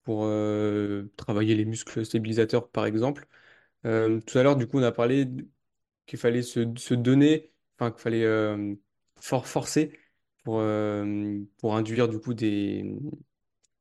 pour 0.05 0.25
euh, 0.25 1.05
travailler 1.17 1.55
les 1.57 1.64
muscles 1.64 2.05
stabilisateurs 2.07 2.71
par 2.71 2.87
exemple. 2.87 3.27
Euh, 3.87 4.21
tout 4.21 4.38
à 4.38 4.43
l'heure 4.43 4.57
du 4.57 4.67
coup 4.67 4.79
on 4.79 4.83
a 4.83 4.93
parlé 4.93 5.29
qu'il 6.07 6.19
fallait 6.19 6.43
se, 6.43 6.61
donner, 6.95 7.53
enfin 7.79 7.90
qu'il 7.93 8.03
fallait 8.03 8.27
for- 9.21 9.47
forcer 9.47 9.99
pour, 10.45 10.62
pour 11.59 11.77
induire 11.77 12.09
du 12.09 12.19
coup 12.21 12.35
des, 12.35 12.97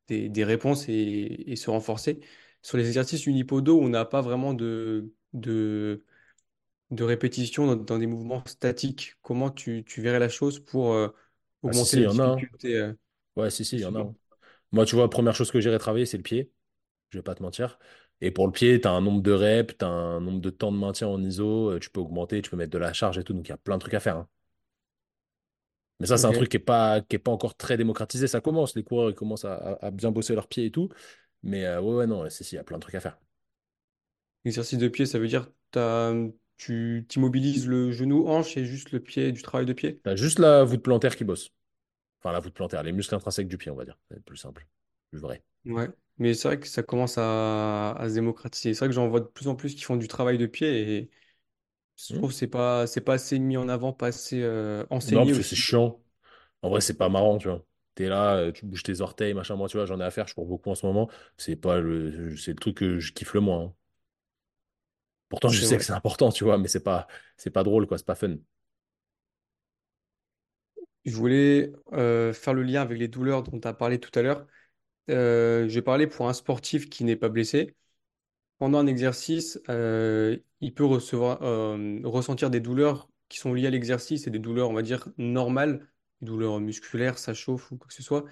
des, 0.07 0.43
réponses 0.43 0.88
et 0.89 1.55
se 1.55 1.69
renforcer. 1.69 2.21
Sur 2.63 2.78
les 2.78 2.88
exercices 2.88 3.28
unipodaux, 3.28 3.80
on 3.82 3.89
n'a 3.89 4.06
pas 4.06 4.21
vraiment 4.21 4.54
de, 4.56 5.13
de, 5.34 6.04
de 6.91 7.04
répétition 7.06 7.67
dans, 7.67 7.76
dans 7.78 7.99
des 7.99 8.08
mouvements 8.08 8.43
statiques. 8.47 9.15
Comment 9.23 9.52
tu, 9.52 9.84
tu 9.86 10.02
verrais 10.02 10.19
la 10.19 10.30
chose 10.30 10.60
pour 10.60 10.93
euh, 10.93 11.10
Ah, 11.65 11.73
si, 11.73 11.73
augmenter 11.73 11.99
la 12.02 12.08
hein. 12.08 12.08
difficulté 12.08 12.78
euh, 12.78 12.93
Ouais, 13.38 13.52
si, 13.52 13.65
si, 13.65 13.78
il 13.78 13.82
y 13.82 13.86
en 13.86 13.95
a. 13.95 13.99
hein. 14.02 14.15
Moi, 14.71 14.86
tu 14.86 14.95
vois, 14.95 15.10
première 15.10 15.36
chose 15.36 15.52
que 15.52 15.62
j'irai 15.62 15.80
travailler, 15.80 16.06
c'est 16.08 16.17
le 16.17 16.23
pied. 16.23 16.52
Je 17.12 17.19
vais 17.19 17.23
pas 17.23 17.36
te 17.36 17.43
mentir. 17.43 17.80
Et 18.21 18.32
pour 18.32 18.47
le 18.47 18.54
pied, 18.54 18.82
tu 18.82 18.88
as 18.88 18.91
un 18.91 19.02
nombre 19.02 19.21
de 19.21 19.32
reps, 19.34 19.78
tu 19.78 19.86
as 19.86 19.89
un 19.89 20.21
nombre 20.21 20.41
de 20.41 20.49
temps 20.52 20.71
de 20.71 20.78
maintien 20.78 21.08
en 21.10 21.23
ISO, 21.23 21.71
euh, 21.73 21.80
tu 21.80 21.89
peux 21.91 22.02
augmenter, 22.02 22.41
tu 22.41 22.49
peux 22.52 22.58
mettre 22.58 22.71
de 22.71 22.80
la 22.80 22.93
charge 22.93 23.17
et 23.19 23.23
tout. 23.26 23.34
Donc, 23.34 23.47
il 23.47 23.52
y 23.52 23.54
a 23.54 23.58
plein 23.58 23.78
de 23.78 23.82
trucs 23.82 23.95
à 23.95 23.99
faire. 24.02 24.17
hein. 24.17 24.30
Mais 25.99 26.08
ça, 26.08 26.17
c'est 26.17 26.28
un 26.28 26.34
truc 26.34 26.49
qui 26.49 26.58
n'est 26.58 26.63
pas, 26.63 27.02
qui 27.02 27.15
est 27.15 27.19
pas 27.19 27.32
encore 27.32 27.56
très 27.56 27.78
démocratisé. 27.78 28.28
Ça 28.28 28.41
commence, 28.41 28.76
les 28.76 28.84
coureurs, 28.84 29.10
ils 29.10 29.15
commencent 29.15 29.45
à, 29.45 29.54
à- 29.56 29.86
à 29.88 29.91
bien 29.91 30.12
bosser 30.12 30.36
leurs 30.36 30.47
pieds 30.47 30.65
et 30.65 30.71
tout. 30.71 30.89
Mais 31.43 31.65
euh, 31.65 31.79
ouais, 31.82 31.93
ouais, 31.95 32.08
non, 32.08 32.27
si, 32.29 32.43
si, 32.43 32.56
il 32.56 32.58
y 32.58 32.60
a 32.60 32.63
plein 32.63 32.77
de 32.77 32.82
trucs 32.82 32.95
à 32.95 32.99
faire. 32.99 33.17
Exercice 34.45 34.77
de 34.79 34.88
pied, 34.88 35.06
ça 35.06 35.19
veut 35.19 35.27
dire 35.27 35.51
t'as, 35.71 36.13
tu 36.58 37.06
t'immobilises 37.10 37.67
le 37.67 37.91
genou, 37.91 38.27
hanche 38.29 38.56
et 38.58 38.63
juste 38.65 38.91
le 38.91 38.99
pied, 39.01 39.32
du 39.34 39.41
travail 39.41 39.65
de 39.65 39.73
pied? 39.73 40.01
Tu 40.06 40.10
as 40.10 40.15
juste 40.15 40.39
la 40.39 40.63
voûte 40.63 40.82
plantaire 40.84 41.15
qui 41.17 41.23
bosse. 41.25 41.51
Enfin, 42.21 42.34
la 42.34 42.39
voûte 42.41 42.53
plantaire, 42.56 42.84
les 42.84 42.91
muscles 42.93 43.15
intrinsèques 43.15 43.47
du 43.49 43.58
pied, 43.60 43.71
on 43.71 43.75
va 43.75 43.86
dire. 43.86 43.97
C'est 44.12 44.23
plus 44.25 44.38
simple, 44.38 44.67
plus 45.12 45.19
vrai. 45.21 45.43
Ouais, 45.65 45.89
mais 46.17 46.34
c'est 46.34 46.47
vrai 46.49 46.60
que 46.60 46.67
ça 46.67 46.84
commence 46.84 47.17
à, 47.17 47.91
à 47.93 48.10
se 48.10 48.13
démocratiser. 48.15 48.73
C'est 48.73 48.79
vrai 48.79 48.89
que 48.89 48.93
j'en 48.95 49.08
vois 49.08 49.21
de 49.21 49.25
plus 49.25 49.47
en 49.47 49.56
plus 49.56 49.75
qui 49.75 49.84
font 49.84 49.95
du 49.95 50.08
travail 50.10 50.38
de 50.38 50.45
pied 50.45 50.97
et 50.99 51.10
je 51.97 52.12
Hmm 52.12 52.23
trouve 52.23 52.32
que 52.32 52.36
c'est 52.38 52.47
pas, 52.47 52.88
c'est 52.88 53.01
pas 53.01 53.15
assez 53.15 53.39
mis 53.39 53.58
en 53.58 53.69
avant, 53.69 53.93
pas 53.93 54.08
assez 54.08 54.41
euh, 54.43 54.86
Non, 55.03 55.25
enseigné 55.25 55.27
parce 55.27 55.38
que 55.38 55.43
c'est 55.43 55.56
aussi. 55.56 55.56
chiant. 55.56 56.01
En 56.63 56.69
vrai, 56.69 56.82
c'est 56.82 56.97
pas 56.97 57.10
marrant, 57.10 57.38
tu 57.39 57.49
vois. 57.49 57.65
T'es 57.95 58.08
là, 58.10 58.36
euh, 58.38 58.51
tu 58.51 58.65
bouges 58.65 58.84
tes 58.84 59.01
orteils, 59.01 59.34
machin. 59.34 59.56
Moi, 59.56 59.67
tu 59.69 59.77
vois, 59.77 59.86
j'en 59.86 59.99
ai 59.99 60.03
à 60.03 60.12
faire, 60.12 60.27
je 60.27 60.34
cours 60.36 60.45
beaucoup 60.47 60.69
en 60.71 60.75
ce 60.75 60.86
moment. 60.86 61.10
C'est 61.38 61.56
pas 61.56 61.79
le, 61.79 62.36
c'est 62.38 62.51
le 62.51 62.58
truc 62.58 62.77
que 62.77 62.99
je 62.99 63.13
kiffe 63.13 63.34
le 63.34 63.41
moins. 63.41 63.62
hein. 63.65 63.73
Pourtant, 65.29 65.51
je 65.51 65.60
C'est 65.60 65.65
sais 65.65 65.77
que 65.77 65.84
vrai. 65.84 65.86
c'est 65.86 65.91
important, 65.93 66.32
tu 66.32 66.43
vois, 66.43 66.58
mais 66.58 66.67
c'est 66.67 66.84
pas, 66.84 67.08
c'est 67.38 67.49
pas 67.49 67.63
drôle, 67.63 67.88
quoi. 67.88 67.97
C'est 67.97 68.06
pas 68.06 68.15
fun. 68.15 68.36
Je 71.06 71.15
voulais 71.15 71.71
euh, 71.93 72.34
faire 72.34 72.53
le 72.53 72.63
lien 72.63 72.82
avec 72.82 72.97
les 72.99 73.08
douleurs 73.08 73.43
dont 73.43 73.60
tu 73.60 73.67
as 73.67 73.73
parlé 73.73 73.99
tout 73.99 74.17
à 74.17 74.21
l'heure. 74.21 74.47
Euh, 75.12 75.69
je 75.69 75.75
vais 75.75 75.82
parler 75.82 76.08
pour 76.08 76.29
un 76.29 76.34
sportif 76.34 76.89
qui 76.89 77.03
n'est 77.06 77.15
pas 77.17 77.29
blessé. 77.29 77.75
Pendant 78.60 78.79
un 78.79 78.88
exercice, 78.88 79.60
euh, 79.69 80.38
il 80.62 80.73
peut 80.73 80.86
recevoir, 80.86 81.43
euh, 81.43 81.99
ressentir 82.06 82.49
des 82.51 82.62
douleurs 82.62 83.10
qui 83.29 83.39
sont 83.39 83.53
liées 83.53 83.67
à 83.67 83.71
l'exercice 83.71 84.27
et 84.27 84.32
des 84.32 84.39
douleurs, 84.39 84.69
on 84.71 84.73
va 84.73 84.84
dire, 84.84 85.10
normales, 85.17 85.88
douleurs 86.23 86.59
musculaires, 86.59 87.17
ça 87.17 87.33
chauffe 87.33 87.71
ou 87.71 87.77
quoi 87.77 87.88
que 87.88 87.93
ce 87.93 88.03
soit. 88.03 88.25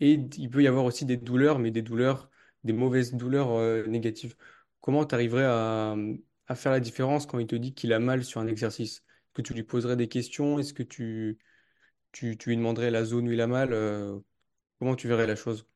Et 0.00 0.12
il 0.38 0.50
peut 0.50 0.62
y 0.62 0.66
avoir 0.66 0.84
aussi 0.84 1.04
des 1.04 1.16
douleurs, 1.16 1.58
mais 1.58 1.70
des 1.70 1.82
douleurs, 1.82 2.30
des 2.64 2.72
mauvaises 2.72 3.14
douleurs 3.14 3.52
euh, 3.52 3.86
négatives. 3.86 4.36
Comment 4.80 5.04
tu 5.04 5.14
arriverais 5.14 5.44
à, 5.44 5.96
faire 6.54 6.72
la 6.72 6.80
différence 6.80 7.26
quand 7.26 7.38
il 7.38 7.46
te 7.46 7.56
dit 7.56 7.74
qu'il 7.74 7.92
a 7.92 7.98
mal 7.98 8.24
sur 8.24 8.40
un 8.40 8.46
exercice? 8.46 8.98
Est-ce 8.98 9.34
que 9.34 9.42
tu 9.42 9.54
lui 9.54 9.62
poserais 9.62 9.96
des 9.96 10.08
questions? 10.08 10.58
Est-ce 10.58 10.74
que 10.74 10.82
tu, 10.82 11.38
lui 12.22 12.56
demanderais 12.56 12.90
la 12.90 13.04
zone 13.04 13.28
où 13.28 13.32
il 13.32 13.40
a 13.40 13.46
mal? 13.46 13.72
euh, 13.72 14.18
comment 14.78 14.96
tu 14.96 15.06
verrais 15.06 15.26
la 15.26 15.36
chose? 15.36 15.66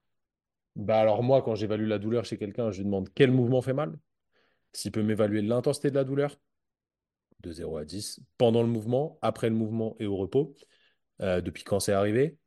Bah, 0.77 1.01
alors, 1.01 1.23
moi, 1.23 1.43
quand 1.43 1.55
j'évalue 1.55 1.87
la 1.87 1.99
douleur 1.99 2.25
chez 2.25 2.37
quelqu'un, 2.39 2.71
je 2.71 2.79
lui 2.79 2.85
demande 2.87 3.09
quel 3.15 3.31
mouvement 3.31 3.63
fait 3.63 3.75
mal. 3.75 3.97
S'il 4.73 4.91
peut 4.91 5.03
m'évaluer 5.03 5.43
l'intensité 5.43 5.91
de 5.91 5.95
la 5.95 6.05
douleur, 6.05 6.37
de 7.41 7.53
zéro 7.53 7.77
à 7.77 7.85
10 7.85 8.21
pendant 8.39 8.63
le 8.63 8.69
mouvement, 8.69 9.19
après 9.23 9.49
le 9.49 9.55
mouvement 9.55 9.97
et 10.01 10.07
au 10.07 10.17
repos, 10.17 10.57
euh, 11.21 11.41
depuis 11.41 11.65
quand 11.65 11.81
c'est 11.81 11.93
arrivé? 11.93 12.39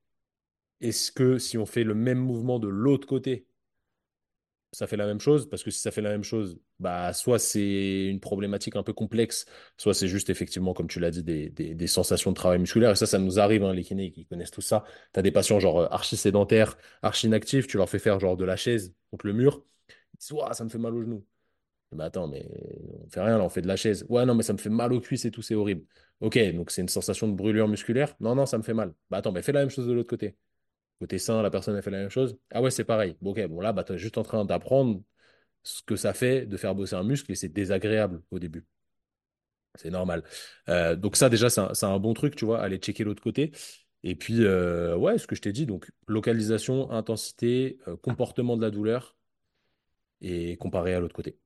Est-ce 0.81 1.11
que 1.11 1.37
si 1.39 1.57
on 1.57 1.65
fait 1.65 1.83
le 1.83 1.95
même 1.95 2.19
mouvement 2.19 2.59
de 2.59 2.67
l'autre 2.67 3.07
côté, 3.07 3.47
ça 4.73 4.85
fait 4.87 4.97
la 4.97 5.05
même 5.05 5.19
chose, 5.19 5.49
parce 5.49 5.63
que 5.63 5.71
si 5.71 5.79
ça 5.79 5.91
fait 5.91 6.01
la 6.01 6.09
même 6.09 6.23
chose, 6.23 6.59
bah, 6.79 7.13
soit 7.13 7.39
c'est 7.39 8.05
une 8.07 8.19
problématique 8.19 8.75
un 8.75 8.83
peu 8.83 8.93
complexe, 8.93 9.45
soit 9.77 9.93
c'est 9.93 10.07
juste 10.07 10.29
effectivement, 10.29 10.73
comme 10.73 10.87
tu 10.87 10.99
l'as 10.99 11.11
dit, 11.11 11.23
des, 11.23 11.87
sensations 11.87 12.31
de 12.31 12.35
travail 12.35 12.59
musculaire. 12.59 12.91
Et 12.91 12.95
ça, 12.95 13.05
ça 13.05 13.17
nous 13.17 13.39
arrive, 13.39 13.63
hein, 13.63 13.73
les 13.73 13.83
kinés 13.83 14.11
qui 14.11 14.25
connaissent 14.25 14.51
tout 14.51 14.61
ça. 14.61 14.83
Tu 15.13 15.19
as 15.19 15.23
des 15.23 15.31
patients 15.31 15.59
genre 15.59 15.79
euh, 15.81 15.87
archi 15.91 16.17
sédentaires, 16.17 16.77
archi 17.01 17.27
inactifs, 17.27 17.67
tu 17.67 17.77
leur 17.77 17.89
fais 17.89 17.99
faire 17.99 18.19
genre 18.19 18.37
de 18.37 18.45
la 18.45 18.55
chaise 18.57 18.93
contre 19.11 19.25
le 19.27 19.33
mur. 19.33 19.63
Ils 20.13 20.17
disent, 20.19 20.33
ça 20.51 20.63
me 20.63 20.69
fait 20.69 20.77
mal 20.77 20.93
au 20.95 21.01
genou. 21.01 21.25
Mais 21.93 22.03
attends, 22.03 22.27
mais 22.27 22.45
on 23.05 23.09
fait 23.09 23.21
rien 23.21 23.37
là, 23.37 23.43
on 23.43 23.49
fait 23.49 23.61
de 23.61 23.67
la 23.67 23.77
chaise. 23.77 24.05
Ouais, 24.09 24.25
non, 24.25 24.35
mais 24.35 24.43
ça 24.43 24.53
me 24.53 24.57
fait 24.57 24.69
mal 24.69 24.91
aux 24.93 24.99
cuisses 24.99 25.25
et 25.25 25.31
tout, 25.31 25.41
c'est 25.41 25.55
horrible. 25.55 25.85
Ok, 26.19 26.37
donc 26.53 26.71
c'est 26.71 26.81
une 26.81 26.89
sensation 26.89 27.27
de 27.27 27.33
brûlure 27.33 27.67
musculaire? 27.67 28.15
Non, 28.19 28.35
non, 28.35 28.45
ça 28.45 28.57
me 28.57 28.63
fait 28.63 28.73
mal. 28.73 28.93
Bah 29.09 29.17
attends, 29.17 29.31
mais 29.31 29.41
fais 29.41 29.53
la 29.53 29.61
même 29.61 29.69
chose 29.69 29.87
de 29.87 29.93
l'autre 29.93 30.09
côté. 30.09 30.35
Côté 30.99 31.19
sain, 31.19 31.41
la 31.41 31.51
personne 31.51 31.75
a 31.75 31.81
fait 31.81 31.91
la 31.91 31.99
même 31.99 32.09
chose. 32.09 32.37
Ah 32.51 32.61
ouais, 32.61 32.71
c'est 32.71 32.83
pareil. 32.83 33.17
Bon, 33.21 33.31
ok, 33.31 33.47
bon 33.47 33.61
là, 33.61 33.73
bah, 33.73 33.83
tu 33.83 33.93
es 33.93 33.97
juste 33.97 34.17
en 34.17 34.23
train 34.23 34.45
d'apprendre 34.45 35.01
ce 35.63 35.81
que 35.83 35.95
ça 35.95 36.13
fait 36.13 36.45
de 36.45 36.57
faire 36.57 36.75
bosser 36.75 36.95
un 36.95 37.03
muscle 37.03 37.31
et 37.31 37.35
c'est 37.35 37.49
désagréable 37.49 38.21
au 38.31 38.39
début. 38.39 38.65
C'est 39.75 39.91
normal. 39.91 40.23
Euh, 40.69 40.95
donc 40.95 41.15
ça, 41.15 41.29
déjà, 41.29 41.49
c'est 41.49 41.85
un, 41.85 41.99
bon 41.99 42.13
truc, 42.13 42.35
tu 42.35 42.45
vois, 42.45 42.61
aller 42.61 42.77
checker 42.77 43.03
l'autre 43.03 43.21
côté. 43.21 43.51
Et 44.03 44.15
puis, 44.15 44.43
euh, 44.43 44.95
ouais, 44.95 45.17
ce 45.17 45.27
que 45.27 45.35
je 45.35 45.41
t'ai 45.41 45.51
dit, 45.51 45.65
donc 45.65 45.91
localisation, 46.07 46.91
intensité, 46.91 47.77
euh, 47.87 47.95
comportement 47.97 48.57
de 48.57 48.61
la 48.61 48.71
douleur 48.71 49.15
et 50.21 50.57
comparé 50.57 50.93
à 50.93 50.99
l'autre 50.99 51.15
côté. 51.15 51.37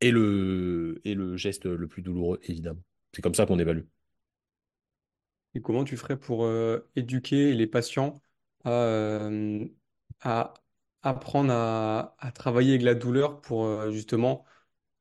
Et 0.00 0.10
le, 0.10 1.00
et 1.04 1.14
le 1.14 1.36
geste 1.36 1.66
le 1.66 1.88
plus 1.88 2.02
douloureux, 2.02 2.38
évidemment. 2.44 2.82
C'est 3.12 3.22
comme 3.22 3.34
ça 3.34 3.46
qu'on 3.46 3.58
évalue. 3.58 3.84
Et 5.54 5.60
comment 5.62 5.84
tu 5.84 5.96
ferais 5.96 6.18
pour 6.18 6.44
euh, 6.44 6.88
éduquer 6.96 7.54
les 7.54 7.66
patients 7.66 8.20
à, 8.64 8.70
euh, 8.70 9.66
apprendre 11.02 11.52
à, 11.52 12.32
travailler 12.34 12.70
avec 12.72 12.82
la 12.82 12.94
douleur 12.94 13.40
pour 13.40 13.64
euh, 13.64 13.90
justement 13.90 14.44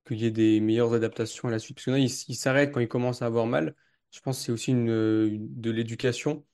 qu'il 0.08 0.20
y 0.20 0.26
ait 0.26 0.32
des 0.32 0.60
meilleures 0.62 0.94
adaptations 0.94 1.48
à 1.50 1.52
la 1.52 1.60
suite? 1.60 1.78
Parce 1.78 1.86
que 1.86 1.92
là, 1.92 2.00
il, 2.00 2.06
il 2.06 2.36
s'arrête 2.36 2.72
quand 2.74 2.80
il 2.80 2.88
commence 2.88 3.22
à 3.22 3.26
avoir 3.28 3.46
mal. 3.48 3.76
Je 4.12 4.22
pense 4.22 4.40
que 4.40 4.46
c'est 4.46 4.52
aussi 4.52 4.72
une, 4.72 4.88
de 4.88 5.72
l'éducation 5.72 6.46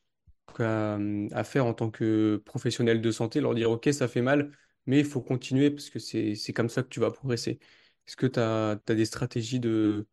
à, 0.59 0.97
à 1.33 1.43
faire 1.43 1.65
en 1.65 1.73
tant 1.73 1.91
que 1.91 2.41
professionnel 2.45 3.01
de 3.01 3.11
santé, 3.11 3.41
leur 3.41 3.55
dire, 3.55 3.71
OK, 3.71 3.89
ça 3.93 4.07
fait 4.07 4.21
mal, 4.21 4.51
mais 4.85 4.99
il 4.99 5.05
faut 5.05 5.21
continuer 5.21 5.71
parce 5.71 5.89
que 5.89 5.99
c'est 5.99 6.53
comme 6.53 6.69
ça 6.69 6.83
que 6.83 6.89
tu 6.89 6.99
vas 6.99 7.11
progresser. 7.11 7.59
Est-ce 8.07 8.15
que 8.17 8.27
tu 8.27 8.39
as, 8.39 8.79
des 8.87 9.05
stratégies 9.05 9.59
de, 9.59 10.05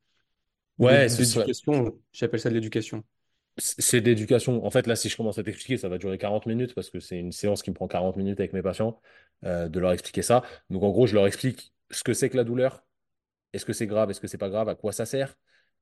de- 0.79 0.85
Ouais, 0.85 1.09
ce 1.09 1.25
serait- 1.25 1.45
d'éducation? 1.45 1.99
J'appelle 2.13 2.41
ça 2.41 2.51
de 2.51 2.55
l'éducation. 2.55 3.05
c'est 3.59 4.01
d'éducation. 4.01 4.65
En 4.65 4.71
fait, 4.71 4.87
là, 4.87 4.97
si 4.97 5.09
je 5.09 5.17
commence 5.17 5.39
à 5.39 5.43
t'expliquer, 5.43 5.77
ça 5.77 5.89
va 5.89 5.99
durer 5.99 6.19
40 6.19 6.47
minutes 6.47 6.75
parce 6.75 6.91
que 6.91 7.01
c'est 7.01 7.19
une 7.19 7.33
séance 7.33 7.63
qui 7.63 7.71
me 7.71 7.75
prend 7.75 7.89
40 7.89 8.17
minutes 8.17 8.41
avec 8.41 8.53
mes 8.53 8.63
patients, 8.63 9.01
euh, 9.45 9.69
de 9.69 9.81
leur 9.81 9.93
expliquer 9.93 10.23
ça. 10.23 10.43
Donc, 10.71 10.83
en 10.83 10.91
gros, 10.91 11.07
je 11.07 11.15
leur 11.15 11.27
explique 11.27 11.73
ce 11.91 12.03
que 12.05 12.15
c'est 12.15 12.31
que 12.31 12.37
la 12.37 12.45
douleur, 12.45 12.85
est-ce 13.53 13.67
que 13.67 13.73
c'est 13.73 13.87
grave, 13.87 14.11
est-ce 14.11 14.21
que 14.21 14.29
c'est 14.29 14.39
pas 14.39 14.51
grave, 14.51 14.69
à 14.69 14.75
quoi 14.77 14.93
ça 14.93 15.07
sert, 15.07 15.37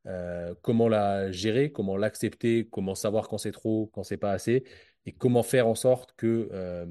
euh, 0.06 0.54
comment 0.62 0.88
la 0.88 1.30
gérer, 1.32 1.72
comment 1.72 1.96
l'accepter, 1.96 2.68
comment 2.70 2.94
savoir 2.94 3.28
quand 3.28 3.38
c'est 3.38 3.52
trop, 3.52 3.90
quand 3.94 4.04
c'est 4.04 4.16
pas 4.18 4.32
assez, 4.32 4.64
et 5.06 5.12
comment 5.12 5.42
faire 5.42 5.68
en 5.68 5.74
sorte 5.74 6.14
que 6.16 6.48
euh, 6.52 6.86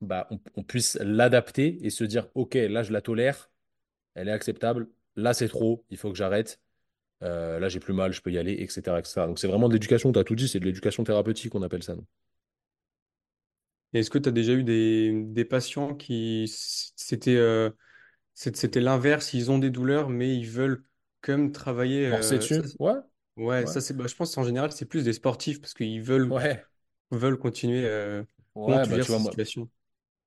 bah, 0.00 0.26
on, 0.30 0.38
on 0.56 0.62
puisse 0.62 0.96
l'adapter 1.00 1.78
et 1.84 1.90
se 1.90 2.04
dire, 2.04 2.28
OK, 2.34 2.54
là, 2.54 2.82
je 2.82 2.92
la 2.92 3.00
tolère, 3.02 3.50
elle 4.18 4.28
est 4.28 4.32
acceptable, 4.32 4.88
là, 5.16 5.34
c'est 5.34 5.48
trop, 5.48 5.84
il 5.90 5.96
faut 5.98 6.10
que 6.10 6.16
j'arrête. 6.18 6.60
Euh, 7.22 7.60
là, 7.60 7.68
j'ai 7.70 7.80
plus 7.80 7.94
mal, 7.94 8.12
je 8.12 8.22
peux 8.22 8.32
y 8.32 8.38
aller, 8.38 8.54
etc., 8.54 9.00
etc. 9.00 9.26
Donc, 9.28 9.38
c'est 9.40 9.48
vraiment 9.48 9.68
de 9.68 9.74
l'éducation, 9.74 10.12
tu 10.12 10.18
as 10.20 10.24
tout 10.24 10.36
dit, 10.36 10.48
c'est 10.48 10.60
de 10.60 10.66
l'éducation 10.66 11.04
thérapeutique, 11.04 11.54
on 11.56 11.62
appelle 11.62 11.82
ça. 11.84 11.96
Est-ce 13.94 14.10
que 14.10 14.18
tu 14.18 14.28
as 14.28 14.32
déjà 14.32 14.52
eu 14.52 14.64
des, 14.64 15.12
des 15.24 15.44
patients 15.44 15.94
qui, 15.94 16.46
c'était 16.48 17.36
euh, 17.36 17.70
c'était 18.34 18.80
l'inverse, 18.80 19.34
ils 19.34 19.50
ont 19.50 19.58
des 19.58 19.70
douleurs, 19.70 20.10
mais 20.10 20.36
ils 20.36 20.48
veulent 20.50 20.84
même 21.28 21.52
travailler. 21.52 22.06
Euh, 22.08 22.48
ça, 22.48 22.64
c'est- 22.64 22.78
Ouais, 22.78 22.94
ouais, 23.36 23.66
ouais, 23.66 23.66
ça 23.66 23.80
c'est, 23.82 23.94
bah, 23.96 24.06
je 24.08 24.14
pense 24.16 24.34
qu'en 24.34 24.44
général, 24.44 24.72
c'est 24.72 24.86
plus 24.86 25.04
des 25.04 25.12
sportifs 25.14 25.60
parce 25.60 25.74
qu'ils 25.74 26.02
veulent, 26.02 26.28
ouais, 26.30 26.66
veulent 27.12 27.38
continuer. 27.38 27.84
euh, 27.86 28.24
ouais, 28.54 28.86
bah, 28.86 29.00
tu 29.00 29.10
vois, 29.12 29.18
moi? 29.20 29.38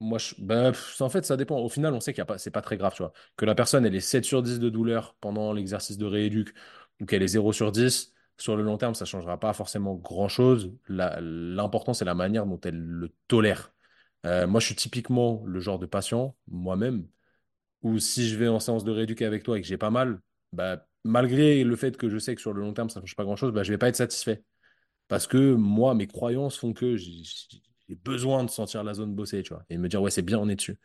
Moi 0.01 0.17
pff, 0.19 1.01
en 1.01 1.09
fait, 1.09 1.25
ça 1.25 1.37
dépend. 1.37 1.57
Au 1.59 1.69
final, 1.69 1.93
on 1.93 1.99
sait 2.01 2.13
qu'il 2.13 2.19
y 2.19 2.23
a 2.23 2.25
pas, 2.25 2.37
c'est 2.37 2.51
pas 2.51 2.61
très 2.61 2.77
grave, 2.77 2.93
tu 2.95 3.03
vois. 3.03 3.13
Que 3.37 3.45
la 3.45 3.55
personne, 3.55 3.85
elle 3.85 3.95
est 3.95 3.99
7 4.01 4.25
sur 4.25 4.41
10 4.43 4.59
de 4.59 4.69
douleur 4.69 5.15
pendant 5.21 5.53
l'exercice 5.53 5.97
de 5.97 6.05
rééduc 6.05 6.53
ou 6.99 7.05
qu'elle 7.05 7.23
est 7.23 7.27
zéro 7.27 7.53
sur 7.53 7.71
10 7.71 8.13
sur 8.37 8.55
le 8.57 8.63
long 8.63 8.77
terme, 8.77 8.95
ça 8.95 9.05
changera 9.05 9.39
pas 9.39 9.53
forcément 9.53 9.93
grand-chose. 9.95 10.71
L'important, 10.87 11.93
c'est 11.93 12.05
la 12.05 12.15
manière 12.15 12.45
dont 12.47 12.59
elle 12.61 12.79
le 12.79 13.13
tolère. 13.27 13.73
Euh, 14.25 14.47
moi, 14.47 14.59
je 14.59 14.65
suis 14.67 14.75
typiquement 14.75 15.43
le 15.45 15.59
genre 15.59 15.77
de 15.79 15.85
patient, 15.85 16.35
moi-même, 16.47 17.07
où 17.83 17.99
si 17.99 18.29
je 18.29 18.37
vais 18.37 18.47
en 18.47 18.59
séance 18.59 18.83
de 18.83 18.91
rééduc 18.91 19.21
avec 19.23 19.43
toi 19.43 19.57
et 19.57 19.61
que 19.61 19.67
j'ai 19.67 19.77
pas 19.77 19.89
mal, 19.91 20.21
bah, 20.53 20.87
malgré 21.03 21.63
le 21.63 21.75
fait 21.75 21.97
que 21.97 22.09
je 22.09 22.17
sais 22.19 22.35
que 22.35 22.41
sur 22.41 22.53
le 22.53 22.61
long 22.61 22.73
terme, 22.73 22.89
ça 22.89 23.01
ne 23.01 23.05
change 23.05 23.15
pas 23.15 23.23
grand-chose, 23.23 23.53
bah, 23.53 23.63
je 23.63 23.71
vais 23.71 23.77
pas 23.77 23.89
être 23.89 23.95
satisfait. 23.95 24.43
Parce 25.07 25.27
que 25.27 25.53
moi, 25.55 25.95
mes 25.95 26.07
croyances 26.07 26.57
font 26.57 26.73
que 26.73 26.97
j'ai 27.91 27.95
besoin 27.97 28.45
de 28.45 28.49
sentir 28.49 28.83
la 28.85 28.93
zone 28.93 29.13
bosser, 29.13 29.43
tu 29.43 29.53
vois, 29.53 29.65
et 29.69 29.77
me 29.77 29.89
dire, 29.89 30.01
ouais, 30.01 30.11
c'est 30.11 30.21
bien, 30.21 30.39
on 30.39 30.47
est 30.47 30.55
dessus. 30.55 30.77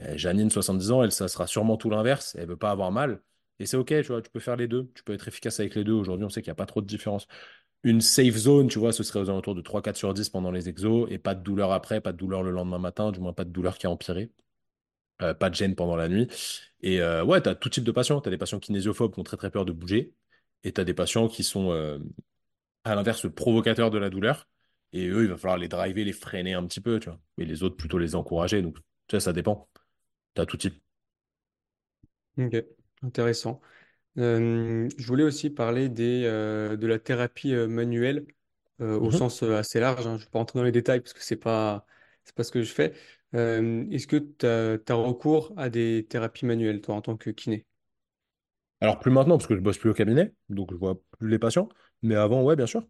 Euh, 0.00 0.16
Janine, 0.16 0.50
70 0.50 0.90
ans, 0.90 1.04
elle, 1.04 1.12
ça 1.12 1.28
sera 1.28 1.46
sûrement 1.46 1.76
tout 1.76 1.90
l'inverse. 1.90 2.34
Elle 2.38 2.48
veut 2.48 2.56
pas 2.56 2.70
avoir 2.72 2.90
mal. 2.92 3.22
Et 3.60 3.66
c'est 3.66 3.76
OK, 3.76 3.88
tu 3.88 4.02
vois, 4.04 4.20
tu 4.22 4.30
peux 4.30 4.40
faire 4.40 4.56
les 4.56 4.66
deux. 4.68 4.90
Tu 4.94 5.04
peux 5.04 5.12
être 5.14 5.28
efficace 5.28 5.60
avec 5.60 5.76
les 5.76 5.84
deux. 5.84 5.92
Aujourd'hui, 5.92 6.24
on 6.26 6.28
sait 6.28 6.42
qu'il 6.42 6.50
n'y 6.50 6.52
a 6.52 6.56
pas 6.56 6.66
trop 6.66 6.80
de 6.80 6.86
différence. 6.86 7.28
Une 7.84 8.00
safe 8.00 8.34
zone, 8.36 8.68
tu 8.68 8.78
vois, 8.80 8.92
ce 8.92 9.04
serait 9.04 9.20
aux 9.20 9.30
alentours 9.30 9.54
de 9.54 9.60
3, 9.62 9.82
4 9.82 9.96
sur 9.96 10.12
10 10.14 10.30
pendant 10.30 10.50
les 10.50 10.68
exos 10.68 11.06
et 11.10 11.18
pas 11.18 11.34
de 11.36 11.42
douleur 11.42 11.72
après, 11.72 12.00
pas 12.00 12.12
de 12.12 12.16
douleur 12.18 12.42
le 12.42 12.50
lendemain 12.50 12.78
matin, 12.78 13.12
du 13.12 13.20
moins 13.20 13.32
pas 13.32 13.44
de 13.44 13.50
douleur 13.50 13.78
qui 13.78 13.86
a 13.86 13.90
empiré. 13.90 14.32
Euh, 15.22 15.34
pas 15.34 15.50
de 15.50 15.54
gêne 15.54 15.76
pendant 15.76 15.96
la 15.96 16.08
nuit. 16.08 16.28
Et 16.82 17.00
euh, 17.00 17.24
ouais, 17.24 17.40
tu 17.42 17.48
as 17.48 17.54
tout 17.54 17.68
type 17.70 17.84
de 17.84 17.92
patients. 17.92 18.20
Tu 18.20 18.28
as 18.28 18.30
des 18.30 18.38
patients 18.38 18.58
kinésiophobes 18.60 19.14
qui 19.14 19.20
ont 19.20 19.24
très 19.24 19.36
très 19.36 19.50
peur 19.50 19.64
de 19.64 19.72
bouger. 19.72 20.14
Et 20.64 20.72
tu 20.72 20.80
as 20.80 20.84
des 20.84 20.94
patients 20.94 21.28
qui 21.28 21.44
sont, 21.44 21.70
à 22.84 22.94
l'inverse, 22.94 23.26
provocateurs 23.34 23.90
de 23.90 23.98
la 23.98 24.10
douleur. 24.10 24.48
Et 24.94 25.08
eux, 25.08 25.24
il 25.24 25.28
va 25.30 25.36
falloir 25.36 25.58
les 25.58 25.68
driver, 25.68 26.04
les 26.04 26.14
freiner 26.14 26.54
un 26.54 26.66
petit 26.66 26.80
peu, 26.80 27.00
tu 27.00 27.10
vois. 27.10 27.20
Et 27.38 27.44
les 27.44 27.62
autres, 27.64 27.76
plutôt 27.76 27.98
les 27.98 28.14
encourager. 28.16 28.62
Donc, 28.62 28.76
tu 28.78 28.82
sais, 29.16 29.20
ça 29.20 29.34
dépend. 29.34 29.68
Tu 30.34 30.42
as 30.42 30.46
tout 30.46 30.56
type. 30.58 30.82
Ok, 32.38 32.56
intéressant. 33.02 33.60
Euh, 34.18 34.88
je 34.98 35.06
voulais 35.06 35.24
aussi 35.24 35.50
parler 35.50 35.88
des, 35.90 36.24
euh, 36.26 36.76
de 36.76 36.86
la 36.88 36.98
thérapie 36.98 37.54
euh, 37.54 37.68
manuelle 37.68 38.26
au 38.80 39.10
Mhm. 39.10 39.10
sens 39.12 39.42
assez 39.44 39.80
large. 39.80 40.06
hein. 40.06 40.16
Je 40.18 40.22
ne 40.22 40.26
vais 40.26 40.30
pas 40.30 40.38
rentrer 40.40 40.58
dans 40.60 40.64
les 40.64 40.72
détails 40.72 41.00
parce 41.00 41.12
que 41.14 41.22
c'est 41.22 41.36
pas, 41.36 41.86
c'est 42.24 42.34
pas 42.36 42.44
ce 42.44 42.52
que 42.52 42.62
je 42.62 42.72
fais. 42.72 42.94
Euh, 43.34 43.86
est-ce 43.90 44.06
que 44.08 44.16
tu 44.18 44.46
as, 44.46 44.94
recours 44.96 45.52
à 45.58 45.70
des 45.70 46.06
thérapies 46.10 46.46
manuelles, 46.46 46.80
toi, 46.82 46.96
en 46.96 47.02
tant 47.02 47.16
que 47.18 47.30
kiné? 47.30 47.66
Alors, 48.80 48.98
plus 49.00 49.10
maintenant, 49.10 49.36
parce 49.38 49.46
que 49.48 49.54
je 49.56 49.60
bosse 49.60 49.78
plus 49.78 49.90
au 49.90 49.94
cabinet, 49.94 50.32
donc 50.48 50.70
je 50.72 50.76
vois 50.76 51.00
plus 51.18 51.28
les 51.28 51.38
patients. 51.40 51.68
Mais 52.02 52.14
avant, 52.16 52.42
ouais, 52.44 52.54
bien 52.56 52.66
sûr. 52.66 52.86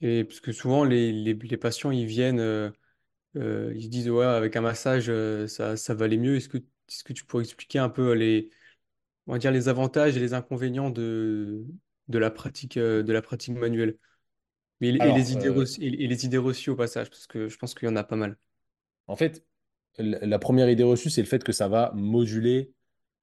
Et 0.00 0.24
parce 0.24 0.40
que 0.40 0.52
souvent, 0.52 0.84
les, 0.84 1.12
les, 1.12 1.34
les 1.34 1.56
patients, 1.56 1.90
ils 1.90 2.06
viennent, 2.06 2.40
euh, 2.40 2.70
euh, 3.36 3.72
ils 3.76 3.84
se 3.84 3.88
disent, 3.88 4.10
ouais, 4.10 4.24
avec 4.26 4.56
un 4.56 4.62
massage, 4.62 5.06
euh, 5.10 5.48
ça, 5.48 5.76
ça 5.76 5.94
va 5.94 6.06
aller 6.06 6.18
mieux. 6.18 6.36
Est-ce 6.36 6.48
que, 6.50 6.58
est-ce 6.58 7.04
que 7.04 7.12
tu 7.14 7.24
pourrais 7.26 7.44
expliquer 7.44 7.78
un 7.80 7.88
peu 7.90 8.12
les, 8.14 8.50
on 9.26 9.32
va 9.34 9.38
dire, 9.38 9.52
les 9.52 9.68
avantages 9.68 10.16
et 10.16 10.20
les 10.20 10.34
inconvénients 10.34 10.90
de, 10.90 11.64
de 12.08 12.18
la 12.18 12.30
pratique, 12.30 12.76
euh, 12.78 13.02
de 13.04 13.12
la 13.14 13.22
pratique 13.22 13.56
manuelle? 13.56 13.98
Mais, 14.80 14.90
et 14.90 14.98
Alors, 14.98 15.12
les 15.12 15.32
idées 15.32 15.48
euh, 15.48 15.50
reçues, 15.50 15.82
et 15.84 15.90
les 16.08 16.26
idées 16.26 16.38
reçues 16.38 16.70
au 16.70 16.76
passage, 16.76 17.10
parce 17.10 17.26
que 17.28 17.48
je 17.48 17.58
pense 17.58 17.74
qu'il 17.74 17.88
y 17.88 17.92
en 17.92 17.96
a 17.96 18.04
pas 18.04 18.16
mal. 18.16 18.38
en 19.06 19.16
fait, 19.16 19.44
l- 19.98 20.18
la 20.22 20.38
première 20.40 20.70
idée 20.70 20.84
reçue, 20.84 21.10
c'est 21.10 21.22
le 21.22 21.28
fait 21.28 21.44
que 21.44 21.52
ça 21.52 21.68
va 21.68 21.92
moduler 21.94 22.72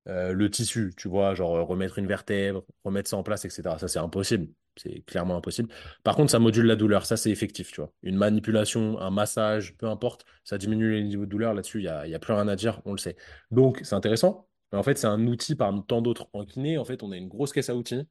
euh, 0.08 0.34
le 0.34 0.50
tissu, 0.50 0.94
tu 0.98 1.08
vois, 1.08 1.34
genre 1.34 1.56
euh, 1.56 1.64
remettre 1.64 2.00
une 2.00 2.08
vertèbre, 2.08 2.64
remettre 2.84 3.10
ça 3.10 3.18
en 3.18 3.24
place, 3.24 3.46
etc. 3.46 3.78
Ça, 3.80 3.88
c'est 3.88 4.00
impossible. 4.00 4.48
C'est 4.76 5.02
clairement 5.06 5.38
impossible. 5.38 5.70
Par 6.04 6.16
contre, 6.16 6.32
ça 6.32 6.40
module 6.40 6.66
la 6.66 6.76
douleur. 6.76 7.06
Ça, 7.06 7.16
c'est 7.16 7.30
effectif, 7.30 7.72
tu 7.72 7.82
vois. 7.82 7.92
Une 8.02 8.18
manipulation, 8.18 9.00
un 9.00 9.12
massage, 9.12 9.78
peu 9.78 9.88
importe, 9.88 10.26
ça 10.44 10.58
diminue 10.58 10.92
les 10.94 11.04
niveaux 11.04 11.26
de 11.26 11.30
douleur. 11.30 11.54
Là-dessus, 11.54 11.80
il 11.80 11.84
n'y 11.84 11.88
a, 11.88 12.02
a 12.02 12.20
plus 12.20 12.34
rien 12.34 12.48
à 12.48 12.56
dire, 12.56 12.82
on 12.86 12.92
le 12.92 12.98
sait. 12.98 13.16
Donc, 13.52 13.80
c'est 13.84 13.96
intéressant. 13.96 14.48
En 14.72 14.82
fait, 14.84 14.98
c'est 14.98 15.08
un 15.08 15.28
outil 15.28 15.56
parmi 15.56 15.86
tant 15.86 16.02
d'autres. 16.02 16.28
En 16.34 16.46
kiné, 16.46 16.78
en 16.78 16.86
fait, 16.86 17.04
on 17.04 17.12
a 17.12 17.18
une 17.18 17.28
grosse 17.28 17.54
caisse 17.54 17.70
à 17.70 17.76
outils. 17.76 18.02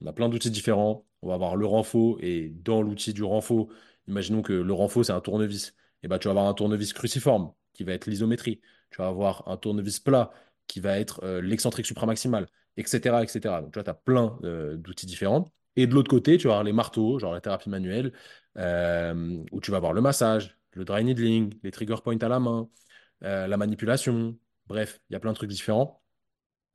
On 0.00 0.06
a 0.06 0.12
plein 0.12 0.28
d'outils 0.28 0.50
différents. 0.50 1.06
On 1.22 1.28
va 1.28 1.34
avoir 1.34 1.56
le 1.56 1.66
renfo 1.66 2.18
et 2.20 2.48
dans 2.50 2.82
l'outil 2.82 3.12
du 3.12 3.22
renfo, 3.22 3.70
imaginons 4.08 4.42
que 4.42 4.52
le 4.52 4.72
renfo, 4.72 5.02
c'est 5.04 5.12
un 5.12 5.20
tournevis. 5.20 5.74
Et 6.02 6.08
ben, 6.08 6.18
tu 6.18 6.28
vas 6.28 6.32
avoir 6.32 6.46
un 6.46 6.54
tournevis 6.54 6.92
cruciforme 6.92 7.52
qui 7.74 7.84
va 7.84 7.92
être 7.92 8.06
l'isométrie. 8.06 8.60
Tu 8.90 8.98
vas 8.98 9.08
avoir 9.08 9.46
un 9.48 9.56
tournevis 9.56 10.00
plat 10.00 10.32
qui 10.70 10.80
va 10.80 10.98
être 11.00 11.20
euh, 11.24 11.40
l'excentrique 11.42 11.86
supramaximal, 11.86 12.46
etc., 12.76 13.22
etc. 13.24 13.60
Donc, 13.60 13.72
tu 13.72 13.78
vois, 13.78 13.84
tu 13.84 13.90
as 13.90 13.94
plein 13.94 14.38
euh, 14.44 14.76
d'outils 14.76 15.06
différents. 15.06 15.52
Et 15.76 15.86
de 15.88 15.94
l'autre 15.94 16.10
côté, 16.10 16.38
tu 16.38 16.46
vas 16.46 16.54
avoir 16.54 16.64
les 16.64 16.72
marteaux, 16.72 17.18
genre 17.18 17.32
la 17.32 17.40
thérapie 17.40 17.70
manuelle, 17.70 18.12
euh, 18.56 19.42
où 19.50 19.60
tu 19.60 19.72
vas 19.72 19.78
avoir 19.78 19.92
le 19.92 20.00
massage, 20.00 20.56
le 20.72 20.84
dry 20.84 21.04
needling, 21.04 21.54
les 21.64 21.72
trigger 21.72 21.96
points 22.04 22.18
à 22.18 22.28
la 22.28 22.38
main, 22.40 22.68
la 23.20 23.56
manipulation. 23.56 24.38
Bref, 24.66 25.00
il 25.10 25.14
y 25.14 25.16
a 25.16 25.20
plein 25.20 25.32
de 25.32 25.36
trucs 25.36 25.50
différents. 25.50 26.02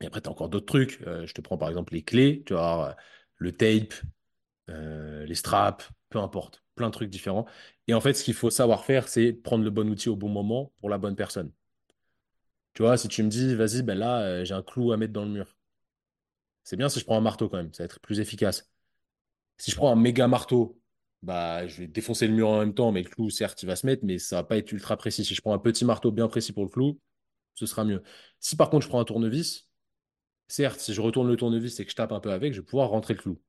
Et 0.02 0.06
après, 0.08 0.22
tu 0.22 0.30
as 0.30 0.32
encore 0.32 0.50
d'autres 0.50 0.66
trucs. 0.66 1.00
Je 1.02 1.34
te 1.34 1.42
prends 1.42 1.58
par 1.58 1.70
exemple 1.70 1.94
les 1.94 2.04
clés, 2.04 2.44
tu 2.46 2.54
vas 2.54 2.96
le 3.38 3.52
tape, 3.52 3.94
les 4.68 5.36
straps, 5.36 5.90
peu 6.10 6.20
importe, 6.20 6.64
plein 6.76 6.88
de 6.88 6.94
trucs 6.94 7.10
différents. 7.10 7.46
Et 7.88 7.94
en 7.94 8.02
fait, 8.02 8.14
ce 8.14 8.24
qu'il 8.24 8.34
faut 8.34 8.50
savoir 8.50 8.86
faire, 8.86 9.08
c'est 9.08 9.34
prendre 9.34 9.64
le 9.64 9.72
bon 9.72 9.90
outil 9.90 10.10
au 10.10 10.16
bon 10.16 10.30
moment 10.30 10.72
pour 10.80 10.90
la 10.90 10.98
bonne 10.98 11.16
personne. 11.16 11.52
Tu 12.76 12.84
vois, 12.84 12.96
si 12.98 13.08
tu 13.08 13.24
me 13.24 13.30
dis, 13.30 13.56
vas-y, 13.56 13.82
ben 13.82 13.98
là, 13.98 14.22
euh, 14.22 14.46
j'ai 14.46 14.54
un 14.54 14.62
clou 14.62 14.92
à 14.92 14.98
mettre 14.98 15.14
dans 15.14 15.26
le 15.26 15.32
mur. 15.32 15.58
C'est 16.64 16.78
bien 16.78 16.90
si 16.90 17.00
je 17.00 17.06
prends 17.06 17.18
un 17.18 17.22
marteau 17.22 17.50
quand 17.50 17.58
même, 17.58 17.74
ça 17.74 17.84
va 17.84 17.86
être 17.86 18.00
plus 18.00 18.20
efficace. 18.20 18.70
Si 19.58 19.72
je 19.72 19.78
prends 19.78 19.92
un 19.92 19.96
méga 19.96 20.28
marteau, 20.28 20.82
bah, 21.24 21.68
je 21.68 21.80
vais 21.82 21.88
défoncer 21.88 22.28
le 22.28 22.34
mur 22.34 22.50
en 22.50 22.60
même 22.60 22.74
temps, 22.76 22.92
mais 22.92 23.04
le 23.04 23.10
clou, 23.10 23.30
certes, 23.30 23.64
il 23.64 23.68
va 23.68 23.76
se 23.76 23.86
mettre, 23.86 24.06
mais 24.06 24.20
ça 24.20 24.38
va 24.38 24.44
pas 24.44 24.58
être 24.58 24.72
ultra 24.72 24.98
précis. 24.98 25.26
Si 25.26 25.36
je 25.36 25.42
prends 25.42 25.54
un 25.54 25.60
petit 25.60 25.86
marteau 25.86 26.12
bien 26.12 26.28
précis 26.28 26.54
pour 26.54 26.64
le 26.66 26.70
clou, 26.70 27.00
ce 27.56 27.66
sera 27.66 27.86
mieux. 27.86 28.04
Si 28.40 28.56
par 28.58 28.70
contre 28.70 28.84
je 28.86 28.90
prends 28.90 29.00
un 29.02 29.06
tournevis, 29.06 29.70
certes, 30.48 30.80
si 30.80 30.94
je 30.94 31.02
retourne 31.02 31.28
le 31.30 31.38
tournevis 31.38 31.80
et 31.80 31.86
que 31.86 31.92
je 31.92 31.96
tape 31.96 32.12
un 32.12 32.20
peu 32.20 32.32
avec, 32.32 32.54
je 32.54 32.62
vais 32.62 32.66
pouvoir 32.66 32.90
rentrer 32.90 33.14
le 33.16 33.20
clou. 33.22 33.40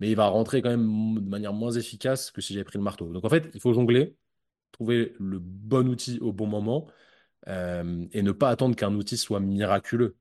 mais 0.00 0.10
il 0.10 0.16
va 0.16 0.28
rentrer 0.28 0.62
quand 0.62 0.70
même 0.70 1.16
de 1.16 1.28
manière 1.28 1.52
moins 1.52 1.72
efficace 1.72 2.30
que 2.30 2.40
si 2.40 2.54
j'avais 2.54 2.64
pris 2.64 2.78
le 2.78 2.84
marteau. 2.84 3.12
Donc 3.12 3.24
en 3.24 3.28
fait, 3.30 3.50
il 3.54 3.60
faut 3.60 3.72
jongler, 3.74 4.16
trouver 4.72 5.14
le 5.20 5.38
bon 5.40 5.88
outil 5.88 6.18
au 6.20 6.32
bon 6.32 6.46
moment 6.46 6.88
euh, 7.48 8.06
et 8.12 8.22
ne 8.22 8.32
pas 8.32 8.50
attendre 8.50 8.76
qu'un 8.76 8.94
outil 8.94 9.16
soit 9.16 9.40
miraculeux. 9.40 10.16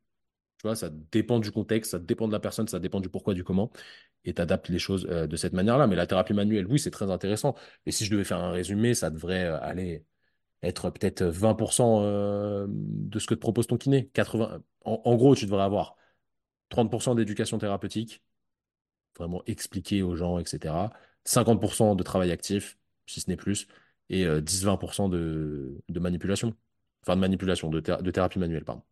Tu 0.57 0.67
vois, 0.67 0.75
ça 0.75 0.89
dépend 1.11 1.39
du 1.39 1.51
contexte, 1.51 1.91
ça 1.91 1.99
dépend 1.99 2.27
de 2.27 2.33
la 2.33 2.39
personne, 2.39 2.67
ça 2.67 2.79
dépend 2.79 3.01
du 3.01 3.09
pourquoi, 3.09 3.33
du 3.33 3.43
comment, 3.43 3.71
et 4.25 4.33
tu 4.33 4.41
adaptes 4.41 4.69
les 4.69 4.79
choses 4.79 5.07
euh, 5.09 5.27
de 5.27 5.35
cette 5.35 5.53
manière-là. 5.53 5.87
Mais 5.87 5.95
la 5.95 6.07
thérapie 6.07 6.33
manuelle, 6.33 6.67
oui, 6.67 6.79
c'est 6.79 6.91
très 6.91 7.11
intéressant. 7.11 7.55
Et 7.85 7.91
si 7.91 8.05
je 8.05 8.11
devais 8.11 8.23
faire 8.23 8.39
un 8.39 8.51
résumé, 8.51 8.93
ça 8.93 9.09
devrait 9.09 9.45
euh, 9.45 9.59
aller 9.61 10.05
être 10.63 10.89
peut-être 10.89 11.23
20% 11.23 12.01
euh, 12.03 12.67
de 12.69 13.19
ce 13.19 13.27
que 13.27 13.35
te 13.35 13.39
propose 13.39 13.67
ton 13.67 13.77
kiné. 13.77 14.09
80... 14.13 14.61
En, 14.85 15.15
gros, 15.15 15.35
tu 15.35 15.45
devrais 15.45 15.63
avoir 15.63 15.95
30% 16.71 17.15
d'éducation 17.15 17.57
thérapeutique, 17.57 18.23
vraiment 19.17 19.43
expliquer 19.45 20.01
aux 20.03 20.15
gens, 20.15 20.39
etc. 20.39 20.91
50% 21.25 21.95
de 21.95 22.03
travail 22.03 22.31
actif, 22.31 22.77
si 23.05 23.21
ce 23.21 23.29
n'est 23.29 23.37
plus, 23.37 23.67
et 24.09 24.25
euh, 24.25 24.41
10-20% 24.41 25.09
de, 25.09 25.77
de 25.89 25.99
manipulation. 25.99 26.55
Enfin, 27.03 27.15
de 27.15 27.21
manipulation, 27.21 27.69
de, 27.69 27.79
thé- 27.79 28.01
de 28.01 28.11
thérapie 28.11 28.39
manuelle, 28.39 28.65
pardon. 28.65 28.83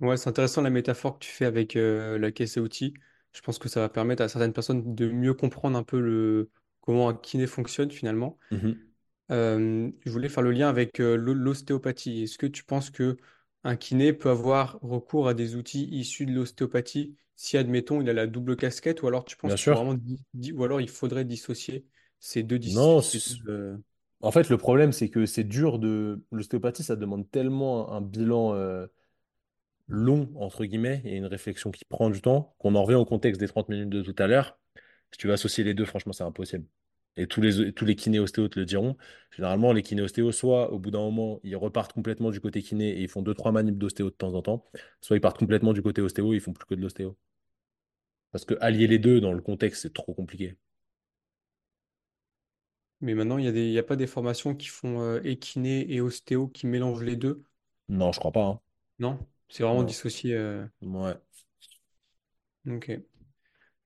Ouais, 0.00 0.16
c'est 0.16 0.28
intéressant 0.28 0.62
la 0.62 0.70
métaphore 0.70 1.18
que 1.18 1.24
tu 1.24 1.30
fais 1.32 1.44
avec 1.44 1.74
euh, 1.74 2.18
la 2.18 2.30
caisse 2.30 2.56
à 2.56 2.60
outils. 2.60 2.94
Je 3.32 3.40
pense 3.40 3.58
que 3.58 3.68
ça 3.68 3.80
va 3.80 3.88
permettre 3.88 4.22
à 4.22 4.28
certaines 4.28 4.52
personnes 4.52 4.94
de 4.94 5.08
mieux 5.10 5.34
comprendre 5.34 5.76
un 5.76 5.82
peu 5.82 6.00
le 6.00 6.50
comment 6.80 7.08
un 7.08 7.14
kiné 7.14 7.46
fonctionne 7.48 7.90
finalement. 7.90 8.38
Euh, 9.30 9.90
je 10.04 10.10
voulais 10.12 10.28
faire 10.30 10.42
le 10.44 10.52
lien 10.52 10.68
avec 10.68 11.00
euh, 11.00 11.16
l'o- 11.16 11.34
l'ostéopathie. 11.34 12.22
Est-ce 12.24 12.38
que 12.38 12.46
tu 12.46 12.64
penses 12.64 12.90
que 12.90 13.16
un 13.64 13.76
kiné 13.76 14.12
peut 14.14 14.30
avoir 14.30 14.78
recours 14.82 15.28
à 15.28 15.34
des 15.34 15.56
outils 15.56 15.86
issus 15.90 16.26
de 16.26 16.32
l'ostéopathie 16.34 17.16
si, 17.36 17.56
admettons, 17.58 18.00
il 18.02 18.10
a 18.10 18.14
la 18.14 18.26
double 18.28 18.56
casquette, 18.56 19.02
ou 19.02 19.08
alors 19.08 19.24
tu 19.24 19.36
penses 19.36 19.54
Bien 19.54 19.56
sûr. 19.56 19.84
vraiment 19.84 19.96
ou 20.54 20.64
alors 20.64 20.80
il 20.80 20.88
faudrait 20.90 21.24
dissocier 21.24 21.86
ces 22.20 22.42
deux, 22.44 22.58
dis- 22.58 22.70
Non, 22.74 23.02
en 24.20 24.30
fait, 24.32 24.48
le 24.50 24.58
problème, 24.58 24.92
c'est 24.92 25.08
que 25.08 25.26
c'est 25.26 25.44
dur 25.44 25.78
de... 25.78 26.24
L'ostéopathie, 26.32 26.82
ça 26.82 26.96
demande 26.96 27.30
tellement 27.30 27.92
un 27.92 28.00
bilan 28.00 28.54
euh, 28.54 28.86
long, 29.88 30.30
entre 30.36 30.64
guillemets, 30.64 31.02
et 31.04 31.16
une 31.16 31.26
réflexion 31.26 31.70
qui 31.70 31.84
prend 31.84 32.10
du 32.10 32.20
temps, 32.20 32.54
qu'on 32.58 32.74
en 32.74 32.82
revient 32.84 32.96
au 32.96 33.04
contexte 33.04 33.40
des 33.40 33.48
30 33.48 33.68
minutes 33.68 33.90
de 33.90 34.02
tout 34.02 34.14
à 34.18 34.26
l'heure. 34.26 34.58
Si 35.12 35.18
tu 35.18 35.26
veux 35.28 35.32
associer 35.32 35.64
les 35.64 35.74
deux, 35.74 35.84
franchement, 35.84 36.12
c'est 36.12 36.24
impossible. 36.24 36.66
Et 37.16 37.26
tous 37.26 37.40
les, 37.40 37.72
tous 37.72 37.84
les 37.84 37.96
kinés 37.96 38.24
te 38.24 38.58
le 38.58 38.64
diront. 38.64 38.96
Généralement, 39.32 39.72
les 39.72 39.82
kinés 39.82 40.02
ostéos, 40.02 40.32
soit 40.32 40.72
au 40.72 40.78
bout 40.78 40.90
d'un 40.90 41.00
moment, 41.00 41.40
ils 41.42 41.56
repartent 41.56 41.92
complètement 41.92 42.30
du 42.30 42.40
côté 42.40 42.62
kiné 42.62 42.90
et 42.90 43.02
ils 43.02 43.08
font 43.08 43.22
deux, 43.22 43.34
trois 43.34 43.52
manips 43.52 43.78
d'ostéo 43.78 44.10
de 44.10 44.14
temps 44.14 44.34
en 44.34 44.42
temps, 44.42 44.64
soit 45.00 45.16
ils 45.16 45.20
partent 45.20 45.38
complètement 45.38 45.72
du 45.72 45.82
côté 45.82 46.00
ostéo 46.02 46.32
et 46.32 46.36
ils 46.36 46.40
font 46.40 46.52
plus 46.52 46.66
que 46.66 46.74
de 46.74 46.80
l'ostéo. 46.82 47.16
Parce 48.30 48.44
que 48.46 48.54
allier 48.62 48.86
les 48.86 48.98
deux 48.98 49.20
dans 49.20 49.32
le 49.34 49.42
contexte, 49.42 49.82
c'est 49.82 49.92
trop 49.92 50.14
compliqué. 50.14 50.56
Mais 53.00 53.14
maintenant, 53.14 53.38
il 53.38 53.44
y 53.44 53.48
a 53.48 53.52
des, 53.52 53.66
il 53.66 53.72
y 53.72 53.78
a 53.78 53.82
pas 53.82 53.96
des 53.96 54.06
formations 54.06 54.54
qui 54.54 54.68
font 54.68 55.00
euh, 55.02 55.20
et 55.24 55.38
kiné 55.38 55.92
et 55.92 56.00
ostéo 56.00 56.48
qui 56.48 56.66
mélangent 56.66 57.02
les 57.04 57.16
deux? 57.16 57.42
Non, 57.90 58.12
je 58.12 58.18
crois 58.18 58.32
pas, 58.32 58.44
hein. 58.46 58.60
Non? 59.00 59.18
C'est 59.48 59.62
vraiment 59.64 59.82
Non. 59.82 59.84
dissocié. 59.84 60.34
euh, 60.34 60.64
Ouais. 60.82 61.16
Ok. 62.66 62.90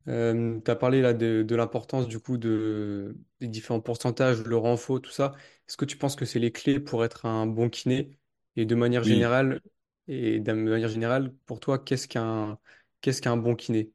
Euh, 0.08 0.60
tu 0.64 0.70
as 0.70 0.76
parlé 0.76 1.00
là 1.00 1.14
de, 1.14 1.42
de 1.42 1.56
l'importance 1.56 2.08
du 2.08 2.18
coup 2.18 2.36
de, 2.38 3.16
des 3.40 3.48
différents 3.48 3.80
pourcentages, 3.80 4.42
le 4.44 4.56
renfort, 4.56 5.00
tout 5.00 5.10
ça. 5.12 5.32
Est-ce 5.68 5.76
que 5.76 5.84
tu 5.84 5.96
penses 5.96 6.16
que 6.16 6.24
c'est 6.24 6.40
les 6.40 6.50
clés 6.52 6.80
pour 6.80 7.04
être 7.04 7.26
un 7.26 7.46
bon 7.46 7.70
kiné? 7.70 8.18
Et 8.56 8.66
de 8.66 8.74
manière 8.74 9.04
Oui. 9.04 9.04
générale, 9.04 9.60
et 10.08 10.40
de 10.40 10.52
manière 10.52 10.88
générale, 10.88 11.34
pour 11.46 11.60
toi, 11.60 11.78
qu'est-ce 11.78 12.08
qu'un 12.08 12.58
qu'est-ce 13.00 13.22
qu'un 13.22 13.36
bon 13.36 13.54
kiné? 13.56 13.92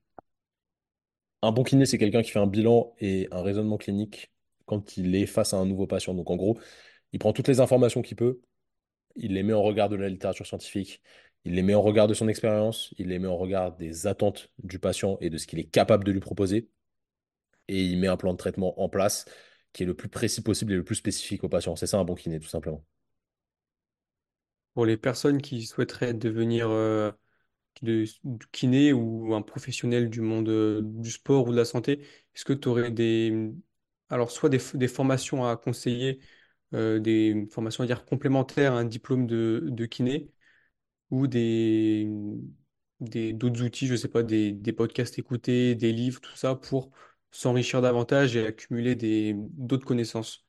Un 1.42 1.52
bon 1.52 1.64
kiné, 1.64 1.88
c'est 1.88 1.98
quelqu'un 1.98 2.22
qui 2.22 2.30
fait 2.30 2.38
un 2.38 2.46
bilan 2.46 2.94
et 3.00 3.28
un 3.32 3.42
raisonnement 3.42 3.78
clinique 3.78 4.32
quand 4.68 4.98
il 4.98 5.16
est 5.16 5.26
face 5.26 5.56
à 5.56 5.58
un 5.58 5.66
nouveau 5.66 5.88
patient. 5.88 6.14
Donc, 6.14 6.30
en 6.30 6.36
gros, 6.36 6.60
il 7.14 7.20
prend 7.20 7.34
toutes 7.34 7.48
les 7.48 7.60
informations 7.62 8.04
qu'il 8.04 8.18
peut, 8.18 8.42
il 9.16 9.34
les 9.34 9.44
met 9.44 9.54
en 9.54 9.64
regard 9.64 9.90
de 9.90 9.96
la 9.96 10.10
littérature 10.10 10.46
scientifique, 10.46 11.02
il 11.46 11.56
les 11.56 11.64
met 11.64 11.74
en 11.74 11.82
regard 11.82 12.08
de 12.08 12.14
son 12.14 12.28
expérience, 12.28 12.94
il 12.98 13.08
les 13.08 13.20
met 13.20 13.28
en 13.28 13.38
regard 13.38 13.76
des 13.76 14.06
attentes 14.06 14.52
du 14.64 14.80
patient 14.80 15.18
et 15.22 15.30
de 15.32 15.38
ce 15.38 15.48
qu'il 15.48 15.60
est 15.60 15.70
capable 15.70 16.04
de 16.04 16.12
lui 16.12 16.20
proposer, 16.20 16.70
et 17.68 17.84
il 17.84 18.00
met 18.00 18.08
un 18.08 18.18
plan 18.18 18.34
de 18.34 18.38
traitement 18.38 18.80
en 18.82 18.90
place 18.90 19.26
qui 19.74 19.84
est 19.84 19.86
le 19.86 19.96
plus 19.96 20.10
précis 20.10 20.42
possible 20.42 20.74
et 20.74 20.76
le 20.76 20.84
plus 20.84 20.96
spécifique 20.96 21.44
au 21.44 21.50
patient. 21.50 21.76
C'est 21.76 21.88
ça 21.88 22.00
un 22.00 22.04
bon 22.04 22.16
kiné, 22.16 22.40
tout 22.40 22.48
simplement. 22.48 22.84
Pour 24.74 24.86
les 24.86 24.98
personnes 24.98 25.42
qui 25.42 25.66
souhaiteraient 25.66 26.14
devenir 26.14 26.70
euh, 26.70 27.12
kiné 28.52 28.94
ou 28.94 29.34
un 29.34 29.42
professionnel 29.42 30.10
du 30.10 30.22
monde 30.22 30.50
euh, 30.50 30.82
du 30.84 31.12
sport 31.12 31.48
ou 31.48 31.52
de 31.52 31.58
la 31.58 31.66
santé, 31.66 32.02
est-ce 32.36 32.46
que 32.46 32.54
tu 32.54 32.68
aurais 32.68 32.92
des, 32.92 33.52
alors 34.10 34.32
soit 34.32 34.50
des, 34.50 34.88
formations 34.88 35.46
à 35.46 35.58
conseiller, 35.58 36.20
euh, 36.74 37.00
des 37.00 37.48
formations 37.52 37.84
à 37.84 37.88
dire 37.88 38.06
complémentaires 38.06 38.74
à 38.74 38.80
un 38.80 38.86
diplôme 38.86 39.28
de, 39.28 39.86
kiné, 39.86 40.32
ou 41.10 41.28
des, 41.28 42.10
d'autres 43.00 43.64
outils, 43.64 43.88
je 43.88 43.96
sais 43.96 44.08
pas, 44.08 44.24
des, 44.24 44.74
podcasts 44.76 45.20
écoutés, 45.20 45.76
des 45.76 45.92
livres, 45.92 46.22
tout 46.22 46.36
ça, 46.36 46.56
pour 46.56 46.92
s'enrichir 47.32 47.82
davantage 47.82 48.36
et 48.36 48.48
accumuler 48.48 48.96
d'autres 49.36 49.86
connaissances. 49.86 50.46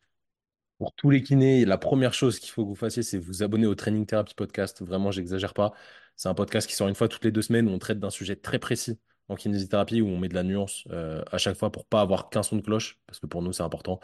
Pour 0.78 0.94
tous 0.94 1.11
les 1.11 1.22
kinés, 1.22 1.64
la 1.64 1.76
première 1.76 2.14
chose 2.14 2.38
qu'il 2.38 2.50
faut 2.50 2.62
que 2.62 2.68
vous 2.68 2.76
fassiez, 2.76 3.02
c'est 3.02 3.18
vous 3.18 3.42
abonner 3.42 3.66
au 3.66 3.74
Training 3.74 4.06
Therapy 4.06 4.34
Podcast. 4.34 4.80
Vraiment, 4.82 5.11
j'exagère 5.11 5.52
pas. 5.52 5.72
C'est 6.14 6.28
un 6.28 6.34
podcast 6.34 6.68
qui 6.68 6.74
sort 6.76 6.86
une 6.88 6.94
fois 6.94 7.09
toutes 7.09 7.24
les 7.24 7.32
deux 7.32 7.42
semaines 7.42 7.68
où 7.68 7.72
on 7.72 7.80
traite 7.80 7.98
d'un 7.98 8.11
sujet 8.11 8.36
très 8.36 8.61
précis 8.61 8.98
en 9.28 9.36
kinésithérapie, 9.36 10.00
où 10.00 10.08
on 10.08 10.18
met 10.18 10.28
de 10.28 10.34
la 10.34 10.42
nuance 10.42 10.84
euh, 10.90 11.22
à 11.30 11.38
chaque 11.38 11.56
fois 11.56 11.70
pour 11.70 11.84
pas 11.86 12.00
avoir 12.00 12.30
qu'un 12.30 12.42
son 12.42 12.56
de 12.56 12.62
cloche, 12.62 12.98
parce 13.06 13.20
que 13.20 13.26
pour 13.26 13.42
nous, 13.42 13.52
c'est 13.52 13.62
important 13.62 14.00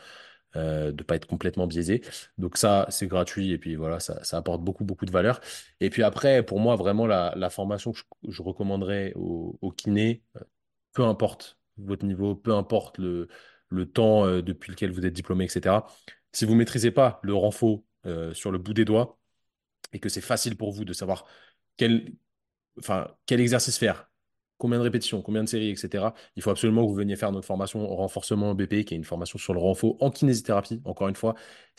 euh, 0.56 0.92
de 0.92 1.02
pas 1.02 1.16
être 1.16 1.26
complètement 1.26 1.66
biaisé. 1.66 2.02
Donc 2.38 2.56
ça, 2.56 2.86
c'est 2.88 3.08
gratuit 3.08 3.50
et 3.50 3.58
puis 3.58 3.74
voilà, 3.74 3.98
ça, 3.98 4.20
apporte 4.36 4.62
beaucoup, 4.62 4.84
beaucoup 4.84 5.04
de 5.04 5.10
valeur. 5.10 5.40
Et 5.80 5.90
puis 5.90 6.04
après, 6.04 6.44
pour 6.44 6.60
moi, 6.60 6.76
vraiment, 6.76 7.06
la, 7.06 7.50
formation 7.50 7.90
que 7.92 7.98
je, 8.28 8.42
recommanderais 8.42 9.12
aux, 9.16 9.74
kinés, 9.76 10.22
euh, 10.36 10.40
peu 10.92 11.02
importe 11.04 11.58
votre 11.76 12.06
niveau, 12.06 12.36
peu 12.36 12.54
importe 12.54 12.98
le, 12.98 13.28
temps 13.92 14.26
euh, 14.26 14.42
depuis 14.42 14.70
lequel 14.70 14.92
vous 14.92 15.04
êtes 15.04 15.12
diplômé, 15.12 15.44
etc. 15.44 15.86
Si 16.32 16.44
vous 16.44 16.54
maîtrisez 16.54 16.92
pas 16.92 17.20
le 17.22 17.34
renfort 17.34 17.82
sur 18.32 18.52
le 18.52 18.58
bout 18.58 18.74
des 18.74 18.84
doigts 18.84 19.18
et 19.92 19.98
que 19.98 20.08
c'est 20.10 20.20
facile 20.20 20.56
pour 20.56 20.72
vous 20.72 20.84
de 20.84 20.92
savoir 20.92 21.26
quel 21.76 22.12
exercice 23.30 23.78
faire, 23.78 24.10
combien 24.58 24.78
de 24.78 24.84
répétitions, 24.84 25.22
combien 25.22 25.44
de 25.44 25.48
séries, 25.48 25.70
etc. 25.70 26.14
Il 26.36 26.42
faut 26.42 26.50
absolument 26.50 26.82
que 26.84 26.88
vous 26.88 26.94
veniez 26.94 27.16
faire 27.16 27.32
notre 27.32 27.46
formation 27.46 27.86
renforcement 27.86 28.54
BP, 28.54 28.84
qui 28.84 28.94
est 28.94 28.96
une 28.96 29.04
formation 29.04 29.38
sur 29.38 29.54
le 29.54 29.60
renfort 29.60 29.96
en 30.00 30.10
kinésithérapie. 30.10 30.80
Encore 30.84 31.08
une 31.08 31.16
fois, 31.16 31.34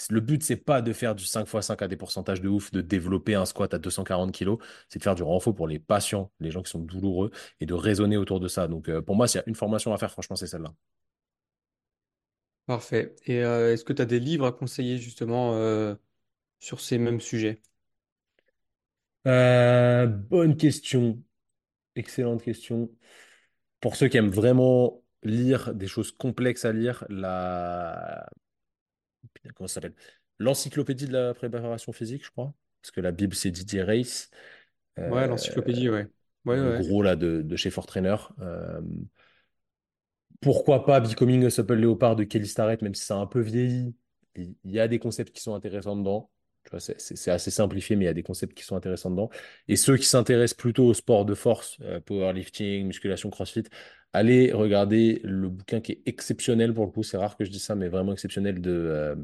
le 0.09 0.19
but, 0.21 0.43
c'est 0.43 0.55
pas 0.57 0.82
de 0.82 0.93
faire 0.93 1.15
du 1.15 1.26
5x5 1.26 1.82
à 1.84 1.88
des 1.88 1.95
pourcentages 1.97 2.41
de 2.41 2.49
ouf, 2.49 2.71
de 2.71 2.82
développer 2.82 3.36
un 3.36 3.45
squat 3.45 3.73
à 3.73 3.78
240 3.80 4.32
kilos, 4.32 4.57
c'est 4.89 4.99
de 4.99 5.03
faire 5.03 5.15
du 5.15 5.23
renfort 5.23 5.55
pour 5.55 5.67
les 5.67 5.80
patients, 5.80 6.32
les 6.39 6.51
gens 6.51 6.61
qui 6.61 6.71
sont 6.71 6.80
douloureux, 6.80 7.32
et 7.59 7.65
de 7.65 7.73
raisonner 7.73 8.17
autour 8.17 8.39
de 8.39 8.47
ça. 8.47 8.67
Donc, 8.67 8.89
euh, 8.89 9.01
pour 9.01 9.15
moi, 9.15 9.28
s'il 9.28 9.39
y 9.39 9.41
a 9.43 9.47
une 9.47 9.55
formation 9.55 9.93
à 9.93 9.97
faire, 9.97 10.11
franchement, 10.11 10.36
c'est 10.36 10.47
celle-là. 10.47 10.73
Parfait. 12.67 13.15
Et 13.26 13.43
euh, 13.43 13.73
est-ce 13.73 13.84
que 13.84 13.93
tu 13.93 14.01
as 14.01 14.05
des 14.05 14.19
livres 14.19 14.45
à 14.47 14.51
conseiller 14.51 14.97
justement 14.97 15.53
euh, 15.55 15.95
sur 16.59 16.82
ces 16.82 16.97
mêmes 16.97 17.21
sujets? 17.21 17.61
Bonne 19.26 20.55
question. 20.57 21.21
Excellente 21.95 22.43
question. 22.43 22.89
Pour 23.79 23.95
ceux 23.95 24.07
qui 24.07 24.17
aiment 24.17 24.29
vraiment 24.29 25.01
lire 25.23 25.73
des 25.73 25.87
choses 25.87 26.11
complexes 26.11 26.65
à 26.65 26.73
lire, 26.73 27.05
la... 27.09 28.27
Comment 29.55 29.67
ça 29.67 29.75
s'appelle? 29.75 29.95
L'encyclopédie 30.39 31.07
de 31.07 31.13
la 31.13 31.33
préparation 31.33 31.91
physique, 31.93 32.25
je 32.25 32.31
crois. 32.31 32.53
Parce 32.81 32.91
que 32.91 33.01
la 33.01 33.11
Bible, 33.11 33.35
c'est 33.35 33.51
Didier 33.51 33.83
Reis. 33.83 34.27
Ouais, 34.97 35.23
Euh, 35.23 35.27
l'encyclopédie, 35.27 35.89
ouais. 35.89 36.07
Ouais, 36.45 36.57
le 36.57 36.77
ouais. 36.77 36.87
gros 36.87 37.01
là 37.01 37.15
de, 37.15 37.41
de 37.41 37.55
chez 37.55 37.69
Fortrainer. 37.69 38.15
Euh, 38.39 38.81
pourquoi 40.41 40.85
pas 40.85 40.99
Becoming 40.99 41.45
a 41.45 41.49
Supple 41.49 41.75
Leopard 41.75 42.15
de 42.15 42.23
Kelly 42.23 42.47
Starrett, 42.47 42.81
même 42.81 42.93
si 42.95 43.05
ça 43.05 43.15
a 43.15 43.19
un 43.19 43.27
peu 43.27 43.39
vieilli. 43.41 43.95
Il 44.35 44.55
il 44.63 44.71
y 44.71 44.79
a 44.79 44.87
des 44.87 44.99
concepts 44.99 45.33
qui 45.35 45.41
sont 45.41 45.55
intéressants 45.55 45.95
dedans. 45.95 46.29
C'est 46.78 47.32
assez 47.32 47.51
simplifié, 47.51 47.95
mais 47.95 48.05
il 48.05 48.07
y 48.07 48.09
a 48.09 48.13
des 48.13 48.24
concepts 48.24 48.53
qui 48.55 48.63
sont 48.63 48.76
intéressants 48.76 49.11
dedans. 49.11 49.30
Et 49.68 49.76
ceux 49.76 49.97
qui 49.97 50.05
s'intéressent 50.05 50.57
plutôt 50.57 50.86
au 50.86 50.93
sport 50.93 51.26
de 51.26 51.34
force, 51.36 51.78
euh, 51.82 51.99
powerlifting, 51.99 52.88
musculation, 52.88 53.30
crossfit, 53.30 53.63
allez 54.13 54.51
regarder 54.51 55.22
le 55.24 55.49
bouquin 55.49 55.82
qui 55.82 55.93
est 55.93 56.01
exceptionnel 56.05 56.74
pour 56.74 56.86
le 56.86 56.91
coup. 56.91 57.03
C'est 57.03 57.18
rare 57.18 57.38
que 57.38 57.45
je 57.45 57.51
dise 57.51 57.63
ça, 57.63 57.76
mais 57.76 57.88
vraiment 57.88 58.13
exceptionnel 58.13 58.61
de 58.61 58.72
euh, 58.72 59.16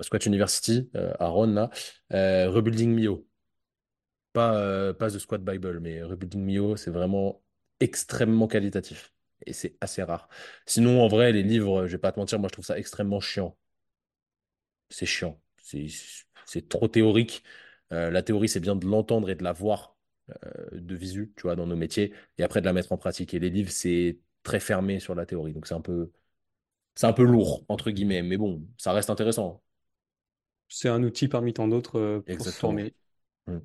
Squat 0.00 0.24
University, 0.26 0.90
euh, 0.96 1.12
à 1.18 1.28
Ron, 1.28 1.46
là. 1.48 1.70
Rebuilding 2.10 2.94
Mio. 2.94 3.26
Pas, 4.32 4.94
pas 4.94 5.10
The 5.10 5.18
Squat 5.18 5.42
Bible, 5.42 5.80
mais 5.80 6.02
Rebuilding 6.02 6.42
Mio, 6.44 6.76
c'est 6.76 6.90
vraiment 6.90 7.42
extrêmement 7.80 8.46
qualitatif. 8.46 9.12
Et 9.46 9.52
c'est 9.52 9.76
assez 9.80 10.02
rare. 10.02 10.28
Sinon, 10.66 11.00
en 11.02 11.08
vrai, 11.08 11.32
les 11.32 11.42
livres, 11.42 11.86
je 11.86 11.92
vais 11.92 11.98
pas 11.98 12.12
te 12.12 12.20
mentir, 12.20 12.38
moi 12.38 12.48
je 12.48 12.52
trouve 12.52 12.64
ça 12.64 12.78
extrêmement 12.78 13.20
chiant. 13.20 13.56
C'est 14.88 15.06
chiant. 15.06 15.40
C'est 15.56 15.86
c'est 16.50 16.68
trop 16.68 16.88
théorique. 16.88 17.44
Euh, 17.92 18.10
la 18.10 18.22
théorie, 18.22 18.48
c'est 18.48 18.60
bien 18.60 18.74
de 18.74 18.84
l'entendre 18.86 19.30
et 19.30 19.36
de 19.36 19.44
la 19.44 19.52
voir 19.52 19.96
euh, 20.30 20.68
de 20.72 20.94
visu, 20.96 21.32
tu 21.36 21.42
vois, 21.42 21.54
dans 21.54 21.66
nos 21.66 21.76
métiers, 21.76 22.12
et 22.38 22.42
après 22.42 22.60
de 22.60 22.66
la 22.66 22.72
mettre 22.72 22.92
en 22.92 22.96
pratique. 22.96 23.34
Et 23.34 23.38
les 23.38 23.50
livres, 23.50 23.70
c'est 23.70 24.18
très 24.42 24.58
fermé 24.58 24.98
sur 24.98 25.14
la 25.14 25.26
théorie. 25.26 25.52
Donc 25.52 25.66
c'est 25.68 25.74
un 25.74 25.80
peu, 25.80 26.10
c'est 26.96 27.06
un 27.06 27.12
peu 27.12 27.22
lourd, 27.22 27.64
entre 27.68 27.90
guillemets. 27.90 28.22
Mais 28.22 28.36
bon, 28.36 28.66
ça 28.78 28.92
reste 28.92 29.10
intéressant. 29.10 29.62
C'est 30.68 30.88
un 30.88 31.02
outil 31.02 31.28
parmi 31.28 31.52
tant 31.52 31.68
d'autres 31.68 31.98
euh, 31.98 32.20
pour 32.20 32.44
se 32.44 32.50
former. 32.50 32.94
Mm. 33.46 33.58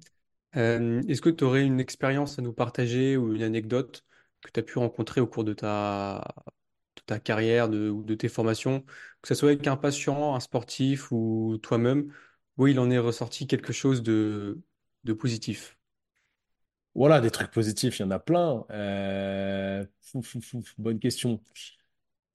Euh, 0.57 1.01
est-ce 1.07 1.21
que 1.21 1.29
tu 1.29 1.43
aurais 1.43 1.63
une 1.63 1.79
expérience 1.79 2.37
à 2.39 2.41
nous 2.43 2.53
partager 2.53 3.17
ou 3.17 3.33
une 3.33 3.43
anecdote 3.43 4.05
que 4.41 4.51
tu 4.51 4.59
as 4.59 4.63
pu 4.63 4.77
rencontrer 4.77 5.21
au 5.21 5.27
cours 5.27 5.43
de 5.43 5.53
ta, 5.53 6.23
de 6.95 7.01
ta 7.05 7.19
carrière 7.19 7.67
de, 7.67 7.89
ou 7.89 8.03
de 8.03 8.15
tes 8.15 8.29
formations, 8.29 8.81
que 9.21 9.27
ce 9.27 9.35
soit 9.35 9.49
avec 9.49 9.67
un 9.67 9.75
patient, 9.75 10.35
un 10.35 10.39
sportif 10.39 11.11
ou 11.11 11.57
toi-même, 11.61 12.13
où 12.57 12.67
il 12.67 12.79
en 12.79 12.89
est 12.91 12.97
ressorti 12.97 13.47
quelque 13.47 13.73
chose 13.73 14.03
de, 14.03 14.61
de 15.03 15.13
positif? 15.13 15.77
Voilà, 16.95 17.19
des 17.19 17.29
trucs 17.29 17.51
positifs, 17.51 17.99
il 17.99 18.03
y 18.03 18.05
en 18.05 18.11
a 18.11 18.19
plein. 18.19 18.65
Euh, 18.71 19.85
fou, 20.01 20.21
fou, 20.21 20.39
fou, 20.41 20.61
fou, 20.61 20.73
bonne 20.77 20.99
question. 20.99 21.41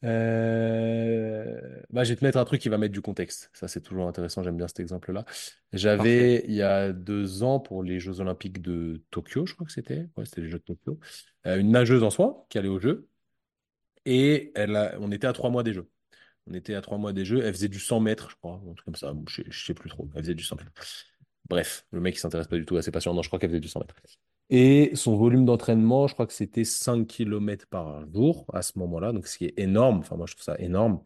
Euh, 0.04 1.82
bah, 1.90 2.04
je 2.04 2.10
vais 2.10 2.16
te 2.16 2.24
mettre 2.24 2.38
un 2.38 2.44
truc 2.44 2.60
qui 2.60 2.68
va 2.68 2.78
mettre 2.78 2.92
du 2.92 3.00
contexte. 3.02 3.50
Ça, 3.54 3.68
c'est 3.68 3.80
toujours 3.80 4.06
intéressant. 4.08 4.42
J'aime 4.42 4.56
bien 4.58 4.68
cet 4.68 4.80
exemple-là. 4.80 5.24
Parfait. 5.24 5.78
J'avais, 5.78 6.44
il 6.48 6.54
y 6.54 6.62
a 6.62 6.92
deux 6.92 7.42
ans, 7.42 7.60
pour 7.60 7.82
les 7.82 8.00
Jeux 8.00 8.20
Olympiques 8.20 8.60
de 8.62 9.02
Tokyo, 9.10 9.46
je 9.46 9.54
crois 9.54 9.66
que 9.66 9.72
c'était. 9.72 10.08
Ouais, 10.16 10.24
c'était 10.26 10.42
les 10.42 10.50
Jeux 10.50 10.58
de 10.58 10.64
Tokyo. 10.64 10.98
euh, 11.46 11.58
une 11.58 11.70
nageuse 11.70 12.02
en 12.02 12.10
soi 12.10 12.46
qui 12.50 12.58
allait 12.58 12.68
aux 12.68 12.80
Jeux. 12.80 13.08
Et 14.06 14.52
elle 14.54 14.76
a- 14.76 14.96
on 15.00 15.10
était 15.12 15.26
à 15.26 15.32
trois 15.32 15.50
mois 15.50 15.62
des 15.62 15.72
Jeux. 15.74 15.88
On 16.46 16.54
était 16.54 16.74
à 16.74 16.80
trois 16.80 16.98
mois 16.98 17.12
des 17.12 17.24
Jeux. 17.24 17.42
Elle 17.44 17.52
faisait 17.52 17.68
du 17.68 17.78
100 17.78 18.00
mètres, 18.00 18.30
je 18.30 18.36
crois. 18.36 18.60
Un 18.68 18.74
truc 18.74 18.84
comme 18.84 18.94
ça. 18.94 19.12
Je, 19.28 19.42
je 19.48 19.64
sais 19.66 19.74
plus 19.74 19.90
trop. 19.90 20.08
Elle 20.14 20.22
faisait 20.22 20.34
du 20.34 20.44
100 20.44 20.56
mètres. 20.56 20.72
Bref, 21.48 21.84
le 21.90 22.00
mec, 22.00 22.14
il 22.16 22.18
s'intéresse 22.18 22.46
pas 22.46 22.56
du 22.56 22.64
tout 22.64 22.76
à 22.76 22.82
ses 22.82 22.90
patients. 22.90 23.14
Non, 23.14 23.22
je 23.22 23.28
crois 23.28 23.38
qu'elle 23.38 23.50
faisait 23.50 23.60
du 23.60 23.68
100 23.68 23.80
mètres. 23.80 23.94
Et 24.50 24.90
son 24.94 25.16
volume 25.16 25.44
d'entraînement, 25.44 26.08
je 26.08 26.14
crois 26.14 26.26
que 26.26 26.32
c'était 26.32 26.64
5 26.64 27.06
kilomètres 27.06 27.66
par 27.68 28.04
jour 28.12 28.46
à 28.52 28.62
ce 28.62 28.78
moment-là, 28.78 29.12
donc 29.12 29.26
ce 29.26 29.38
qui 29.38 29.46
est 29.46 29.54
énorme. 29.58 29.98
Enfin, 30.00 30.16
moi, 30.16 30.26
je 30.26 30.34
trouve 30.34 30.44
ça 30.44 30.56
énorme. 30.58 31.02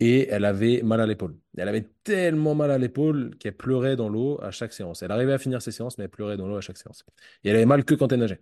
Et 0.00 0.28
elle 0.28 0.44
avait 0.44 0.82
mal 0.82 1.00
à 1.00 1.06
l'épaule. 1.06 1.36
Elle 1.56 1.68
avait 1.68 1.88
tellement 2.04 2.54
mal 2.54 2.70
à 2.70 2.78
l'épaule 2.78 3.36
qu'elle 3.38 3.56
pleurait 3.56 3.96
dans 3.96 4.08
l'eau 4.08 4.40
à 4.42 4.52
chaque 4.52 4.72
séance. 4.72 5.02
Elle 5.02 5.10
arrivait 5.10 5.32
à 5.32 5.38
finir 5.38 5.60
ses 5.60 5.72
séances, 5.72 5.98
mais 5.98 6.04
elle 6.04 6.10
pleurait 6.10 6.36
dans 6.36 6.46
l'eau 6.46 6.56
à 6.56 6.60
chaque 6.60 6.78
séance. 6.78 7.04
Et 7.42 7.50
elle 7.50 7.56
avait 7.56 7.66
mal 7.66 7.84
que 7.84 7.94
quand 7.94 8.12
elle 8.12 8.20
nageait. 8.20 8.40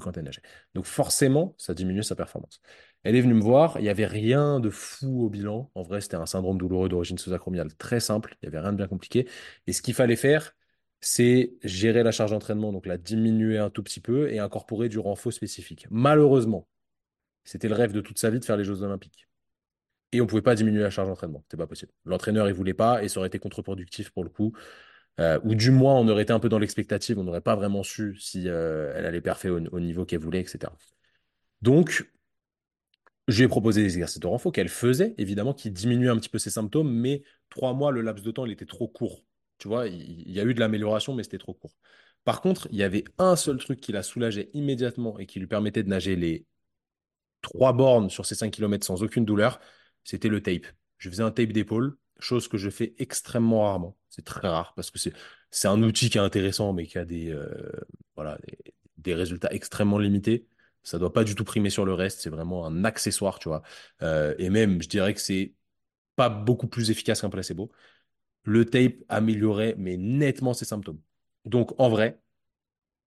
Quand 0.00 0.16
elle 0.16 0.24
nageait. 0.24 0.42
Donc 0.74 0.84
forcément, 0.84 1.54
ça 1.58 1.74
diminuait 1.74 2.02
sa 2.02 2.14
performance. 2.16 2.60
Elle 3.04 3.16
est 3.16 3.20
venue 3.20 3.34
me 3.34 3.42
voir. 3.42 3.78
Il 3.78 3.82
n'y 3.82 3.88
avait 3.88 4.06
rien 4.06 4.60
de 4.60 4.70
fou 4.70 5.24
au 5.24 5.30
bilan. 5.30 5.70
En 5.74 5.82
vrai, 5.82 6.00
c'était 6.00 6.16
un 6.16 6.26
syndrome 6.26 6.58
douloureux 6.58 6.88
d'origine 6.88 7.18
sous-acromiale 7.18 7.74
très 7.76 8.00
simple. 8.00 8.36
Il 8.42 8.48
n'y 8.48 8.54
avait 8.54 8.60
rien 8.60 8.72
de 8.72 8.76
bien 8.76 8.88
compliqué. 8.88 9.28
Et 9.66 9.72
ce 9.72 9.82
qu'il 9.82 9.94
fallait 9.94 10.16
faire, 10.16 10.54
c'est 11.00 11.54
gérer 11.62 12.02
la 12.02 12.10
charge 12.10 12.30
d'entraînement, 12.32 12.72
donc 12.72 12.86
la 12.86 12.98
diminuer 12.98 13.58
un 13.58 13.70
tout 13.70 13.82
petit 13.82 14.00
peu 14.00 14.30
et 14.32 14.38
incorporer 14.38 14.88
du 14.88 14.98
renfort 14.98 15.32
spécifique. 15.32 15.86
Malheureusement, 15.90 16.68
c'était 17.44 17.68
le 17.68 17.74
rêve 17.74 17.92
de 17.92 18.00
toute 18.00 18.18
sa 18.18 18.30
vie 18.30 18.40
de 18.40 18.44
faire 18.44 18.56
les 18.56 18.64
Jeux 18.64 18.82
Olympiques. 18.82 19.28
Et 20.12 20.20
on 20.20 20.24
ne 20.24 20.28
pouvait 20.28 20.42
pas 20.42 20.54
diminuer 20.54 20.80
la 20.82 20.90
charge 20.90 21.08
d'entraînement. 21.08 21.42
C'était 21.44 21.56
pas 21.56 21.66
possible. 21.66 21.92
L'entraîneur, 22.04 22.48
il 22.48 22.54
voulait 22.54 22.74
pas 22.74 23.02
et 23.04 23.08
ça 23.08 23.20
aurait 23.20 23.28
été 23.28 23.38
contre-productif 23.38 24.10
pour 24.10 24.24
le 24.24 24.30
coup. 24.30 24.52
Euh, 25.18 25.40
ou 25.44 25.54
du 25.54 25.70
moins, 25.70 25.94
on 25.94 26.08
aurait 26.08 26.22
été 26.24 26.32
un 26.32 26.40
peu 26.40 26.48
dans 26.48 26.58
l'expectative. 26.58 27.18
On 27.18 27.24
n'aurait 27.24 27.40
pas 27.40 27.56
vraiment 27.56 27.82
su 27.82 28.16
si 28.20 28.48
euh, 28.48 28.92
elle 28.94 29.06
allait 29.06 29.20
parfait 29.20 29.48
au, 29.48 29.58
au 29.58 29.80
niveau 29.80 30.04
qu'elle 30.04 30.20
voulait, 30.20 30.40
etc. 30.40 30.72
Donc, 31.62 32.06
je 33.28 33.42
lui 33.42 33.48
proposé 33.48 33.82
des 33.82 33.94
exercices 33.94 34.20
de 34.20 34.26
renfort 34.26 34.52
qu'elle 34.52 34.68
faisait, 34.68 35.14
évidemment, 35.18 35.52
qui 35.52 35.70
diminuaient 35.70 36.10
un 36.10 36.16
petit 36.16 36.28
peu 36.28 36.38
ses 36.38 36.50
symptômes, 36.50 36.92
mais 36.92 37.22
trois 37.50 37.72
mois, 37.72 37.90
le 37.90 38.00
laps 38.00 38.24
de 38.24 38.30
temps, 38.30 38.46
il 38.46 38.52
était 38.52 38.66
trop 38.66 38.88
court. 38.88 39.24
Tu 39.58 39.68
vois, 39.68 39.88
il, 39.88 40.22
il 40.28 40.32
y 40.32 40.40
a 40.40 40.44
eu 40.44 40.54
de 40.54 40.60
l'amélioration, 40.60 41.14
mais 41.14 41.22
c'était 41.24 41.38
trop 41.38 41.54
court. 41.54 41.72
Par 42.24 42.40
contre, 42.40 42.68
il 42.70 42.76
y 42.76 42.82
avait 42.82 43.04
un 43.18 43.36
seul 43.36 43.58
truc 43.58 43.80
qui 43.80 43.92
la 43.92 44.02
soulageait 44.02 44.50
immédiatement 44.52 45.18
et 45.18 45.26
qui 45.26 45.40
lui 45.40 45.46
permettait 45.46 45.82
de 45.82 45.88
nager 45.88 46.14
les 46.16 46.46
trois 47.42 47.72
bornes 47.72 48.10
sur 48.10 48.26
ces 48.26 48.34
5 48.34 48.50
km 48.50 48.86
sans 48.86 49.02
aucune 49.02 49.24
douleur, 49.24 49.60
c'était 50.04 50.28
le 50.28 50.42
tape. 50.42 50.66
Je 50.98 51.10
faisais 51.10 51.22
un 51.22 51.30
tape 51.30 51.52
d'épaule, 51.52 51.96
chose 52.18 52.48
que 52.48 52.56
je 52.58 52.70
fais 52.70 52.94
extrêmement 52.98 53.62
rarement. 53.64 53.96
C'est 54.08 54.24
très 54.24 54.48
rare 54.48 54.72
parce 54.74 54.90
que 54.90 54.98
c'est 55.50 55.68
un 55.68 55.82
outil 55.82 56.10
qui 56.10 56.18
est 56.18 56.20
intéressant, 56.20 56.72
mais 56.72 56.86
qui 56.86 56.98
a 56.98 57.04
des, 57.04 57.30
euh, 57.30 57.48
voilà, 58.14 58.38
des, 58.98 59.14
résultats 59.14 59.52
extrêmement 59.52 59.98
limités. 59.98 60.46
Ça 60.82 60.98
doit 60.98 61.12
pas 61.12 61.24
du 61.24 61.34
tout 61.34 61.44
primer 61.44 61.70
sur 61.70 61.84
le 61.84 61.94
reste, 61.94 62.20
c'est 62.20 62.30
vraiment 62.30 62.66
un 62.66 62.84
accessoire, 62.84 63.38
tu 63.38 63.48
vois. 63.48 63.62
Euh, 64.02 64.34
et 64.38 64.50
même, 64.50 64.82
je 64.82 64.88
dirais 64.88 65.14
que 65.14 65.20
c'est 65.20 65.54
pas 66.16 66.28
beaucoup 66.28 66.68
plus 66.68 66.90
efficace 66.90 67.20
qu'un 67.20 67.30
placebo. 67.30 67.70
Le 68.44 68.64
tape 68.64 68.94
améliorait, 69.08 69.74
mais 69.78 69.96
nettement 69.96 70.54
ses 70.54 70.64
symptômes. 70.64 71.00
Donc, 71.44 71.78
en 71.80 71.88
vrai, 71.88 72.20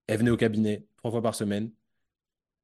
elle 0.07 0.19
venait 0.19 0.31
au 0.31 0.37
cabinet 0.37 0.85
trois 0.97 1.11
fois 1.11 1.21
par 1.21 1.35
semaine, 1.35 1.71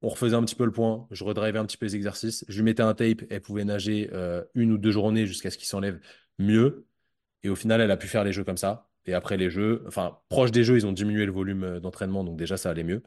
on 0.02 0.08
refaisait 0.08 0.36
un 0.36 0.44
petit 0.44 0.54
peu 0.54 0.64
le 0.64 0.72
point, 0.72 1.06
je 1.10 1.24
redrivais 1.24 1.58
un 1.58 1.66
petit 1.66 1.76
peu 1.76 1.86
les 1.86 1.96
exercices, 1.96 2.44
je 2.48 2.56
lui 2.56 2.64
mettais 2.64 2.82
un 2.82 2.94
tape, 2.94 3.22
elle 3.30 3.40
pouvait 3.40 3.64
nager 3.64 4.10
euh, 4.12 4.44
une 4.54 4.72
ou 4.72 4.78
deux 4.78 4.90
journées 4.90 5.26
jusqu'à 5.26 5.50
ce 5.50 5.56
qu'il 5.58 5.66
s'enlève 5.66 6.00
mieux. 6.38 6.86
Et 7.42 7.48
au 7.48 7.56
final, 7.56 7.80
elle 7.80 7.90
a 7.90 7.96
pu 7.96 8.08
faire 8.08 8.24
les 8.24 8.32
jeux 8.32 8.44
comme 8.44 8.56
ça. 8.56 8.90
Et 9.06 9.14
après 9.14 9.36
les 9.36 9.50
jeux, 9.50 9.84
enfin, 9.86 10.18
proche 10.28 10.50
des 10.50 10.64
jeux, 10.64 10.76
ils 10.76 10.86
ont 10.86 10.92
diminué 10.92 11.26
le 11.26 11.32
volume 11.32 11.64
euh, 11.64 11.80
d'entraînement, 11.80 12.24
donc 12.24 12.36
déjà, 12.36 12.56
ça 12.56 12.70
allait 12.70 12.84
mieux. 12.84 13.02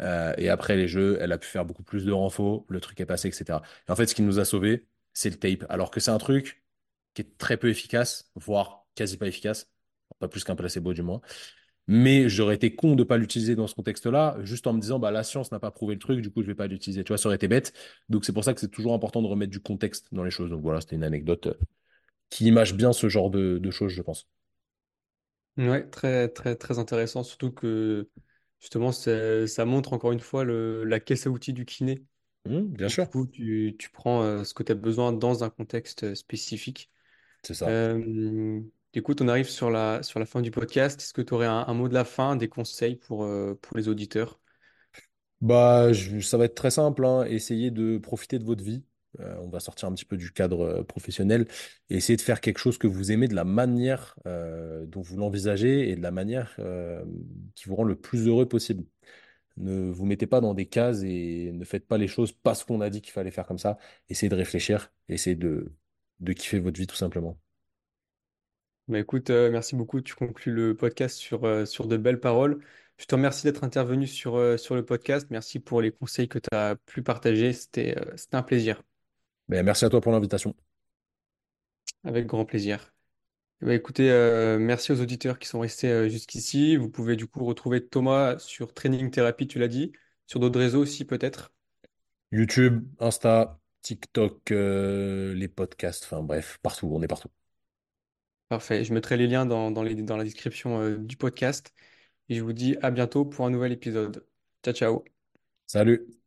Euh, 0.00 0.34
et 0.38 0.48
après 0.48 0.76
les 0.76 0.88
jeux, 0.88 1.18
elle 1.20 1.32
a 1.32 1.38
pu 1.38 1.48
faire 1.48 1.64
beaucoup 1.64 1.82
plus 1.82 2.04
de 2.04 2.12
renfort, 2.12 2.64
le 2.68 2.80
truc 2.80 3.00
est 3.00 3.06
passé, 3.06 3.28
etc. 3.28 3.60
Et 3.88 3.92
en 3.92 3.96
fait, 3.96 4.06
ce 4.06 4.14
qui 4.14 4.22
nous 4.22 4.38
a 4.40 4.44
sauvés, 4.44 4.86
c'est 5.12 5.30
le 5.30 5.36
tape. 5.36 5.66
Alors 5.70 5.90
que 5.90 6.00
c'est 6.00 6.10
un 6.10 6.18
truc 6.18 6.64
qui 7.14 7.22
est 7.22 7.38
très 7.38 7.56
peu 7.56 7.68
efficace, 7.68 8.30
voire 8.36 8.86
quasi 8.94 9.16
pas 9.16 9.26
efficace, 9.26 9.70
pas 10.18 10.28
plus 10.28 10.44
qu'un 10.44 10.56
placebo 10.56 10.92
du 10.94 11.02
moins. 11.02 11.20
Mais 11.86 12.28
j'aurais 12.28 12.54
été 12.56 12.74
con 12.74 12.94
de 12.94 13.02
ne 13.02 13.04
pas 13.04 13.18
l'utiliser 13.18 13.56
dans 13.56 13.66
ce 13.66 13.74
contexte-là, 13.74 14.38
juste 14.42 14.66
en 14.66 14.72
me 14.72 14.80
disant, 14.80 14.98
bah, 14.98 15.10
la 15.10 15.22
science 15.22 15.52
n'a 15.52 15.60
pas 15.60 15.70
prouvé 15.70 15.94
le 15.94 16.00
truc, 16.00 16.20
du 16.22 16.30
coup, 16.30 16.40
je 16.42 16.46
ne 16.46 16.52
vais 16.52 16.56
pas 16.56 16.66
l'utiliser. 16.66 17.04
Tu 17.04 17.08
vois, 17.08 17.18
ça 17.18 17.28
aurait 17.28 17.36
été 17.36 17.48
bête. 17.48 17.74
Donc, 18.08 18.24
c'est 18.24 18.32
pour 18.32 18.44
ça 18.44 18.54
que 18.54 18.60
c'est 18.60 18.70
toujours 18.70 18.94
important 18.94 19.20
de 19.22 19.26
remettre 19.26 19.52
du 19.52 19.60
contexte 19.60 20.06
dans 20.12 20.24
les 20.24 20.30
choses. 20.30 20.50
Donc, 20.50 20.62
voilà, 20.62 20.80
c'était 20.80 20.96
une 20.96 21.04
anecdote 21.04 21.48
euh, 21.48 21.54
qui 22.30 22.46
image 22.46 22.74
bien 22.74 22.92
ce 22.92 23.08
genre 23.08 23.30
de, 23.30 23.58
de 23.58 23.70
choses, 23.70 23.92
je 23.92 24.02
pense. 24.02 24.28
Ouais, 25.56 25.88
très, 25.88 26.28
très, 26.28 26.56
très 26.56 26.78
intéressant, 26.80 27.22
surtout 27.22 27.52
que 27.52 28.08
justement, 28.60 28.90
ça, 28.90 29.64
montre 29.64 29.92
encore 29.92 30.10
une 30.10 30.18
fois 30.20 30.42
le, 30.42 30.82
la 30.84 30.98
caisse 30.98 31.26
à 31.26 31.30
outils 31.30 31.52
du 31.52 31.64
kiné. 31.64 32.04
Hum, 32.46 32.68
bien 32.76 32.88
Donc, 32.88 32.98
du 32.98 33.04
sûr, 33.04 33.06
coup, 33.06 33.26
tu, 33.26 33.76
tu 33.78 33.90
prends 33.90 34.22
euh, 34.22 34.44
ce 34.44 34.54
que 34.54 34.62
tu 34.64 34.72
as 34.72 34.76
besoin 34.76 35.12
dans 35.12 35.44
un 35.44 35.50
contexte 35.50 36.04
euh, 36.04 36.14
spécifique. 36.16 36.90
c'est 37.42 37.54
ça. 37.54 37.70
Euh, 37.70 38.60
écoute, 38.94 39.22
on 39.22 39.28
arrive 39.28 39.48
sur 39.50 39.70
la, 39.70 40.02
sur 40.02 40.20
la 40.20 40.26
fin 40.26 40.42
du 40.42 40.50
podcast. 40.52 41.00
Est-ce 41.02 41.14
que 41.14 41.22
tu 41.22 41.34
aurais 41.34 41.46
un, 41.46 41.64
un 41.68 41.74
mot 41.74 41.88
de 41.88 41.94
la 41.94 42.04
fin, 42.04 42.36
des 42.36 42.48
conseils 42.48 42.96
pour, 42.96 43.24
euh, 43.24 43.54
pour 43.62 43.76
les 43.78 43.88
auditeurs? 43.88 44.40
Bah, 45.40 45.92
je- 45.92 46.18
ça 46.20 46.36
va 46.38 46.44
être 46.46 46.54
très 46.56 46.70
simple, 46.72 47.04
hein. 47.06 47.24
Essayez 47.26 47.70
de 47.70 47.98
profiter 47.98 48.38
de 48.40 48.44
votre 48.44 48.64
vie. 48.64 48.82
Euh, 49.20 49.36
on 49.40 49.48
va 49.48 49.60
sortir 49.60 49.88
un 49.88 49.94
petit 49.94 50.04
peu 50.04 50.16
du 50.16 50.32
cadre 50.32 50.60
euh, 50.62 50.82
professionnel 50.82 51.46
et 51.90 51.96
essayer 51.96 52.16
de 52.16 52.22
faire 52.22 52.40
quelque 52.40 52.58
chose 52.58 52.78
que 52.78 52.86
vous 52.86 53.12
aimez 53.12 53.28
de 53.28 53.34
la 53.34 53.44
manière 53.44 54.16
euh, 54.26 54.86
dont 54.86 55.02
vous 55.02 55.16
l'envisagez 55.16 55.90
et 55.90 55.96
de 55.96 56.02
la 56.02 56.10
manière 56.10 56.56
qui 57.54 57.68
vous 57.68 57.76
rend 57.76 57.84
le 57.84 57.96
plus 57.96 58.26
heureux 58.28 58.48
possible. 58.48 58.84
Ne 59.56 59.90
vous 59.90 60.04
mettez 60.04 60.26
pas 60.26 60.40
dans 60.40 60.54
des 60.54 60.66
cases 60.66 61.02
et 61.04 61.52
ne 61.52 61.64
faites 61.64 61.86
pas 61.86 61.98
les 61.98 62.08
choses 62.08 62.32
parce 62.32 62.64
qu'on 62.64 62.80
a 62.80 62.90
dit 62.90 63.00
qu'il 63.00 63.12
fallait 63.12 63.30
faire 63.30 63.46
comme 63.46 63.58
ça. 63.58 63.78
Essayez 64.08 64.28
de 64.28 64.34
réfléchir, 64.34 64.92
essayez 65.08 65.36
de, 65.36 65.72
de 66.20 66.32
kiffer 66.32 66.58
votre 66.58 66.78
vie 66.78 66.86
tout 66.88 66.96
simplement. 66.96 67.38
Bah, 68.88 68.98
écoute, 68.98 69.30
merci 69.30 69.76
beaucoup. 69.76 70.00
Tu 70.00 70.14
conclus 70.14 70.52
le 70.52 70.76
podcast 70.76 71.16
sur, 71.16 71.40
de 71.40 71.96
belles 71.96 72.20
paroles. 72.20 72.60
Je 72.98 73.06
te 73.06 73.14
remercie 73.14 73.44
d'être 73.44 73.64
intervenu 73.64 74.06
sur, 74.06 74.58
sur 74.58 74.74
le 74.74 74.84
podcast. 74.84 75.28
Merci 75.30 75.60
pour 75.60 75.80
les 75.80 75.92
conseils 75.92 76.28
que 76.28 76.38
tu 76.38 76.48
as 76.52 76.76
pu 76.86 77.02
partager. 77.02 77.52
C'était 77.52 77.94
un 78.32 78.42
plaisir. 78.42 78.82
Ben, 79.48 79.64
merci 79.64 79.84
à 79.84 79.90
toi 79.90 80.00
pour 80.00 80.12
l'invitation. 80.12 80.54
Avec 82.04 82.26
grand 82.26 82.44
plaisir. 82.46 82.94
Eh 83.62 83.66
ben, 83.66 83.72
écoutez, 83.74 84.10
euh, 84.10 84.58
merci 84.58 84.92
aux 84.92 85.00
auditeurs 85.02 85.38
qui 85.40 85.48
sont 85.48 85.60
restés 85.60 85.88
euh, 85.90 86.08
jusqu'ici. 86.10 86.76
Vous 86.76 86.90
pouvez 86.90 87.16
du 87.16 87.26
coup 87.28 87.44
retrouver 87.44 87.86
Thomas 87.86 88.38
sur 88.40 88.74
Training 88.74 89.10
Therapy, 89.10 89.46
tu 89.48 89.58
l'as 89.60 89.68
dit, 89.68 89.92
sur 90.26 90.40
d'autres 90.40 90.60
réseaux 90.60 90.82
aussi 90.82 91.04
peut-être. 91.06 91.52
YouTube, 92.32 92.86
Insta, 92.98 93.60
TikTok, 93.82 94.50
euh, 94.52 95.34
les 95.34 95.48
podcasts, 95.48 96.04
enfin 96.04 96.22
bref, 96.22 96.58
partout, 96.62 96.88
on 96.92 97.02
est 97.02 97.08
partout. 97.08 97.28
Parfait. 98.48 98.84
Je 98.84 98.92
mettrai 98.94 99.16
les 99.16 99.26
liens 99.26 99.44
dans, 99.46 99.70
dans 99.70 99.82
les, 99.82 99.94
dans 99.96 100.16
la 100.16 100.24
description 100.24 100.90
du 100.96 101.16
podcast. 101.16 101.72
Et 102.28 102.36
je 102.36 102.42
vous 102.42 102.52
dis 102.54 102.76
à 102.82 102.90
bientôt 102.92 103.24
pour 103.24 103.46
un 103.46 103.50
nouvel 103.50 103.72
épisode. 103.72 104.26
Ciao, 104.64 104.74
ciao. 104.74 105.04
Salut! 105.66 106.23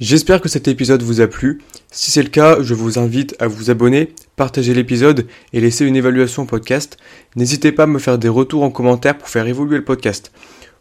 J'espère 0.00 0.40
que 0.40 0.48
cet 0.48 0.68
épisode 0.68 1.02
vous 1.02 1.20
a 1.20 1.26
plu. 1.26 1.60
Si 1.90 2.12
c'est 2.12 2.22
le 2.22 2.28
cas, 2.28 2.62
je 2.62 2.72
vous 2.72 3.00
invite 3.00 3.34
à 3.40 3.48
vous 3.48 3.68
abonner, 3.68 4.14
partager 4.36 4.72
l'épisode 4.72 5.26
et 5.52 5.60
laisser 5.60 5.84
une 5.86 5.96
évaluation 5.96 6.44
au 6.44 6.46
podcast. 6.46 6.98
N'hésitez 7.34 7.72
pas 7.72 7.82
à 7.82 7.86
me 7.86 7.98
faire 7.98 8.16
des 8.16 8.28
retours 8.28 8.62
en 8.62 8.70
commentaire 8.70 9.18
pour 9.18 9.28
faire 9.28 9.48
évoluer 9.48 9.76
le 9.76 9.84
podcast. 9.84 10.30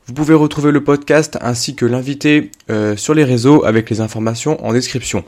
Vous 0.05 0.13
pouvez 0.13 0.35
retrouver 0.35 0.71
le 0.71 0.83
podcast 0.83 1.39
ainsi 1.41 1.73
que 1.75 1.87
l'invité 1.87 2.51
euh, 2.69 2.95
sur 2.95 3.15
les 3.15 3.23
réseaux 3.23 3.65
avec 3.65 3.89
les 3.89 4.01
informations 4.01 4.63
en 4.63 4.71
description. 4.71 5.23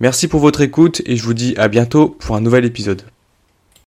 Merci 0.00 0.26
pour 0.26 0.40
votre 0.40 0.60
écoute 0.60 1.00
et 1.06 1.16
je 1.16 1.22
vous 1.22 1.34
dis 1.34 1.54
à 1.56 1.68
bientôt 1.68 2.08
pour 2.08 2.34
un 2.34 2.40
nouvel 2.40 2.64
épisode. 2.64 3.02